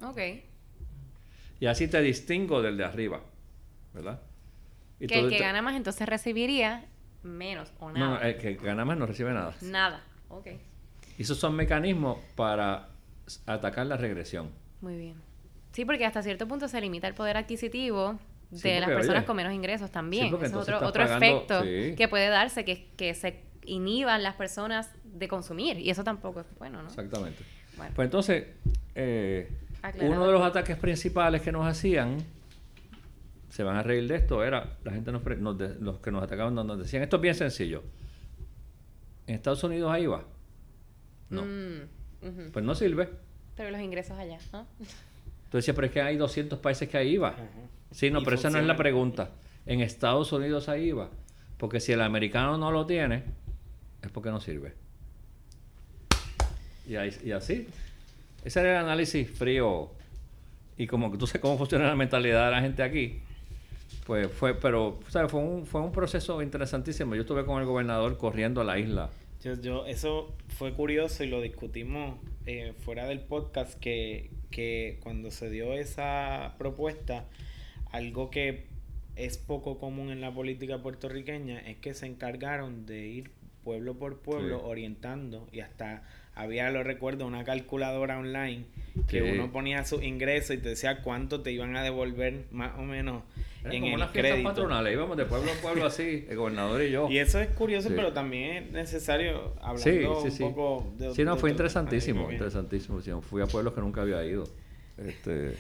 Ok. 0.02 0.20
Y 1.60 1.66
así 1.66 1.88
te 1.88 2.02
distingo 2.02 2.62
del 2.62 2.78
de 2.78 2.86
arriba, 2.86 3.22
¿verdad? 3.94 4.22
Y 5.00 5.08
que 5.08 5.20
el 5.20 5.30
que 5.30 5.40
gana 5.40 5.62
más 5.62 5.76
entonces 5.76 6.08
recibiría 6.08 6.86
menos 7.24 7.72
o 7.80 7.92
nada. 7.92 8.06
no, 8.20 8.22
el 8.22 8.38
que 8.38 8.56
gana 8.56 8.86
más 8.86 8.98
no 8.98 9.06
recibe 9.06 9.32
nada. 9.34 9.54
Nada. 9.62 10.02
Ok. 10.30 10.48
Y 11.18 11.22
esos 11.22 11.38
son 11.38 11.56
mecanismos 11.56 12.18
para 12.36 12.90
atacar 13.46 13.86
la 13.88 13.98
regresión. 13.98 14.50
Muy 14.82 14.98
bien. 14.98 15.16
Sí, 15.72 15.86
porque 15.86 16.06
hasta 16.06 16.22
cierto 16.24 16.48
punto 16.48 16.68
se 16.68 16.80
limita 16.82 17.08
el 17.08 17.14
poder 17.14 17.38
adquisitivo 17.38 18.20
de 18.50 18.58
Sí, 18.58 18.70
las 18.80 18.90
personas 18.90 19.20
oye, 19.20 19.26
con 19.26 19.36
menos 19.36 19.54
ingresos 19.54 19.92
también. 19.92 20.34
Ese 20.36 20.46
es 20.48 20.54
otro, 20.54 20.78
otro 20.78 21.04
pagando- 21.04 21.26
efecto 21.26 21.64
sí. 21.64 21.96
que 21.96 22.08
puede 22.08 22.28
darse, 22.30 22.66
que, 22.66 22.88
que 22.98 23.14
se 23.14 23.42
inhiban 23.66 24.24
las 24.24 24.36
personas 24.36 24.90
de 25.04 25.28
consumir. 25.28 25.78
Y 25.78 25.90
eso 25.92 26.04
tampoco 26.04 26.40
es 26.42 26.48
bueno, 26.58 26.82
¿no? 26.82 26.88
Exactamente. 26.90 27.44
Bueno. 27.78 27.92
Pues 27.96 28.06
entonces, 28.08 28.48
eh, 28.96 29.50
uno 30.02 30.26
de 30.26 30.32
los 30.34 30.42
ataques 30.42 30.76
principales 30.78 31.42
que 31.42 31.52
nos 31.52 31.68
hacían, 31.68 32.18
se 33.50 33.64
van 33.64 33.76
a 33.78 33.84
reír 33.84 34.08
de 34.08 34.16
esto, 34.16 34.44
era 34.44 34.78
la 34.84 34.92
gente 34.92 35.12
nos, 35.12 35.22
pre- 35.24 35.38
nos 35.38 35.58
de- 35.58 35.76
los 35.80 36.00
que 36.00 36.12
nos 36.12 36.24
atacaban 36.24 36.54
nos, 36.56 36.66
nos 36.66 36.78
decían, 36.80 37.04
esto 37.04 37.16
es 37.18 37.22
bien 37.22 37.36
sencillo. 37.36 37.84
En 39.28 39.36
Estados 39.36 39.64
Unidos 39.64 39.92
hay 39.92 40.04
IVA. 40.04 40.24
No. 41.30 41.44
Mm. 41.46 42.52
Pues 42.52 42.66
no 42.66 42.76
sirve. 42.76 43.10
Pero 43.56 43.72
los 43.72 43.82
ingresos 43.82 44.18
allá, 44.18 44.38
¿no? 44.52 44.66
Tú 45.52 45.58
decías, 45.58 45.74
pero 45.76 45.88
es 45.88 45.94
que 45.94 46.02
hay 46.02 46.18
200 46.18 46.60
países 46.60 46.88
que 46.90 46.98
hay 46.98 47.10
IVA. 47.16 47.30
Ajá. 47.30 47.44
Sí, 47.92 48.10
no, 48.12 48.22
Y 48.22 48.24
pero 48.24 48.36
esa 48.36 48.50
no 48.50 48.60
es 48.60 48.66
la 48.66 48.76
pregunta. 48.76 49.32
En 49.66 49.82
Estados 49.82 50.32
Unidos 50.32 50.70
hay 50.70 50.90
IVA. 50.90 51.10
Porque 51.58 51.80
si 51.80 51.92
el 51.92 52.02
americano 52.02 52.58
no 52.58 52.72
lo 52.72 52.86
tiene, 52.86 53.24
es 54.02 54.12
porque 54.12 54.30
no 54.30 54.40
sirve. 54.40 54.74
Y, 56.88 56.96
ahí- 56.96 57.16
y 57.24 57.32
así. 57.32 57.68
Ese 58.44 58.60
era 58.62 58.80
el 58.80 58.86
análisis 58.86 59.30
frío. 59.30 59.92
Y 60.78 60.88
como 60.88 61.12
que 61.12 61.18
tú 61.18 61.28
sabes 61.28 61.42
cómo 61.42 61.58
funciona 61.58 61.88
la 61.88 61.96
mentalidad 61.96 62.46
de 62.46 62.52
la 62.52 62.62
gente 62.62 62.84
aquí. 62.84 63.22
Pues 64.10 64.32
fue, 64.32 64.56
pero, 64.56 65.00
¿sabes? 65.10 65.30
Fue 65.32 65.40
un, 65.40 65.68
fue 65.68 65.82
un 65.82 65.92
proceso 65.92 66.42
interesantísimo. 66.42 67.14
Yo 67.14 67.22
estuve 67.22 67.46
con 67.46 67.60
el 67.62 67.68
gobernador 67.68 68.18
corriendo 68.18 68.62
a 68.62 68.64
la 68.64 68.80
isla. 68.80 69.12
Yo, 69.44 69.54
yo, 69.54 69.86
eso 69.86 70.34
fue 70.48 70.74
curioso 70.74 71.24
y 71.24 71.28
lo 71.28 71.42
discutimos 71.42 72.18
eh, 72.48 72.74
fuera 72.80 73.06
del 73.06 73.20
podcast 73.20 73.78
que, 73.80 74.32
que 74.50 74.98
cuando 75.04 75.30
se 75.30 75.52
dio 75.52 75.74
esa 75.74 76.56
propuesta, 76.58 77.26
algo 77.92 78.32
que 78.32 78.66
es 79.16 79.38
poco 79.38 79.78
común 79.78 80.10
en 80.10 80.22
la 80.22 80.34
política 80.34 80.82
puertorriqueña 80.82 81.60
es 81.60 81.78
que 81.78 81.94
se 81.94 82.08
encargaron 82.08 82.88
de 82.88 83.06
ir 83.10 83.32
pueblo 83.64 83.94
por 84.00 84.22
pueblo 84.24 84.58
Sí. 84.58 84.64
orientando 84.66 85.48
y 85.52 85.60
hasta 85.60 86.02
había, 86.42 86.70
lo 86.72 86.84
recuerdo, 86.84 87.26
una 87.28 87.44
calculadora 87.44 88.18
online 88.20 88.66
que 89.08 89.22
uno 89.22 89.52
ponía 89.52 89.86
sus 89.86 90.04
ingresos 90.04 90.56
y 90.56 90.60
te 90.60 90.70
decía 90.70 91.02
cuánto 91.02 91.42
te 91.42 91.52
iban 91.52 91.76
a 91.78 91.84
devolver 91.84 92.46
más 92.52 92.78
o 92.78 92.82
menos 92.82 93.24
Era 93.64 93.74
en 93.74 93.82
como 93.82 93.96
el 93.96 94.02
fiestas 94.10 94.12
crédito. 94.12 94.50
patronales. 94.50 94.94
Íbamos 94.94 95.16
de 95.18 95.26
pueblo 95.26 95.52
en 95.52 95.58
pueblo 95.60 95.86
así, 95.86 96.26
el 96.30 96.36
gobernador 96.36 96.82
y 96.82 96.92
yo. 96.92 97.08
Y 97.10 97.18
eso 97.20 97.40
es 97.40 97.48
curioso, 97.50 97.88
Sí. 97.90 97.94
pero 97.96 98.12
también 98.14 98.52
es 98.66 98.72
necesario 98.72 99.54
hablando 99.62 99.80
Sí, 99.84 100.00
sí, 100.00 100.06
un 100.06 100.32
sí. 100.32 100.44
poco 100.44 100.92
de 100.98 101.14
Sí, 101.16 101.24
no, 101.24 101.36
de 101.36 101.40
fue 101.40 101.52
interesantísimo, 101.52 102.26
Ay, 102.28 102.34
interesantísimo. 102.34 103.00
Fui 103.22 103.42
a 103.42 103.46
pueblos 103.46 103.74
que 103.74 103.82
nunca 103.82 104.02
había 104.02 104.24
ido. 104.26 104.44
Este, 104.98 105.56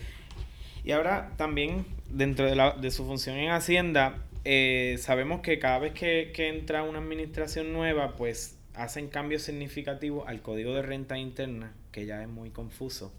Y 0.83 0.91
ahora 0.91 1.31
también, 1.37 1.85
dentro 2.09 2.45
de, 2.45 2.55
la, 2.55 2.71
de 2.71 2.91
su 2.91 3.05
función 3.05 3.37
en 3.37 3.51
Hacienda, 3.51 4.15
eh, 4.43 4.95
sabemos 4.99 5.41
que 5.41 5.59
cada 5.59 5.79
vez 5.79 5.93
que, 5.93 6.31
que 6.33 6.49
entra 6.49 6.83
una 6.83 6.99
administración 6.99 7.71
nueva, 7.73 8.15
pues 8.17 8.58
hacen 8.79 9.07
cambios 9.09 9.41
significativos 9.43 10.27
al 10.27 10.41
código 10.41 10.73
de 10.73 10.81
renta 10.81 11.17
interna, 11.17 11.73
que 11.91 12.05
ya 12.05 12.21
es 12.21 12.29
muy 12.29 12.49
confuso 12.49 13.11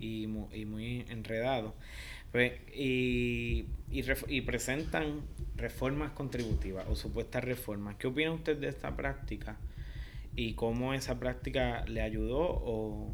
y, 0.00 0.26
mu- 0.26 0.48
y 0.54 0.64
muy 0.64 1.04
enredado. 1.08 1.74
Pues, 2.32 2.52
y, 2.74 3.64
y 3.90 4.40
presentan 4.42 5.22
reformas 5.56 6.12
contributivas 6.12 6.86
o 6.88 6.94
supuestas 6.94 7.42
reformas. 7.42 7.96
¿Qué 7.96 8.06
opina 8.06 8.32
usted 8.32 8.58
de 8.58 8.68
esta 8.68 8.94
práctica? 8.96 9.56
¿Y 10.36 10.54
cómo 10.54 10.94
esa 10.94 11.18
práctica 11.18 11.84
le 11.86 12.00
ayudó 12.02 12.38
o, 12.40 13.12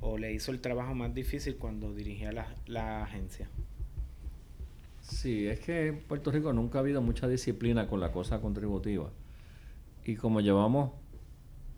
o 0.00 0.18
le 0.18 0.32
hizo 0.32 0.52
el 0.52 0.60
trabajo 0.60 0.94
más 0.94 1.14
difícil 1.14 1.56
cuando 1.56 1.94
dirigía 1.94 2.32
la, 2.32 2.54
la 2.66 3.02
agencia? 3.04 3.48
Sí, 5.02 5.46
es 5.46 5.60
que 5.60 5.88
en 5.88 6.00
Puerto 6.00 6.30
Rico 6.32 6.52
nunca 6.52 6.78
ha 6.78 6.80
habido 6.80 7.00
mucha 7.00 7.28
disciplina 7.28 7.86
con 7.86 8.00
la 8.00 8.10
cosa 8.10 8.40
contributiva. 8.40 9.10
Y 10.04 10.16
como 10.16 10.40
llevamos 10.40 10.92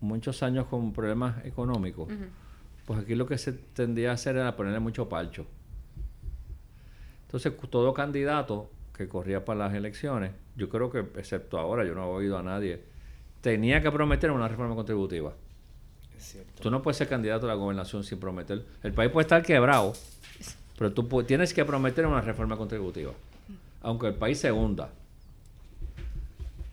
muchos 0.01 0.43
años 0.43 0.65
con 0.67 0.93
problemas 0.93 1.45
económicos, 1.45 2.09
pues 2.85 2.99
aquí 2.99 3.15
lo 3.15 3.25
que 3.25 3.37
se 3.37 3.53
tendía 3.53 4.11
a 4.11 4.13
hacer 4.13 4.35
era 4.35 4.55
ponerle 4.55 4.79
mucho 4.79 5.07
palcho. 5.09 5.45
Entonces, 7.27 7.53
todo 7.69 7.93
candidato 7.93 8.71
que 8.95 9.07
corría 9.07 9.45
para 9.45 9.59
las 9.59 9.73
elecciones, 9.73 10.31
yo 10.55 10.67
creo 10.69 10.89
que, 10.89 10.99
excepto 10.99 11.59
ahora, 11.59 11.85
yo 11.85 11.93
no 11.93 12.03
he 12.03 12.07
oído 12.07 12.37
a 12.37 12.43
nadie, 12.43 12.81
tenía 13.41 13.81
que 13.81 13.91
prometer 13.91 14.31
una 14.31 14.47
reforma 14.47 14.75
contributiva. 14.75 15.33
Es 16.17 16.23
cierto. 16.23 16.61
Tú 16.61 16.71
no 16.71 16.81
puedes 16.81 16.97
ser 16.97 17.07
candidato 17.07 17.45
a 17.45 17.49
la 17.49 17.55
gobernación 17.55 18.03
sin 18.03 18.19
prometer. 18.19 18.65
El 18.83 18.93
país 18.93 19.11
puede 19.11 19.23
estar 19.23 19.43
quebrado, 19.43 19.93
pero 20.77 20.91
tú 20.91 21.23
tienes 21.23 21.53
que 21.53 21.63
prometer 21.63 22.05
una 22.05 22.21
reforma 22.21 22.57
contributiva, 22.57 23.13
aunque 23.81 24.07
el 24.07 24.15
país 24.15 24.39
se 24.39 24.51
hunda. 24.51 24.89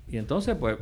Y 0.08 0.16
entonces, 0.16 0.56
pues, 0.56 0.78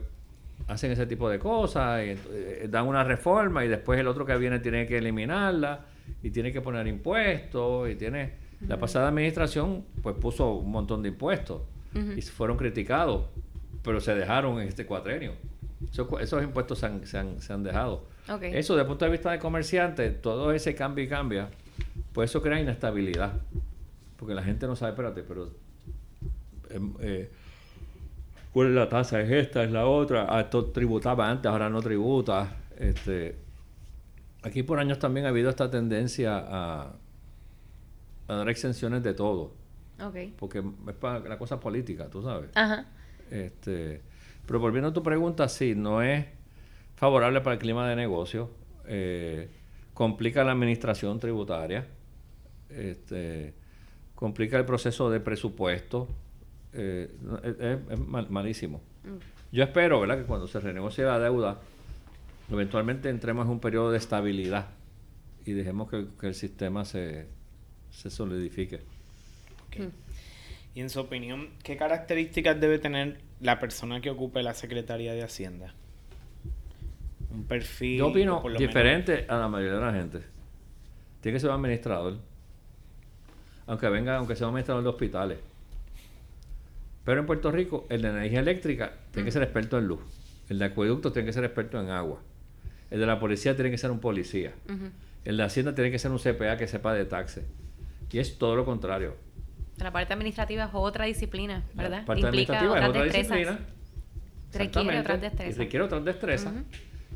hacen 0.69 0.91
ese 0.93 1.07
tipo 1.07 1.29
de 1.29 1.39
cosas, 1.39 2.03
y, 2.05 2.11
eh, 2.11 2.67
dan 2.71 2.87
una 2.87 3.05
reforma 3.05 3.65
y 3.65 3.69
después 3.69 3.99
el 3.99 4.07
otro 4.07 4.25
que 4.25 4.37
viene 4.37 4.61
tiene 4.61 4.87
que 4.87 4.99
eliminarla 4.99 5.87
y 6.23 6.31
tiene 6.31 6.53
que 6.53 6.61
poner 6.61 6.87
impuestos 6.87 7.91
y 7.91 7.95
tiene... 7.97 8.45
La 8.67 8.79
pasada 8.79 9.09
administración 9.09 9.85
pues 10.03 10.17
puso 10.17 10.55
un 10.55 10.71
montón 10.71 11.03
de 11.03 11.11
impuestos 11.11 11.63
y 12.17 12.23
fueron 12.23 12.57
criticados, 12.57 13.27
pero 13.83 14.01
se 14.01 14.15
dejaron 14.15 14.59
en 14.61 14.69
este 14.69 14.87
cuatrenio. 14.87 15.33
esos 16.21 16.43
impuestos 16.43 16.79
se 16.79 16.87
han, 16.87 17.07
se 17.07 17.53
han, 17.53 17.63
dejado. 17.63 18.07
Eso, 18.41 18.75
desde 18.75 18.83
el 18.83 18.87
punto 18.87 19.05
de 19.05 19.11
vista 19.11 19.31
de 19.33 19.39
comerciante, 19.39 20.11
todo 20.11 20.53
ese 20.53 20.75
cambio 20.75 21.05
y 21.05 21.09
cambia, 21.09 21.51
pues 22.15 22.31
eso 22.31 22.41
crea 22.41 22.59
inestabilidad. 22.59 23.35
Porque 24.17 24.35
la 24.35 24.43
gente 24.43 24.67
no 24.67 24.77
sabe, 24.77 24.93
espérate, 24.93 25.23
pero... 25.25 25.51
Em, 26.71 26.95
eh, 27.01 27.31
¿Cuál 28.55 28.69
es 28.69 28.75
la 28.75 28.89
tasa? 28.89 29.21
¿Es 29.21 29.29
esta? 29.33 29.65
¿Es 29.65 29.73
la 29.73 29.85
otra? 29.85 30.29
Ah, 30.29 30.43
esto 30.43 30.67
tributaba 30.67 31.29
antes, 31.29 31.51
ahora 31.51 31.69
no 31.69 31.83
tributa. 31.83 32.57
Este, 32.79 33.37
aquí 34.45 34.63
por 34.63 34.79
años 34.79 35.01
también 35.01 35.27
ha 35.27 35.31
habido 35.31 35.51
esta 35.51 35.69
tendencia 35.69 36.39
a, 36.39 36.93
a 38.29 38.35
dar 38.35 38.49
exenciones 38.49 39.03
de 39.03 39.13
todo. 39.13 39.55
Porque 40.39 40.61
es 40.61 40.95
para 40.95 41.19
la 41.29 41.37
cosa 41.37 41.59
política, 41.59 42.09
tú 42.09 42.23
sabes. 42.23 42.51
Ajá. 42.55 42.87
Este, 43.29 44.03
pero 44.47 44.61
volviendo 44.61 44.91
a 44.91 44.93
tu 44.93 45.03
pregunta, 45.03 45.49
sí, 45.49 45.75
no 45.75 46.01
es 46.01 46.25
favorable 46.95 47.41
para 47.41 47.55
el 47.55 47.59
clima 47.59 47.89
de 47.89 47.97
negocio. 47.97 48.51
Eh, 48.87 49.51
complica 49.95 50.45
la 50.45 50.53
administración 50.53 51.19
tributaria. 51.19 51.89
Este, 52.69 53.53
complica 54.15 54.57
el 54.59 54.65
proceso 54.65 55.11
de 55.11 55.19
presupuesto 55.19 56.07
eh, 56.75 57.79
es, 57.91 57.99
malísimo. 58.31 58.81
Mm. 59.05 59.17
Yo 59.53 59.65
espero, 59.65 60.01
¿verdad?, 60.01 60.19
que 60.19 60.25
cuando 60.25 60.47
se 60.47 60.61
renegocie 60.61 61.05
la 61.05 61.19
deuda, 61.19 61.61
eventualmente 62.51 63.09
entremos 63.09 63.47
en 63.47 63.53
un 63.53 63.61
periodo 63.61 63.91
de 63.91 63.99
estabilidad 63.99 64.69
y 65.47 65.53
dejemos 65.53 65.91
que, 65.91 66.07
el 66.23 66.35
sistema 66.35 66.85
se, 66.85 67.27
se 67.91 68.11
solidifique. 68.11 68.81
Mm. 69.79 70.05
Y 70.75 70.81
en 70.81 70.91
su 70.91 71.01
opinión, 71.01 71.51
¿qué 71.63 71.77
características 71.77 72.61
debe 72.61 72.79
tener 72.79 73.21
la 73.41 73.61
persona 73.61 74.01
que 74.01 74.11
ocupe 74.11 74.43
la 74.43 74.55
Secretaría 74.55 75.13
de 75.13 75.23
Hacienda? 75.23 75.73
Un 77.31 77.45
perfil. 77.45 77.99
Yo 77.99 78.09
opino 78.09 78.43
diferente 78.59 79.25
a 79.29 79.39
la 79.39 79.49
mayoría 79.49 79.79
de 79.79 79.81
la 79.81 79.93
gente. 79.93 80.19
Tiene 81.21 81.37
que 81.37 81.41
ser 81.41 81.51
un 81.51 81.57
administrador. 81.57 82.19
Aunque 83.67 83.89
venga, 83.89 84.17
aunque 84.17 84.35
sea 84.35 84.49
un 84.49 84.53
administrador 84.53 84.83
de 84.83 84.89
hospitales. 84.91 85.39
Pero 87.05 87.21
en 87.21 87.27
Puerto 87.27 87.51
Rico, 87.51 87.87
el 87.91 88.03
de 88.03 88.09
energía 88.09 88.41
eléctrica 88.41 88.93
tiene 89.11 89.27
que 89.27 89.33
ser 89.33 89.43
experto 89.43 89.79
en 89.79 89.87
luz. 89.87 90.01
El 90.49 90.59
de 90.59 90.67
acueducto 90.67 91.13
tiene 91.13 91.27
que 91.27 91.33
ser 91.33 91.45
experto 91.45 91.81
en 91.81 91.91
agua. 91.91 92.21
El 92.91 93.01
de 93.01 93.07
la 93.07 93.19
policía 93.19 93.55
tiene 93.55 93.71
que 93.71 93.79
ser 93.79 93.91
un 93.91 94.01
policía. 94.01 94.53
El 95.25 95.37
de 95.37 95.43
Hacienda 95.43 95.75
tiene 95.75 95.91
que 95.91 95.99
ser 95.99 96.11
un 96.11 96.19
CPA 96.19 96.57
que 96.57 96.67
sepa 96.67 96.95
de 96.95 97.05
taxes. 97.05 97.45
Y 98.11 98.19
es 98.19 98.39
todo 98.39 98.55
lo 98.57 98.65
contrario. 98.65 99.17
La 99.79 99.91
parte 99.91 100.13
administrativa 100.13 100.65
es 100.65 100.71
otra 100.73 101.05
disciplina, 101.07 101.65
¿verdad? 101.75 102.01
La 102.01 102.05
parte 102.05 102.27
administrativa 102.27 102.79
es 102.79 102.89
otra 102.89 103.05
disciplina. 103.05 103.59
Requiere 104.53 105.01
otras 105.01 105.21
destrezas. 105.21 105.57
Y 105.57 105.59
requiere 105.59 105.85
otras 105.85 106.05
destrezas. 106.05 106.53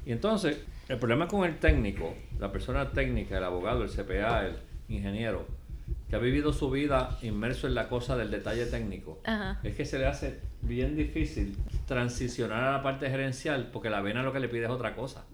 Y 0.04 0.12
entonces, 0.12 0.60
el 0.88 0.98
problema 0.98 1.28
con 1.28 1.44
el 1.44 1.58
técnico, 1.58 2.14
la 2.40 2.50
persona 2.50 2.90
técnica, 2.90 3.38
el 3.38 3.44
abogado, 3.44 3.84
el 3.84 3.90
CPA, 3.90 4.46
el 4.46 4.56
ingeniero, 4.88 5.46
que 6.08 6.16
ha 6.16 6.18
vivido 6.18 6.52
su 6.52 6.70
vida 6.70 7.18
inmerso 7.22 7.66
en 7.66 7.74
la 7.74 7.88
cosa 7.88 8.16
del 8.16 8.30
detalle 8.30 8.66
técnico, 8.66 9.20
es 9.62 9.76
que 9.76 9.84
se 9.84 9.98
le 9.98 10.06
hace 10.06 10.40
bien 10.62 10.96
difícil 10.96 11.56
transicionar 11.86 12.64
a 12.64 12.72
la 12.72 12.82
parte 12.82 13.10
gerencial 13.10 13.68
porque 13.72 13.90
la 13.90 14.00
vena 14.00 14.22
lo 14.22 14.32
que 14.32 14.40
le 14.40 14.48
pide 14.48 14.64
es 14.64 14.70
otra 14.70 14.94
cosa. 14.94 15.24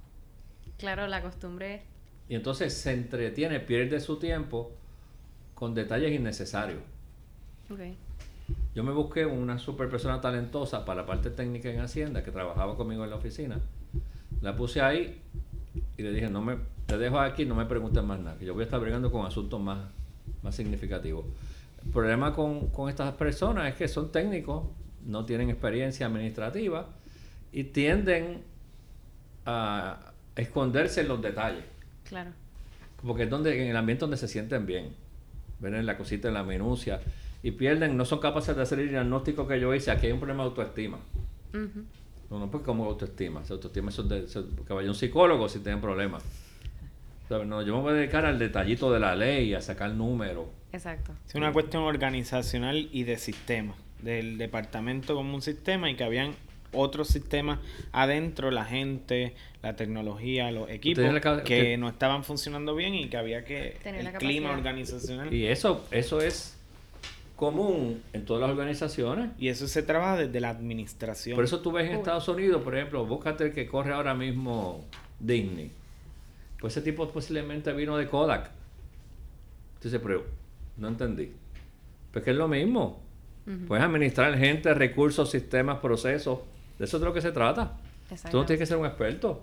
Claro, 0.78 1.06
la 1.06 1.22
costumbre. 1.22 1.82
Y 2.28 2.34
entonces 2.34 2.74
se 2.74 2.92
entretiene, 2.92 3.60
pierde 3.60 4.00
su 4.00 4.18
tiempo 4.18 4.72
con 5.54 5.74
detalles 5.74 6.12
innecesarios. 6.12 6.80
Yo 8.74 8.82
me 8.82 8.92
busqué 8.92 9.24
una 9.24 9.58
super 9.58 9.88
persona 9.88 10.20
talentosa 10.20 10.84
para 10.84 11.02
la 11.02 11.06
parte 11.06 11.30
técnica 11.30 11.70
en 11.70 11.80
Hacienda 11.80 12.24
que 12.24 12.32
trabajaba 12.32 12.76
conmigo 12.76 13.04
en 13.04 13.10
la 13.10 13.16
oficina. 13.16 13.60
La 14.40 14.56
puse 14.56 14.80
ahí 14.80 15.20
y 15.96 16.02
le 16.02 16.10
dije, 16.12 16.28
no 16.28 16.42
me, 16.42 16.56
te 16.86 16.98
dejo 16.98 17.20
aquí, 17.20 17.44
no 17.44 17.54
me 17.54 17.64
preguntes 17.66 18.02
más 18.02 18.18
nada, 18.18 18.36
que 18.36 18.44
yo 18.44 18.54
voy 18.54 18.62
a 18.62 18.64
estar 18.64 18.80
brigando 18.80 19.12
con 19.12 19.24
asuntos 19.24 19.60
más 19.60 19.78
más 20.44 20.54
significativo. 20.54 21.24
El 21.84 21.90
problema 21.90 22.32
con, 22.34 22.70
estas 22.88 23.12
personas 23.14 23.68
es 23.68 23.74
que 23.74 23.88
son 23.88 24.12
técnicos, 24.12 24.64
no 25.04 25.24
tienen 25.24 25.50
experiencia 25.50 26.06
administrativa 26.06 26.88
y 27.50 27.64
tienden 27.64 28.42
a 29.44 30.12
esconderse 30.36 31.00
en 31.00 31.08
los 31.08 31.20
detalles. 31.20 31.64
Claro. 32.08 32.30
Porque 33.04 33.24
es 33.24 33.30
donde, 33.30 33.62
en 33.62 33.70
el 33.70 33.76
ambiente 33.76 34.02
donde 34.02 34.16
se 34.16 34.28
sienten 34.28 34.64
bien. 34.64 34.94
Ven 35.60 35.74
en 35.74 35.86
la 35.86 35.96
cosita, 35.96 36.28
en 36.28 36.34
la 36.34 36.44
minucia. 36.44 37.00
Y 37.42 37.50
pierden, 37.50 37.96
no 37.96 38.04
son 38.04 38.20
capaces 38.20 38.56
de 38.56 38.62
hacer 38.62 38.78
el 38.78 38.88
diagnóstico 38.88 39.46
que 39.46 39.60
yo 39.60 39.74
hice. 39.74 39.90
Aquí 39.90 40.06
hay 40.06 40.12
un 40.12 40.20
problema 40.20 40.44
de 40.44 40.50
autoestima. 40.50 40.98
No, 42.30 42.38
no, 42.38 42.50
porque 42.50 42.64
como 42.64 42.86
autoestima. 42.86 43.44
Se 43.44 43.52
autoestima 43.52 43.90
eso 43.90 44.02
de, 44.02 44.26
que 44.66 44.72
vaya 44.72 44.88
un 44.88 44.94
psicólogo 44.94 45.48
si 45.48 45.58
tienen 45.58 45.80
problemas. 45.80 46.22
No, 47.30 47.62
yo 47.62 47.76
me 47.76 47.82
voy 47.82 47.92
a 47.92 47.94
dedicar 47.94 48.26
al 48.26 48.38
detallito 48.38 48.92
de 48.92 49.00
la 49.00 49.16
ley, 49.16 49.54
a 49.54 49.60
sacar 49.60 49.90
números. 49.90 50.46
Exacto. 50.72 51.12
Es 51.26 51.34
una 51.34 51.52
cuestión 51.52 51.84
organizacional 51.84 52.88
y 52.92 53.04
de 53.04 53.16
sistema, 53.16 53.74
del 54.02 54.38
departamento 54.38 55.14
como 55.14 55.34
un 55.34 55.42
sistema 55.42 55.90
y 55.90 55.96
que 55.96 56.04
habían 56.04 56.32
otros 56.72 57.08
sistemas 57.08 57.60
adentro, 57.92 58.50
la 58.50 58.64
gente, 58.64 59.34
la 59.62 59.76
tecnología, 59.76 60.50
los 60.50 60.68
equipos 60.68 61.04
que 61.44 61.76
no 61.78 61.88
estaban 61.88 62.24
funcionando 62.24 62.74
bien 62.74 62.94
y 62.94 63.08
que 63.08 63.16
había 63.16 63.44
que 63.44 63.76
el 63.84 64.12
clima 64.14 64.50
organizacional. 64.50 65.32
Y 65.32 65.46
eso, 65.46 65.86
eso 65.92 66.20
es 66.20 66.58
común 67.36 68.02
en 68.12 68.24
todas 68.24 68.42
las 68.42 68.50
organizaciones. 68.50 69.30
Y 69.38 69.48
eso 69.48 69.66
se 69.66 69.82
trabaja 69.82 70.18
desde 70.18 70.40
la 70.40 70.50
administración. 70.50 71.36
Por 71.36 71.44
eso 71.44 71.60
tú 71.60 71.72
ves 71.72 71.88
en 71.88 71.96
Estados 71.96 72.28
Unidos, 72.28 72.62
por 72.62 72.76
ejemplo, 72.76 73.06
búscate 73.06 73.44
el 73.44 73.52
que 73.52 73.66
corre 73.66 73.92
ahora 73.92 74.14
mismo 74.14 74.84
Disney 75.20 75.70
pues 76.60 76.76
ese 76.76 76.84
tipo 76.84 77.08
posiblemente 77.08 77.72
vino 77.72 77.96
de 77.96 78.08
Kodak. 78.08 78.50
Entonces, 79.76 80.00
pero 80.02 80.24
no 80.76 80.88
entendí. 80.88 81.32
Pues 82.12 82.24
que 82.24 82.30
es 82.30 82.36
lo 82.36 82.48
mismo. 82.48 83.02
Puedes 83.68 83.84
administrar 83.84 84.38
gente, 84.38 84.72
recursos, 84.72 85.30
sistemas, 85.30 85.78
procesos. 85.80 86.38
De 86.78 86.86
eso 86.86 86.96
es 86.96 87.00
de 87.02 87.06
lo 87.06 87.12
que 87.12 87.20
se 87.20 87.32
trata. 87.32 87.76
Tú 88.30 88.38
no 88.38 88.46
tienes 88.46 88.60
que 88.60 88.66
ser 88.66 88.78
un 88.78 88.86
experto. 88.86 89.42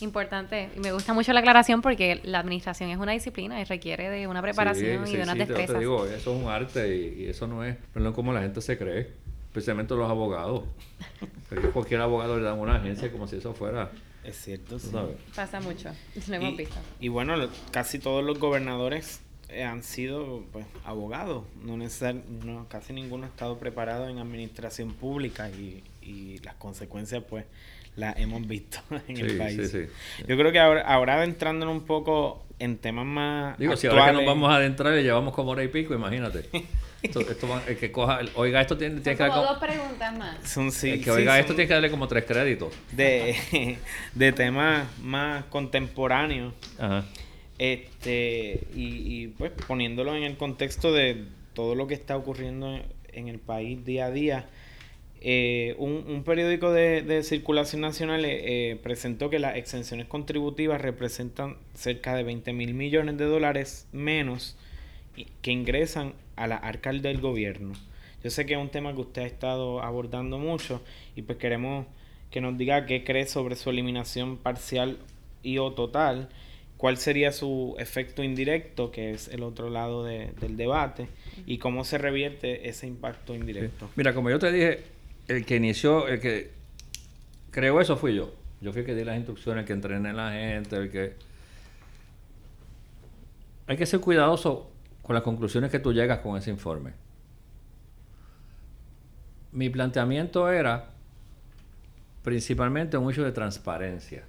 Importante. 0.00 0.70
Y 0.74 0.80
me 0.80 0.92
gusta 0.92 1.12
mucho 1.12 1.32
la 1.32 1.40
aclaración 1.40 1.82
porque 1.82 2.20
la 2.24 2.38
administración 2.38 2.88
es 2.88 2.96
una 2.96 3.12
disciplina 3.12 3.60
y 3.60 3.64
requiere 3.64 4.08
de 4.08 4.26
una 4.26 4.40
preparación 4.40 5.06
y 5.06 5.16
de 5.16 5.22
una 5.22 5.34
destreza. 5.34 5.74
Te 5.74 5.78
digo, 5.80 6.06
eso 6.06 6.34
es 6.34 6.42
un 6.42 6.48
arte 6.48 6.96
y, 6.96 7.26
eso 7.26 7.46
no 7.46 7.64
es, 7.64 7.76
no 7.94 8.14
como 8.14 8.32
la 8.32 8.40
gente 8.40 8.62
se 8.62 8.78
cree. 8.78 9.12
Especialmente 9.48 9.94
los 9.94 10.08
abogados. 10.08 10.62
Porque 11.50 11.68
cualquier 11.68 12.00
abogado 12.00 12.38
le 12.38 12.44
da 12.44 12.54
una 12.54 12.76
agencia 12.76 13.12
como 13.12 13.26
si 13.26 13.36
eso 13.36 13.52
fuera 13.52 13.90
es 14.28 14.36
cierto, 14.36 14.78
sí. 14.78 14.90
Pasa 15.34 15.60
mucho, 15.60 15.90
lo 16.28 16.34
hemos 16.34 16.54
y, 16.54 16.56
visto. 16.56 16.76
Y 17.00 17.08
bueno, 17.08 17.34
casi 17.70 17.98
todos 17.98 18.24
los 18.24 18.38
gobernadores 18.38 19.20
eh, 19.48 19.64
han 19.64 19.82
sido 19.82 20.44
pues, 20.52 20.66
abogados. 20.84 21.44
No, 21.62 21.76
no 21.76 22.68
casi 22.68 22.92
ninguno 22.92 23.24
ha 23.24 23.28
estado 23.28 23.58
preparado 23.58 24.08
en 24.08 24.18
administración 24.18 24.92
pública 24.94 25.50
y, 25.50 25.82
y 26.02 26.38
las 26.38 26.54
consecuencias 26.54 27.22
pues 27.28 27.44
las 27.96 28.16
hemos 28.18 28.46
visto 28.46 28.78
en 29.08 29.16
el 29.18 29.36
país. 29.36 29.70
Sí, 29.70 29.86
sí. 29.86 30.24
Yo 30.26 30.36
creo 30.36 30.52
que 30.52 30.58
ahora, 30.58 30.82
ahora 30.82 31.24
entrando 31.24 31.70
un 31.70 31.82
poco 31.82 32.44
en 32.58 32.78
temas 32.78 33.06
más 33.06 33.58
Digo, 33.58 33.76
si 33.76 33.86
ahora 33.86 34.06
que 34.06 34.12
nos 34.12 34.26
vamos 34.26 34.50
a 34.50 34.56
adentrar 34.56 34.98
y 34.98 35.02
llevamos 35.02 35.34
como 35.34 35.50
hora 35.50 35.64
y 35.64 35.68
pico, 35.68 35.94
imagínate. 35.94 36.48
Esto, 37.00 37.20
el 37.68 37.76
que 37.76 37.92
coja, 37.92 38.20
oiga, 38.34 38.60
esto 38.60 38.76
tiene, 38.76 39.00
tiene 39.00 39.16
que 39.16 39.22
darle 39.22 39.36
como 39.36 39.46
dos 39.46 39.58
preguntas 39.58 40.18
más. 40.18 40.50
Son, 40.50 40.72
sí, 40.72 40.90
el 40.90 41.04
que 41.04 41.10
oiga, 41.12 41.38
esto 41.38 41.54
tiene 41.54 41.68
que 41.68 41.74
darle 41.74 41.90
como 41.90 42.08
tres 42.08 42.24
créditos. 42.24 42.74
De, 42.92 43.78
de 44.14 44.32
temas 44.32 44.86
más 45.00 45.44
contemporáneos. 45.44 46.54
Ajá. 46.78 47.04
Este, 47.58 48.66
y, 48.74 49.22
y 49.22 49.26
pues 49.28 49.52
poniéndolo 49.66 50.14
en 50.14 50.22
el 50.22 50.36
contexto 50.36 50.92
de 50.92 51.24
todo 51.54 51.74
lo 51.74 51.86
que 51.86 51.94
está 51.94 52.16
ocurriendo 52.16 52.80
en 53.12 53.28
el 53.28 53.38
país 53.38 53.84
día 53.84 54.06
a 54.06 54.10
día, 54.10 54.46
eh, 55.20 55.74
un, 55.78 56.22
periódico 56.24 56.72
de, 56.72 57.22
circulación 57.24 57.80
nacional 57.80 58.24
eh, 58.24 58.70
eh, 58.70 58.76
presentó 58.76 59.30
que 59.30 59.40
las 59.40 59.56
exenciones 59.56 60.06
contributivas 60.06 60.80
representan 60.80 61.56
cerca 61.74 62.14
de 62.14 62.22
20 62.22 62.52
mil 62.52 62.74
millones 62.74 63.18
de 63.18 63.24
dólares 63.24 63.88
menos 63.90 64.56
que 65.42 65.50
ingresan 65.50 66.12
a 66.38 66.46
la 66.46 66.56
arca 66.56 66.92
del 66.92 67.20
gobierno. 67.20 67.74
Yo 68.22 68.30
sé 68.30 68.46
que 68.46 68.54
es 68.54 68.60
un 68.60 68.70
tema 68.70 68.94
que 68.94 69.00
usted 69.00 69.22
ha 69.22 69.26
estado 69.26 69.82
abordando 69.82 70.38
mucho 70.38 70.82
y 71.14 71.22
pues 71.22 71.38
queremos 71.38 71.86
que 72.30 72.40
nos 72.40 72.58
diga 72.58 72.86
qué 72.86 73.04
cree 73.04 73.26
sobre 73.26 73.56
su 73.56 73.70
eliminación 73.70 74.36
parcial 74.36 74.98
y 75.42 75.58
o 75.58 75.72
total, 75.72 76.28
cuál 76.76 76.96
sería 76.96 77.32
su 77.32 77.76
efecto 77.78 78.22
indirecto, 78.22 78.90
que 78.90 79.12
es 79.12 79.28
el 79.28 79.42
otro 79.42 79.70
lado 79.70 80.04
del 80.04 80.56
debate, 80.56 81.08
y 81.46 81.58
cómo 81.58 81.84
se 81.84 81.98
revierte 81.98 82.68
ese 82.68 82.86
impacto 82.86 83.34
indirecto. 83.34 83.88
Mira, 83.96 84.14
como 84.14 84.30
yo 84.30 84.38
te 84.38 84.52
dije, 84.52 84.84
el 85.28 85.44
que 85.44 85.56
inició, 85.56 86.08
el 86.08 86.20
que 86.20 86.50
creó 87.50 87.80
eso 87.80 87.96
fui 87.96 88.14
yo. 88.14 88.34
Yo 88.60 88.72
fui 88.72 88.80
el 88.80 88.86
que 88.86 88.94
di 88.94 89.04
las 89.04 89.16
instrucciones, 89.16 89.62
el 89.62 89.66
que 89.66 89.72
entrené 89.72 90.10
a 90.10 90.12
la 90.12 90.32
gente, 90.32 90.76
el 90.76 90.90
que... 90.90 91.14
Hay 93.68 93.76
que 93.76 93.86
ser 93.86 94.00
cuidadoso 94.00 94.70
con 95.08 95.14
las 95.14 95.22
conclusiones 95.22 95.70
que 95.70 95.78
tú 95.78 95.90
llegas 95.90 96.18
con 96.18 96.36
ese 96.36 96.50
informe. 96.50 96.92
Mi 99.52 99.70
planteamiento 99.70 100.50
era 100.50 100.90
principalmente 102.22 102.98
un 102.98 103.10
hecho 103.10 103.24
de 103.24 103.32
transparencia. 103.32 104.24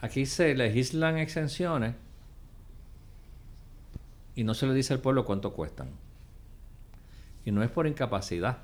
Aquí 0.00 0.26
se 0.26 0.56
legislan 0.56 1.16
exenciones 1.16 1.94
y 4.34 4.42
no 4.42 4.52
se 4.52 4.66
le 4.66 4.74
dice 4.74 4.94
al 4.94 4.98
pueblo 4.98 5.24
cuánto 5.24 5.52
cuestan. 5.52 5.90
Y 7.44 7.52
no 7.52 7.62
es 7.62 7.70
por 7.70 7.86
incapacidad 7.86 8.58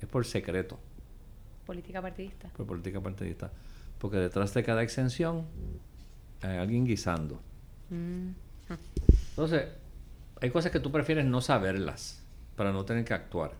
es 0.00 0.06
por 0.06 0.24
secreto. 0.24 0.78
Política 1.66 2.00
partidista. 2.00 2.50
Por 2.50 2.68
política 2.68 3.00
partidista. 3.00 3.50
Porque 3.98 4.18
detrás 4.18 4.54
de 4.54 4.62
cada 4.62 4.84
exención 4.84 5.44
hay 6.40 6.56
alguien 6.56 6.86
guisando. 6.86 7.40
Mm. 7.90 8.28
Entonces, 9.30 9.66
hay 10.40 10.50
cosas 10.50 10.70
que 10.70 10.80
tú 10.80 10.92
prefieres 10.92 11.24
no 11.24 11.40
saberlas 11.40 12.22
para 12.56 12.72
no 12.72 12.84
tener 12.84 13.04
que 13.04 13.14
actuar. 13.14 13.52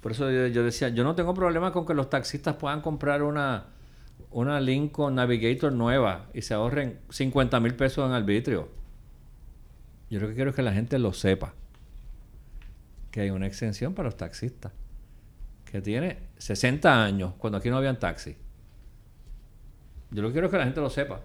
Por 0.00 0.12
eso 0.12 0.30
yo, 0.30 0.64
decía, 0.64 0.88
yo 0.88 1.04
no 1.04 1.14
tengo 1.14 1.34
problema 1.34 1.72
con 1.72 1.84
que 1.84 1.94
los 1.94 2.08
taxistas 2.08 2.56
puedan 2.56 2.80
comprar 2.80 3.22
una, 3.22 3.66
una 4.30 4.60
Lincoln 4.60 5.14
Navigator 5.14 5.72
nueva 5.72 6.26
y 6.32 6.42
se 6.42 6.54
ahorren 6.54 6.98
50 7.10 7.60
mil 7.60 7.74
pesos 7.74 8.08
en 8.08 8.14
arbitrio. 8.14 8.68
Yo 10.08 10.20
lo 10.20 10.28
que 10.28 10.34
quiero 10.34 10.50
es 10.50 10.56
que 10.56 10.62
la 10.62 10.72
gente 10.72 10.98
lo 10.98 11.12
sepa. 11.12 11.54
Que 13.10 13.22
hay 13.22 13.30
una 13.30 13.46
exención 13.46 13.94
para 13.94 14.08
los 14.08 14.16
taxistas 14.16 14.72
que 15.64 15.80
tiene 15.80 16.18
60 16.38 17.04
años, 17.04 17.34
cuando 17.38 17.58
aquí 17.58 17.70
no 17.70 17.76
habían 17.76 17.98
taxi. 17.98 18.36
Yo 20.10 20.22
lo 20.22 20.28
que 20.28 20.32
quiero 20.32 20.46
es 20.46 20.50
que 20.50 20.58
la 20.58 20.64
gente 20.64 20.80
lo 20.80 20.90
sepa. 20.90 21.20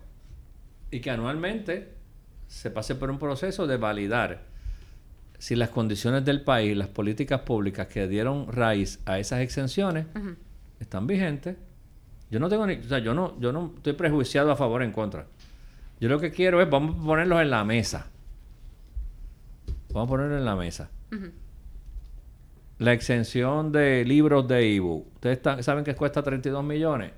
Y 0.92 1.00
que 1.00 1.10
anualmente 1.10 1.94
se 2.48 2.70
pase 2.70 2.94
por 2.96 3.10
un 3.10 3.18
proceso 3.18 3.66
de 3.66 3.78
validar 3.78 4.55
si 5.38 5.56
las 5.56 5.70
condiciones 5.70 6.26
del 6.26 6.42
país, 6.42 6.76
las 6.76 6.88
políticas 6.88 7.42
públicas 7.42 7.88
que 7.88 8.08
dieron 8.08 8.52
raíz 8.52 9.00
a 9.06 9.20
esas 9.20 9.42
exenciones 9.42 10.06
están 10.80 11.08
vigentes. 11.08 11.58
Yo 12.32 12.40
no 12.40 12.50
tengo 12.50 12.66
ni, 12.66 12.76
o 12.76 12.84
sea, 12.84 13.00
yo 13.00 13.14
no, 13.14 13.40
yo 13.40 13.52
no 13.52 13.74
estoy 13.76 13.94
prejuiciado 13.94 14.52
a 14.52 14.56
favor 14.56 14.82
o 14.82 14.84
en 14.84 14.92
contra. 14.92 15.28
Yo 16.00 16.10
lo 16.10 16.20
que 16.20 16.32
quiero 16.32 16.62
es, 16.62 16.70
vamos 16.70 17.02
a 17.02 17.06
ponerlos 17.06 17.42
en 17.42 17.50
la 17.50 17.64
mesa. 17.64 18.08
Vamos 19.94 20.08
a 20.08 20.10
ponerlos 20.10 20.40
en 20.40 20.46
la 20.46 20.56
mesa 20.56 20.90
la 22.78 22.94
exención 22.94 23.72
de 23.72 24.04
libros 24.06 24.48
de 24.48 24.76
ebook. 24.76 25.08
Ustedes 25.16 25.66
saben 25.66 25.84
que 25.84 25.96
cuesta 25.96 26.22
32 26.22 26.64
millones. 26.64 27.12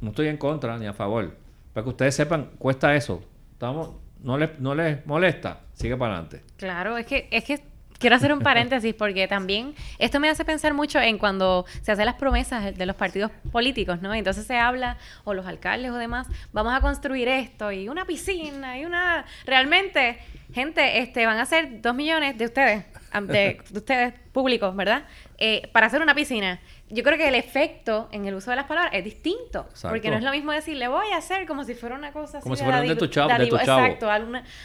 No 0.00 0.10
estoy 0.10 0.28
en 0.28 0.36
contra 0.36 0.78
ni 0.78 0.86
a 0.86 0.92
favor. 0.92 1.34
Para 1.72 1.84
que 1.84 1.90
ustedes 1.90 2.14
sepan, 2.14 2.50
cuesta 2.58 2.94
eso. 2.94 3.22
Estamos, 3.52 3.90
no 4.22 4.38
les, 4.38 4.58
no 4.58 4.74
les 4.74 5.04
molesta. 5.06 5.60
Sigue 5.72 5.96
para 5.96 6.14
adelante. 6.14 6.42
Claro, 6.56 6.96
es 6.96 7.06
que, 7.06 7.28
es 7.30 7.44
que 7.44 7.60
quiero 7.98 8.16
hacer 8.16 8.32
un 8.32 8.40
paréntesis 8.40 8.94
porque 8.94 9.28
también 9.28 9.74
esto 9.98 10.20
me 10.20 10.28
hace 10.28 10.44
pensar 10.44 10.74
mucho 10.74 11.00
en 11.00 11.18
cuando 11.18 11.66
se 11.82 11.92
hacen 11.92 12.06
las 12.06 12.14
promesas 12.14 12.76
de 12.76 12.86
los 12.86 12.96
partidos 12.96 13.30
políticos, 13.52 14.00
¿no? 14.00 14.14
Entonces 14.14 14.46
se 14.46 14.56
habla, 14.56 14.98
o 15.24 15.34
los 15.34 15.46
alcaldes 15.46 15.90
o 15.90 15.96
demás, 15.96 16.26
vamos 16.52 16.72
a 16.72 16.80
construir 16.80 17.28
esto 17.28 17.72
y 17.72 17.88
una 17.88 18.04
piscina 18.04 18.78
y 18.78 18.84
una... 18.84 19.24
Realmente, 19.44 20.18
gente, 20.52 21.00
este, 21.00 21.26
van 21.26 21.38
a 21.38 21.46
ser 21.46 21.80
dos 21.80 21.94
millones 21.94 22.38
de 22.38 22.44
ustedes 22.44 22.84
de, 23.22 23.60
ustedes 23.74 24.14
públicos, 24.32 24.74
¿verdad? 24.76 25.04
Eh, 25.38 25.68
para 25.72 25.86
hacer 25.86 26.02
una 26.02 26.14
piscina. 26.14 26.60
Yo 26.90 27.02
creo 27.02 27.18
que 27.18 27.28
el 27.28 27.34
efecto 27.34 28.08
en 28.12 28.26
el 28.26 28.34
uso 28.34 28.50
de 28.50 28.56
las 28.56 28.66
palabras 28.66 28.92
es 28.94 29.04
distinto. 29.04 29.66
Porque 29.82 30.10
no 30.10 30.16
es 30.16 30.22
lo 30.22 30.30
mismo 30.30 30.52
decir, 30.52 30.76
le 30.76 30.88
voy 30.88 31.06
a 31.12 31.18
hacer 31.18 31.46
como 31.46 31.64
si 31.64 31.74
fuera 31.74 31.94
una 31.94 32.12
cosa 32.12 32.40
Como 32.40 32.56
si 32.56 32.64
fuera 32.64 32.80
de, 32.80 32.96
tu 32.96 33.06
chavo. 33.06 33.28
De 33.28 33.46
tu 33.46 33.56
Exacto, 33.56 34.08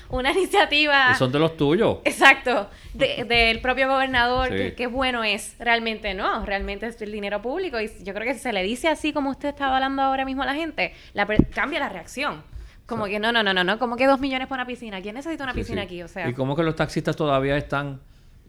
una, 0.10 0.32
iniciativa. 0.32 1.12
Y 1.12 1.16
son 1.16 1.32
de 1.32 1.40
los 1.40 1.58
tuyos. 1.58 2.00
Exacto. 2.06 2.70
del 2.94 3.60
propio 3.62 3.88
gobernador. 3.88 4.50
Que, 4.76 4.88
bueno 4.88 5.24
es. 5.24 5.56
Realmente 5.60 6.14
no. 6.14 6.46
Realmente 6.46 6.88
es 6.88 7.02
el 7.02 7.12
dinero 7.12 7.42
público. 7.42 7.80
Y 7.80 7.90
yo 8.04 8.14
creo 8.14 8.26
que 8.26 8.34
si 8.34 8.40
se 8.40 8.54
le 8.54 8.64
dice 8.64 8.88
así 8.88 9.14
como 9.14 9.30
usted 9.30 9.50
estaba 9.50 9.76
hablando 9.76 10.02
ahora 10.02 10.26
mismo 10.26 10.44
a 10.44 10.46
la 10.46 10.56
gente, 10.56 10.94
la, 11.14 11.28
cambia 11.54 11.80
la 11.80 11.90
reacción. 11.90 12.44
Como 12.86 13.06
que 13.06 13.20
no, 13.20 13.32
no, 13.32 13.44
no, 13.44 13.54
no, 13.54 13.64
no. 13.64 13.80
Como 13.80 13.96
que 13.96 14.06
dos 14.08 14.20
millones 14.20 14.48
para 14.48 14.64
una 14.64 14.68
piscina. 14.68 15.02
¿Quién 15.02 15.16
necesita 15.16 15.44
una 15.44 15.54
piscina 15.54 15.84
aquí? 15.84 16.02
O 16.04 16.08
sea. 16.08 16.30
Y 16.30 16.34
como 16.34 16.56
que 16.56 16.64
los 16.64 16.76
taxistas 16.76 17.16
todavía 17.16 17.58
están 17.58 18.02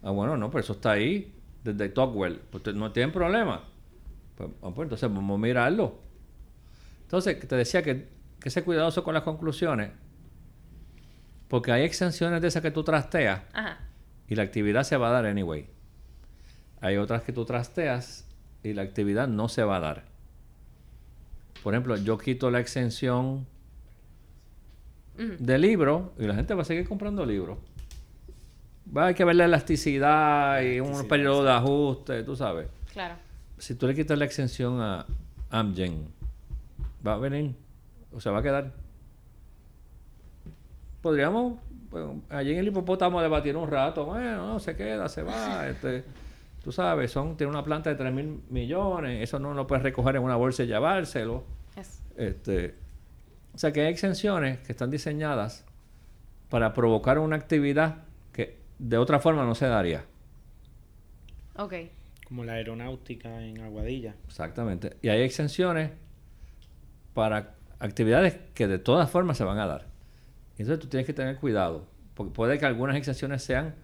Ah, 0.05 0.11
bueno, 0.11 0.37
no, 0.37 0.51
pero 0.51 0.61
eso 0.61 0.75
está 0.75 0.93
ahí 0.93 1.33
desde 1.65 1.89
Tocqueville. 1.89 2.41
Pues 2.51 2.75
no 2.75 2.93
tienen 2.93 3.11
problema. 3.11 3.65
Pues, 4.37 4.51
ah, 4.62 4.71
pues, 4.75 4.87
entonces 4.87 5.12
vamos 5.12 5.37
a 5.37 5.43
mirarlo. 5.43 5.99
Entonces, 7.03 7.41
te 7.47 7.57
decía 7.57 7.83
que, 7.83 8.09
que 8.39 8.51
sé 8.51 8.62
cuidadoso 8.62 9.03
con 9.03 9.15
las 9.15 9.23
conclusiones. 9.23 9.91
Porque 11.49 11.73
hay 11.73 11.83
exenciones 11.83 12.41
de 12.41 12.49
esas 12.49 12.62
que 12.62 12.71
tú 12.71 12.85
trasteas 12.85 13.43
y 14.29 14.35
la 14.35 14.43
actividad 14.43 14.83
se 14.83 14.97
va 14.97 15.09
a 15.09 15.12
dar 15.12 15.27
anyway. 15.27 15.69
Hay 16.81 16.97
otras 16.97 17.23
que 17.23 17.33
tú 17.33 17.45
trasteas 17.45 18.27
y 18.62 18.73
la 18.73 18.83
actividad 18.83 19.29
no 19.29 19.49
se 19.49 19.62
va 19.62 19.77
a 19.77 19.81
dar. 19.81 20.05
Por 21.62 21.75
ejemplo, 21.75 21.97
yo 21.97 22.19
quito 22.19 22.51
la 22.51 22.61
exención 22.61 23.47
de 25.17 25.59
libro 25.59 26.12
y 26.19 26.27
la 26.27 26.35
gente 26.35 26.55
va 26.55 26.62
a 26.62 26.65
seguir 26.65 26.89
comprando 26.89 27.25
libros 27.25 27.59
va 28.87 29.07
hay 29.07 29.14
que 29.14 29.24
ver 29.24 29.37
la 29.37 29.45
elasticidad 29.45 30.61
y 30.62 30.80
un 30.80 31.07
periodo 31.09 31.45
de 31.45 31.53
ajuste, 31.53 32.22
tú 32.22 32.37
sabes. 32.37 32.68
Claro. 32.93 33.14
Si 33.59 33.74
tú 33.74 33.87
le 33.87 33.95
quitas 33.95 34.18
la 34.18 34.24
exención 34.24 34.80
a 34.80 35.07
Amgen, 35.51 36.09
va 37.07 37.14
a 37.14 37.18
venir, 37.18 37.55
o 38.12 38.20
se 38.20 38.30
va 38.30 38.41
a 38.41 38.43
quedar. 38.43 38.72
Podríamos, 41.01 41.59
allí 42.30 42.53
en 42.53 42.59
el 42.59 42.68
hipopótamo 42.68 43.20
debatir 43.20 43.57
un 43.57 43.68
rato, 43.68 44.05
bueno, 44.07 44.47
no, 44.47 44.61
se 44.61 44.76
queda, 44.76 45.09
se 45.09 45.22
va, 45.22 45.68
este, 45.68 46.05
tú 46.62 46.72
sabes, 46.72 47.11
son, 47.11 47.37
tiene 47.37 47.51
una 47.51 47.62
planta 47.62 47.91
de 47.91 47.97
3 47.97 48.12
mil 48.12 48.41
millones, 48.51 49.22
eso 49.22 49.39
no 49.39 49.55
lo 49.55 49.66
puedes 49.66 49.82
recoger 49.82 50.16
en 50.16 50.22
una 50.22 50.37
bolsa 50.37 50.64
y 50.64 50.66
llevárselo. 50.66 51.45
Este, 52.16 52.76
o 53.53 53.59
sea 53.59 53.72
que 53.72 53.80
hay 53.80 53.93
exenciones 53.93 54.59
que 54.61 54.70
están 54.70 54.91
diseñadas 54.91 55.64
para 56.49 56.72
provocar 56.72 57.18
una 57.18 57.35
actividad 57.35 58.05
de 58.79 58.99
otra 58.99 59.20
forma 59.20 59.45
no 59.45 59.55
se 59.55 59.66
daría. 59.66 60.05
Ok. 61.57 61.75
Como 62.27 62.45
la 62.45 62.55
aeronáutica 62.55 63.43
en 63.45 63.61
Aguadilla. 63.61 64.14
Exactamente. 64.27 64.97
Y 65.03 65.09
hay 65.09 65.22
exenciones 65.22 65.91
para 67.12 67.55
actividades 67.79 68.39
que 68.55 68.66
de 68.66 68.79
todas 68.79 69.11
formas 69.11 69.37
se 69.37 69.45
van 69.45 69.59
a 69.59 69.66
dar. 69.66 69.87
Entonces 70.59 70.79
tú 70.81 70.89
tienes 70.89 71.07
que 71.07 71.12
tener 71.12 71.37
cuidado, 71.37 71.87
porque 72.14 72.33
puede 72.33 72.59
que 72.59 72.66
algunas 72.66 72.97
exenciones 72.97 73.43
sean 73.43 73.75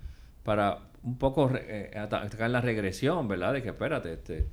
para 0.43 0.91
un 1.03 1.19
poco 1.19 1.51
eh, 1.55 1.93
atacar 1.97 2.51
la 2.51 2.61
regresión, 2.61 3.29
¿verdad? 3.29 3.55
De 3.55 3.63
que 3.63 3.71
espérate, 3.71 4.13
este, 4.13 4.47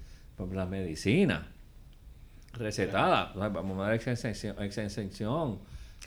la 0.52 0.66
medicina 0.66 1.52
recetada, 2.54 3.34
vamos 3.36 3.80
a 3.80 3.84
dar 3.84 3.94
exención, 3.94 4.56
exención 4.62 5.60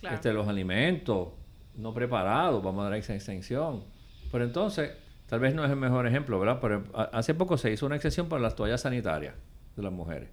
este, 0.02 0.32
los 0.32 0.48
alimentos 0.48 1.28
no 1.76 1.94
preparados, 1.94 2.62
vamos 2.62 2.82
a 2.86 2.90
dar 2.90 2.98
exención 2.98 3.84
pero 4.30 4.44
entonces, 4.44 4.92
tal 5.26 5.40
vez 5.40 5.54
no 5.54 5.64
es 5.64 5.70
el 5.70 5.76
mejor 5.76 6.06
ejemplo, 6.06 6.38
¿verdad? 6.38 6.58
Pero 6.60 6.84
hace 7.12 7.34
poco 7.34 7.58
se 7.58 7.72
hizo 7.72 7.86
una 7.86 7.96
excepción 7.96 8.28
para 8.28 8.42
las 8.42 8.54
toallas 8.54 8.82
sanitarias 8.82 9.34
de 9.76 9.82
las 9.82 9.92
mujeres. 9.92 10.28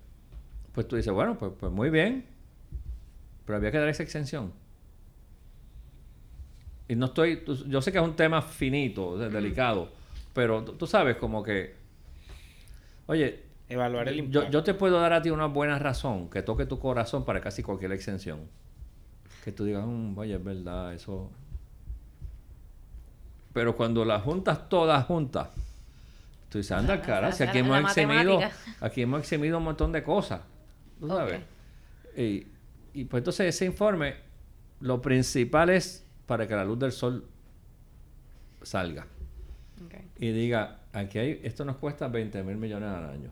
Pues 0.72 0.88
tú 0.88 0.96
dices, 0.96 1.12
bueno, 1.12 1.38
pues, 1.38 1.52
pues 1.60 1.72
muy 1.72 1.90
bien, 1.90 2.26
pero 3.46 3.58
había 3.58 3.72
que 3.72 3.80
dar 3.80 3.90
esa 3.90 4.04
exención. 4.04 4.52
Y 6.88 6.96
no 6.96 7.08
estoy, 7.08 7.44
yo 7.68 7.82
sé 7.82 7.92
que 7.92 7.98
es 7.98 8.04
un 8.04 8.16
tema 8.16 8.42
finito, 8.42 9.18
delicado, 9.18 9.90
pero 10.34 10.64
tú, 10.64 10.88
sabes 10.88 11.18
como 11.18 11.44
que, 11.44 11.76
oye, 13.08 13.44
evaluar 13.68 14.08
el 14.08 14.30
yo, 14.30 14.50
yo, 14.50 14.64
te 14.64 14.74
puedo 14.74 15.00
dar 15.00 15.12
a 15.12 15.22
ti 15.22 15.30
una 15.30 15.48
buena 15.48 15.80
razón 15.80 16.30
que 16.30 16.44
toque 16.44 16.66
tu 16.66 16.80
corazón 16.80 17.26
para 17.26 17.42
casi 17.42 17.64
cualquier 17.64 17.92
exención. 17.92 18.42
Que 19.44 19.52
tú 19.52 19.66
digas, 19.66 19.86
mm, 19.86 20.18
oye, 20.18 20.36
es 20.36 20.44
verdad, 20.44 20.94
eso 20.94 21.30
Pero 23.58 23.76
cuando 23.76 24.06
las 24.06 24.22
juntas 24.22 24.70
todas 24.70 25.04
juntas, 25.06 25.50
tú 26.50 26.60
dices, 26.60 26.74
anda, 26.74 27.02
cara, 27.02 27.32
si 27.32 27.42
aquí 27.44 27.58
hemos, 27.60 27.78
eximido, 28.14 28.40
aquí 28.82 29.02
hemos 29.02 29.20
eximido 29.22 29.58
un 29.58 29.64
montón 29.64 29.92
de 29.92 30.04
cosas. 30.04 30.42
¿Tú 31.00 31.08
sabes? 31.08 31.42
Y, 32.16 32.48
y 32.94 33.06
pues 33.06 33.22
entonces 33.22 33.48
ese 33.56 33.66
informe, 33.66 34.14
lo 34.82 35.02
principal 35.02 35.72
es 35.72 36.06
para 36.28 36.48
que 36.48 36.54
la 36.56 36.64
luz 36.66 36.78
del 36.78 36.92
sol 36.92 37.26
salga 38.62 39.08
y 40.20 40.32
diga, 40.32 40.80
aquí 40.94 41.18
hay, 41.18 41.40
esto 41.44 41.66
nos 41.66 41.78
cuesta 41.78 42.08
20 42.08 42.44
mil 42.44 42.58
millones 42.58 42.90
al 42.90 43.10
año. 43.10 43.32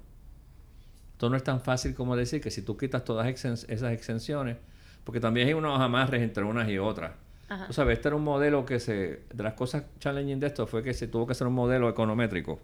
Esto 1.12 1.30
no 1.30 1.38
es 1.38 1.44
tan 1.44 1.62
fácil 1.62 1.94
como 1.94 2.16
decir 2.16 2.42
que 2.42 2.50
si 2.52 2.64
tú 2.64 2.76
quitas 2.78 3.04
todas 3.04 3.28
exen- 3.28 3.66
esas 3.70 3.92
exenciones, 3.94 4.58
porque 5.04 5.20
también 5.20 5.48
hay 5.48 5.54
unos 5.54 5.80
amarres 5.80 6.22
entre 6.24 6.44
unas 6.44 6.68
y 6.68 6.80
otras. 6.80 7.12
Ajá. 7.48 7.68
Tú 7.68 7.74
sabes, 7.74 7.98
este 7.98 8.08
era 8.10 8.16
un 8.16 8.24
modelo 8.24 8.66
que 8.66 8.80
se, 8.80 9.22
de 9.32 9.44
las 9.44 9.54
cosas 9.54 9.84
challenging 10.00 10.40
de 10.40 10.48
esto 10.48 10.66
fue 10.66 10.84
que 10.84 10.94
se 10.94 11.08
tuvo 11.08 11.28
que 11.28 11.34
hacer 11.34 11.48
un 11.48 11.54
modelo 11.54 11.90
econométrico. 11.90 12.60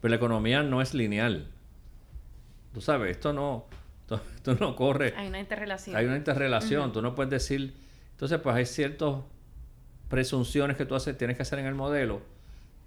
Pero 0.00 0.10
la 0.10 0.16
economía 0.16 0.62
no 0.62 0.80
es 0.80 0.94
lineal. 0.94 1.48
Tú 2.72 2.80
sabes, 2.80 3.10
esto 3.10 3.32
no, 3.32 3.66
esto, 4.08 4.54
no 4.60 4.76
corre. 4.76 5.14
Hay 5.16 5.28
una 5.28 5.40
interrelación. 5.40 5.96
Hay 5.96 6.06
una 6.06 6.16
interrelación. 6.16 6.92
Tú 6.92 7.02
no 7.02 7.14
puedes 7.14 7.30
decir. 7.30 7.74
Entonces, 8.12 8.38
pues 8.40 8.54
hay 8.54 8.66
ciertas 8.66 9.16
presunciones 10.08 10.76
que 10.76 10.86
tú 10.86 10.94
haces, 10.94 11.16
tienes 11.18 11.36
que 11.36 11.42
hacer 11.42 11.58
en 11.58 11.66
el 11.66 11.74
modelo. 11.74 12.20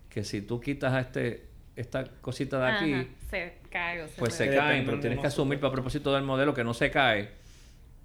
Que 0.10 0.24
si 0.24 0.42
tú 0.42 0.62
quitas 0.62 0.94
a 0.94 1.02
este, 1.02 1.48
esta 1.76 2.06
cosita 2.22 2.60
de 2.60 2.72
aquí, 2.72 2.94
Ajá, 2.94 3.08
Se 3.30 3.58
cae 3.70 4.04
o 4.04 4.08
se 4.08 4.16
pues 4.18 4.34
se 4.34 4.50
dependen 4.50 4.86
Pero 4.86 5.00
tienes 5.00 5.20
que 5.20 5.28
asumir 5.28 5.60
para 5.60 5.72
propósito 5.72 6.14
del 6.14 6.24
modelo 6.24 6.54
que 6.54 6.64
no 6.64 6.74
se 6.74 6.90
cae 6.90 7.30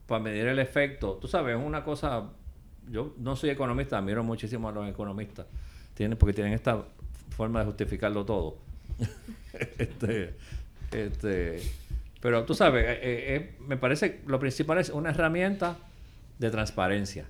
para 0.06 0.22
medir 0.22 0.46
el 0.46 0.58
efecto. 0.58 1.18
Tú 1.20 1.28
sabes, 1.28 1.56
es 1.56 1.62
una 1.62 1.84
cosa. 1.84 2.30
Yo 2.90 3.14
no 3.18 3.36
soy 3.36 3.50
economista, 3.50 3.98
admiro 3.98 4.22
muchísimo 4.22 4.68
a 4.68 4.72
los 4.72 4.88
economistas. 4.88 5.46
Tienen, 5.94 6.18
porque 6.18 6.34
tienen 6.34 6.52
esta 6.52 6.84
forma 7.30 7.60
de 7.60 7.66
justificarlo 7.66 8.24
todo. 8.24 8.58
este, 9.78 10.34
este, 10.92 11.62
pero 12.20 12.44
tú 12.44 12.54
sabes, 12.54 12.84
eh, 12.84 13.00
eh, 13.02 13.36
eh, 13.36 13.54
me 13.60 13.76
parece 13.76 14.20
lo 14.26 14.38
principal 14.38 14.78
es 14.78 14.90
una 14.90 15.10
herramienta 15.10 15.76
de 16.38 16.50
transparencia. 16.50 17.26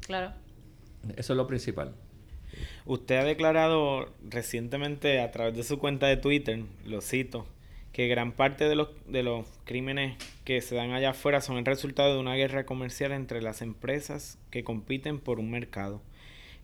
Claro. 0.00 0.32
Eso 1.16 1.32
es 1.32 1.36
lo 1.36 1.46
principal. 1.46 1.94
Usted 2.84 3.16
ha 3.16 3.24
declarado 3.24 4.12
recientemente 4.28 5.20
a 5.20 5.30
través 5.30 5.56
de 5.56 5.64
su 5.64 5.78
cuenta 5.78 6.06
de 6.06 6.16
Twitter, 6.16 6.64
lo 6.84 7.00
cito, 7.00 7.46
que 7.92 8.08
gran 8.08 8.32
parte 8.32 8.68
de 8.68 8.76
los, 8.76 8.88
de 9.06 9.22
los 9.22 9.46
crímenes 9.64 10.16
que 10.46 10.62
se 10.62 10.76
dan 10.76 10.92
allá 10.92 11.10
afuera 11.10 11.40
son 11.42 11.58
el 11.58 11.64
resultado 11.66 12.14
de 12.14 12.20
una 12.20 12.34
guerra 12.36 12.64
comercial 12.64 13.10
entre 13.12 13.42
las 13.42 13.60
empresas 13.62 14.38
que 14.50 14.64
compiten 14.64 15.18
por 15.18 15.40
un 15.40 15.50
mercado. 15.50 16.00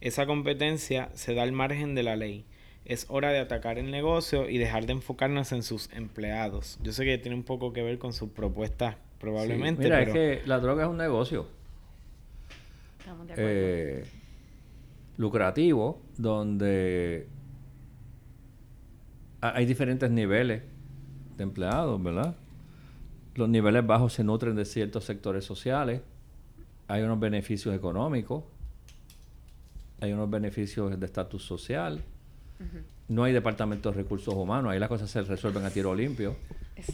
Esa 0.00 0.24
competencia 0.24 1.10
se 1.14 1.34
da 1.34 1.42
al 1.42 1.52
margen 1.52 1.94
de 1.94 2.02
la 2.04 2.16
ley. 2.16 2.46
Es 2.84 3.06
hora 3.08 3.30
de 3.30 3.40
atacar 3.40 3.78
el 3.78 3.90
negocio 3.90 4.48
y 4.48 4.58
dejar 4.58 4.86
de 4.86 4.92
enfocarnos 4.92 5.52
en 5.52 5.62
sus 5.64 5.90
empleados. 5.92 6.78
Yo 6.82 6.92
sé 6.92 7.04
que 7.04 7.18
tiene 7.18 7.36
un 7.36 7.42
poco 7.42 7.72
que 7.72 7.82
ver 7.82 7.98
con 7.98 8.12
sus 8.12 8.30
propuestas, 8.30 8.96
probablemente, 9.18 9.82
Sí, 9.82 9.88
Mira, 9.88 9.98
pero 9.98 10.12
es 10.12 10.40
que 10.40 10.48
la 10.48 10.58
droga 10.60 10.84
es 10.84 10.88
un 10.88 10.96
negocio. 10.98 11.46
Estamos 13.00 13.26
de 13.26 13.32
acuerdo. 13.32 13.50
eh, 13.52 14.04
lucrativo 15.16 16.00
donde 16.18 17.26
ha- 19.40 19.56
hay 19.56 19.66
diferentes 19.66 20.10
niveles 20.10 20.62
de 21.36 21.42
empleados, 21.42 22.00
¿verdad? 22.02 22.36
Los 23.34 23.48
niveles 23.48 23.86
bajos 23.86 24.12
se 24.12 24.24
nutren 24.24 24.56
de 24.56 24.64
ciertos 24.64 25.04
sectores 25.04 25.44
sociales, 25.44 26.00
hay 26.88 27.02
unos 27.02 27.18
beneficios 27.18 27.74
económicos, 27.74 28.44
hay 30.00 30.12
unos 30.12 30.28
beneficios 30.28 30.98
de 30.98 31.06
estatus 31.06 31.42
social, 31.44 32.02
no 33.08 33.24
hay 33.24 33.32
departamento 33.32 33.90
de 33.90 33.96
recursos 33.96 34.34
humanos, 34.34 34.72
ahí 34.72 34.78
las 34.78 34.88
cosas 34.88 35.10
se 35.10 35.22
resuelven 35.22 35.64
a 35.64 35.70
tiro 35.70 35.94
limpio. 35.94 36.36
Es 36.76 36.86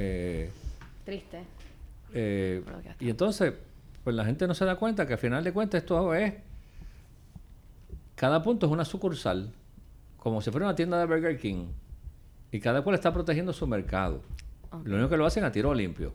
Eh, 0.00 0.48
triste. 1.04 1.40
eh, 2.14 2.62
y 3.00 3.10
entonces, 3.10 3.52
pues 4.04 4.14
la 4.14 4.24
gente 4.24 4.46
no 4.46 4.54
se 4.54 4.64
da 4.64 4.76
cuenta 4.76 5.06
que 5.06 5.14
al 5.14 5.18
final 5.18 5.42
de 5.42 5.52
cuentas 5.52 5.80
esto 5.82 6.14
es. 6.14 6.34
Cada 8.14 8.42
punto 8.42 8.66
es 8.66 8.72
una 8.72 8.84
sucursal, 8.84 9.52
como 10.16 10.40
si 10.40 10.50
fuera 10.50 10.66
una 10.66 10.74
tienda 10.76 10.98
de 10.98 11.06
Burger 11.06 11.38
King. 11.38 11.66
Y 12.52 12.60
cada 12.60 12.82
cual 12.82 12.94
está 12.94 13.12
protegiendo 13.12 13.52
su 13.52 13.66
mercado. 13.66 14.22
Lo 14.84 14.96
único 14.96 15.08
que 15.10 15.16
lo 15.16 15.26
hacen 15.26 15.44
a 15.44 15.52
tiro 15.52 15.72
limpio. 15.74 16.14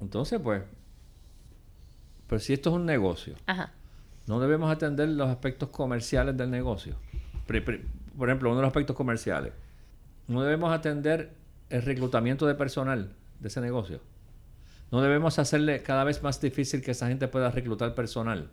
Entonces, 0.00 0.40
pues. 0.42 0.62
Pero 2.26 2.40
si 2.40 2.52
esto 2.52 2.70
es 2.70 2.76
un 2.76 2.84
negocio, 2.86 3.34
Ajá. 3.46 3.72
no 4.26 4.38
debemos 4.38 4.70
atender 4.70 5.08
los 5.08 5.28
aspectos 5.28 5.70
comerciales 5.70 6.36
del 6.36 6.50
negocio. 6.50 6.96
Por 7.46 7.56
ejemplo, 8.28 8.50
uno 8.50 8.56
de 8.56 8.62
los 8.62 8.68
aspectos 8.68 8.94
comerciales. 8.94 9.52
No 10.26 10.42
debemos 10.42 10.72
atender 10.72 11.32
el 11.70 11.82
reclutamiento 11.82 12.46
de 12.46 12.54
personal 12.54 13.12
de 13.40 13.48
ese 13.48 13.60
negocio. 13.60 14.00
No 14.90 15.00
debemos 15.00 15.38
hacerle 15.38 15.82
cada 15.82 16.04
vez 16.04 16.22
más 16.22 16.40
difícil 16.40 16.82
que 16.82 16.90
esa 16.90 17.08
gente 17.08 17.28
pueda 17.28 17.50
reclutar 17.50 17.94
personal. 17.94 18.50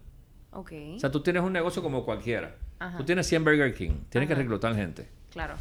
Ok. 0.51 0.71
O 0.95 0.99
sea, 0.99 1.11
tú 1.11 1.21
tienes 1.21 1.43
un 1.43 1.51
negocio 1.51 1.81
como 1.81 2.05
cualquiera. 2.05 2.55
Ajá. 2.79 2.97
Tú 2.97 3.03
tienes 3.03 3.27
100 3.27 3.43
Burger 3.43 3.73
King, 3.73 3.91
tienes 4.09 4.27
que 4.29 4.35
reclutar 4.35 4.73
gente. 4.73 5.07
Claro. 5.31 5.55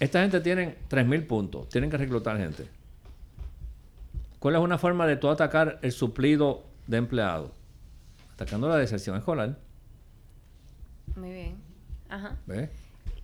Esta 0.00 0.20
gente 0.22 0.40
tiene 0.40 0.76
3.000 0.90 1.26
puntos, 1.26 1.68
tienen 1.68 1.90
que 1.90 1.96
reclutar 1.96 2.36
gente. 2.36 2.66
¿Cuál 4.38 4.56
es 4.56 4.60
una 4.60 4.76
forma 4.78 5.06
de 5.06 5.16
tú 5.16 5.30
atacar 5.30 5.78
el 5.82 5.92
suplido 5.92 6.64
de 6.86 6.98
empleados? 6.98 7.50
Atacando 8.34 8.68
la 8.68 8.76
deserción 8.76 9.16
escolar. 9.16 9.56
Muy 11.16 11.30
bien. 11.32 11.56
Ajá. 12.08 12.36
¿ves? 12.46 12.68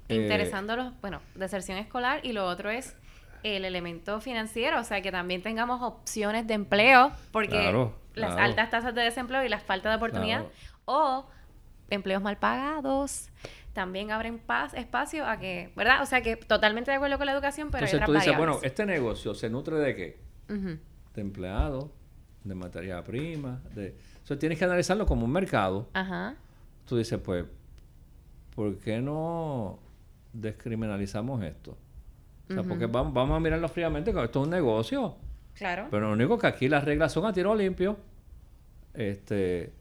Eh, 0.08 0.14
Interesando 0.22 0.76
los, 0.76 0.98
bueno, 1.00 1.20
deserción 1.34 1.78
escolar 1.78 2.20
y 2.24 2.32
lo 2.32 2.46
otro 2.46 2.70
es 2.70 2.96
el 3.42 3.64
elemento 3.64 4.20
financiero, 4.20 4.80
o 4.80 4.84
sea, 4.84 5.00
que 5.02 5.10
también 5.12 5.42
tengamos 5.42 5.82
opciones 5.82 6.46
de 6.46 6.54
empleo, 6.54 7.10
porque 7.32 7.48
Claro, 7.60 7.94
las 8.14 8.30
claro. 8.32 8.42
altas 8.44 8.70
tasas 8.70 8.94
de 8.94 9.02
desempleo 9.02 9.44
y 9.44 9.48
la 9.48 9.60
falta 9.60 9.88
de 9.90 9.96
oportunidad, 9.96 10.40
Claro. 10.40 10.52
o 10.84 11.26
empleos 11.90 12.22
mal 12.22 12.36
pagados, 12.36 13.30
también 13.72 14.10
abren 14.10 14.38
paz, 14.38 14.74
espacio 14.74 15.26
a 15.26 15.38
que, 15.38 15.72
¿verdad? 15.76 16.02
O 16.02 16.06
sea, 16.06 16.22
que 16.22 16.36
totalmente 16.36 16.90
de 16.90 16.96
acuerdo 16.96 17.16
con 17.18 17.26
la 17.26 17.32
educación, 17.32 17.70
pero 17.70 17.86
Entonces 17.86 18.00
hay 18.00 18.06
tú 18.06 18.12
dices, 18.12 18.36
bueno, 18.36 18.58
este 18.62 18.84
negocio 18.86 19.34
se 19.34 19.48
nutre 19.48 19.76
de 19.76 19.94
qué? 19.94 20.20
De 21.14 21.20
empleados, 21.20 21.86
de 22.44 22.54
materia 22.54 23.02
prima, 23.04 23.60
de... 23.74 23.94
Entonces 24.12 24.38
tienes 24.38 24.58
que 24.58 24.64
analizarlo 24.64 25.06
como 25.06 25.24
un 25.24 25.32
mercado. 25.32 25.88
Ajá. 25.92 26.34
Tú 26.86 26.96
dices, 26.96 27.20
pues, 27.20 27.44
¿por 28.54 28.78
qué 28.78 29.00
no 29.00 29.78
descriminalizamos 30.32 31.42
esto? 31.42 31.76
O 32.48 32.52
sea, 32.52 32.64
porque 32.64 32.86
vamos, 32.86 33.14
vamos 33.14 33.36
a 33.36 33.40
mirarlo 33.40 33.68
fríamente, 33.68 34.12
que 34.12 34.24
esto 34.24 34.40
es 34.40 34.44
un 34.46 34.50
negocio. 34.50 35.16
Claro. 35.54 35.86
Pero 35.90 36.08
lo 36.08 36.12
único 36.14 36.36
que 36.36 36.48
aquí 36.48 36.68
las 36.68 36.84
reglas 36.84 37.12
son 37.12 37.26
a 37.26 37.32
tiro 37.32 37.54
limpio. 37.54 37.96
Este, 38.92 39.72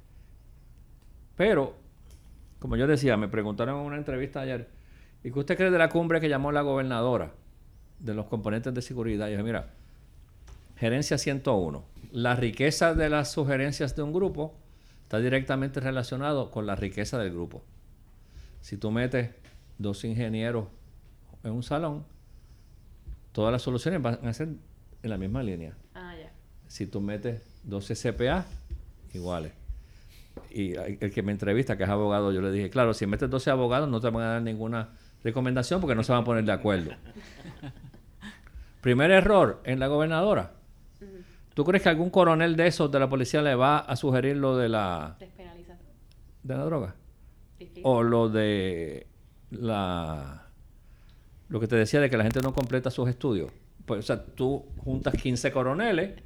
pero, 1.35 1.78
como 2.59 2.75
yo 2.75 2.87
decía, 2.87 3.17
me 3.17 3.27
preguntaron 3.27 3.79
en 3.79 3.85
una 3.85 3.97
entrevista 3.97 4.41
ayer, 4.41 4.69
¿y 5.23 5.31
qué 5.31 5.39
usted 5.39 5.57
cree 5.57 5.71
de 5.71 5.77
la 5.77 5.89
cumbre 5.89 6.19
que 6.19 6.29
llamó 6.29 6.51
la 6.51 6.61
gobernadora 6.61 7.33
de 7.99 8.13
los 8.13 8.25
componentes 8.27 8.73
de 8.73 8.81
seguridad? 8.81 9.27
Y 9.27 9.31
yo 9.31 9.37
dije, 9.37 9.43
mira, 9.43 9.69
gerencia 10.75 11.17
101. 11.17 11.83
La 12.11 12.35
riqueza 12.35 12.93
de 12.93 13.09
las 13.09 13.31
sugerencias 13.31 13.95
de 13.95 14.03
un 14.03 14.11
grupo 14.11 14.55
está 15.03 15.19
directamente 15.19 15.79
relacionado 15.79 16.51
con 16.51 16.65
la 16.65 16.75
riqueza 16.75 17.17
del 17.17 17.31
grupo. 17.31 17.63
Si 18.61 18.77
tú 18.77 18.91
metes 18.91 19.31
dos 19.77 20.03
ingenieros 20.03 20.67
en 21.43 21.51
un 21.51 21.63
salón, 21.63 22.05
todas 23.31 23.51
las 23.51 23.61
soluciones 23.61 24.01
van 24.01 24.19
a 24.27 24.33
ser 24.33 24.49
en 25.01 25.09
la 25.09 25.17
misma 25.17 25.41
línea. 25.43 25.77
Ah, 25.93 26.13
ya. 26.17 26.31
Si 26.67 26.85
tú 26.85 26.99
metes 26.99 27.41
dos 27.63 27.87
CPA, 27.87 28.45
iguales. 29.13 29.53
Y 30.49 30.75
el 30.75 31.11
que 31.13 31.21
me 31.21 31.31
entrevista, 31.31 31.77
que 31.77 31.83
es 31.83 31.89
abogado, 31.89 32.31
yo 32.31 32.41
le 32.41 32.51
dije, 32.51 32.69
claro, 32.69 32.93
si 32.93 33.05
metes 33.07 33.29
12 33.29 33.49
abogados 33.49 33.89
no 33.89 33.99
te 33.99 34.09
van 34.09 34.23
a 34.23 34.29
dar 34.33 34.41
ninguna 34.41 34.89
recomendación 35.23 35.81
porque 35.81 35.95
no 35.95 36.03
se 36.03 36.11
van 36.11 36.21
a 36.21 36.25
poner 36.25 36.43
de 36.43 36.51
acuerdo. 36.51 36.91
Primer 38.81 39.11
error 39.11 39.61
en 39.65 39.79
la 39.79 39.87
gobernadora. 39.87 40.53
¿Tú 41.53 41.65
crees 41.65 41.83
que 41.83 41.89
algún 41.89 42.09
coronel 42.09 42.55
de 42.55 42.67
esos 42.67 42.89
de 42.91 42.99
la 42.99 43.09
policía 43.09 43.41
le 43.41 43.55
va 43.55 43.79
a 43.79 43.95
sugerir 43.95 44.37
lo 44.37 44.55
de 44.55 44.69
la, 44.69 45.17
Despenaliza. 45.19 45.77
de 46.43 46.57
la 46.57 46.63
droga? 46.63 46.95
Difícil. 47.59 47.83
O 47.85 48.01
lo 48.03 48.29
de 48.29 49.07
la... 49.51 50.47
Lo 51.49 51.59
que 51.59 51.67
te 51.67 51.75
decía 51.75 51.99
de 51.99 52.09
que 52.09 52.15
la 52.15 52.23
gente 52.23 52.41
no 52.41 52.53
completa 52.53 52.89
sus 52.89 53.09
estudios. 53.09 53.51
Pues, 53.85 53.99
o 53.99 54.03
sea, 54.03 54.23
tú 54.23 54.67
juntas 54.77 55.15
15 55.15 55.51
coroneles, 55.51 56.21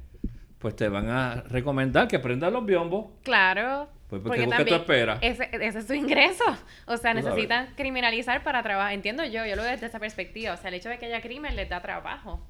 pues 0.58 0.76
te 0.76 0.88
van 0.88 1.08
a 1.08 1.42
recomendar 1.48 2.06
que 2.06 2.18
prendas 2.18 2.52
los 2.52 2.64
biombos. 2.64 3.06
Claro. 3.22 3.88
Pues, 4.08 4.20
porque 4.22 4.46
¿qué 4.46 4.64
tú 4.64 4.74
esperas? 4.74 5.18
Ese, 5.22 5.48
ese 5.52 5.78
es 5.78 5.86
su 5.86 5.94
ingreso. 5.94 6.44
O 6.86 6.96
sea, 6.96 7.14
necesitan 7.14 7.68
criminalizar 7.76 8.42
para 8.44 8.62
trabajar. 8.62 8.92
Entiendo 8.92 9.24
yo, 9.24 9.44
yo 9.46 9.56
lo 9.56 9.62
veo 9.62 9.70
desde 9.72 9.86
esa 9.86 9.98
perspectiva. 9.98 10.52
O 10.54 10.56
sea, 10.56 10.68
el 10.68 10.74
hecho 10.74 10.88
de 10.88 10.98
que 10.98 11.06
haya 11.06 11.20
crimen 11.22 11.56
les 11.56 11.68
da 11.68 11.80
trabajo. 11.80 12.46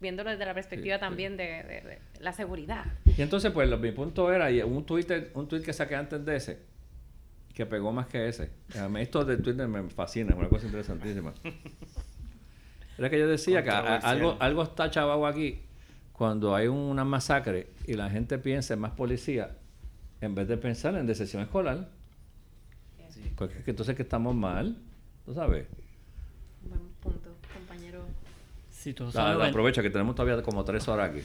Viéndolo 0.00 0.30
desde 0.30 0.44
la 0.44 0.52
perspectiva 0.54 0.96
sí. 0.96 1.00
también 1.00 1.36
de, 1.36 1.44
de- 1.62 1.80
de 1.80 1.98
la 2.20 2.32
seguridad. 2.32 2.84
Y 3.16 3.22
entonces, 3.22 3.50
pues, 3.52 3.68
lo- 3.68 3.78
mi 3.78 3.90
punto 3.92 4.30
era, 4.32 4.50
y 4.50 4.60
un 4.60 4.84
Twitter, 4.84 5.30
un 5.34 5.48
tweet 5.48 5.62
que 5.62 5.72
saqué 5.72 5.94
antes 5.96 6.22
de 6.24 6.36
ese, 6.36 6.58
que 7.54 7.64
pegó 7.64 7.90
más 7.92 8.06
que 8.08 8.28
ese. 8.28 8.50
A 8.78 8.88
mí 8.88 9.00
esto 9.00 9.24
de 9.24 9.38
Twitter 9.38 9.66
me 9.66 9.88
fascina, 9.88 10.32
es 10.32 10.36
una 10.36 10.48
cosa 10.48 10.66
interesantísima. 10.66 11.32
Era 12.98 13.10
que 13.10 13.18
yo 13.18 13.26
decía 13.26 13.62
que 13.64 13.70
algo, 13.70 14.36
algo 14.40 14.62
está 14.62 14.90
chavado 14.90 15.26
aquí 15.26 15.62
cuando 16.12 16.54
hay 16.54 16.68
una 16.68 17.04
masacre 17.04 17.68
y 17.86 17.94
la 17.94 18.08
gente 18.08 18.38
piensa 18.38 18.74
en 18.74 18.80
más 18.80 18.92
policía 18.92 19.56
en 20.24 20.34
vez 20.34 20.48
de 20.48 20.56
pensar 20.56 20.94
en 20.96 21.06
decisión 21.06 21.42
escolar. 21.42 21.88
Porque 23.36 23.58
es 23.58 23.64
que 23.64 23.70
entonces 23.70 23.96
que 23.96 24.02
estamos 24.02 24.34
mal, 24.34 24.76
¿tú 25.24 25.34
sabes? 25.34 25.66
Buen 26.68 26.80
punto, 27.02 27.30
compañero. 27.52 28.04
Sí, 28.70 28.92
todos 28.92 29.16
aprovecha 29.16 29.82
que 29.82 29.90
tenemos 29.90 30.14
todavía 30.14 30.42
como 30.42 30.64
tres 30.64 30.86
horas 30.88 31.10
aquí. 31.10 31.20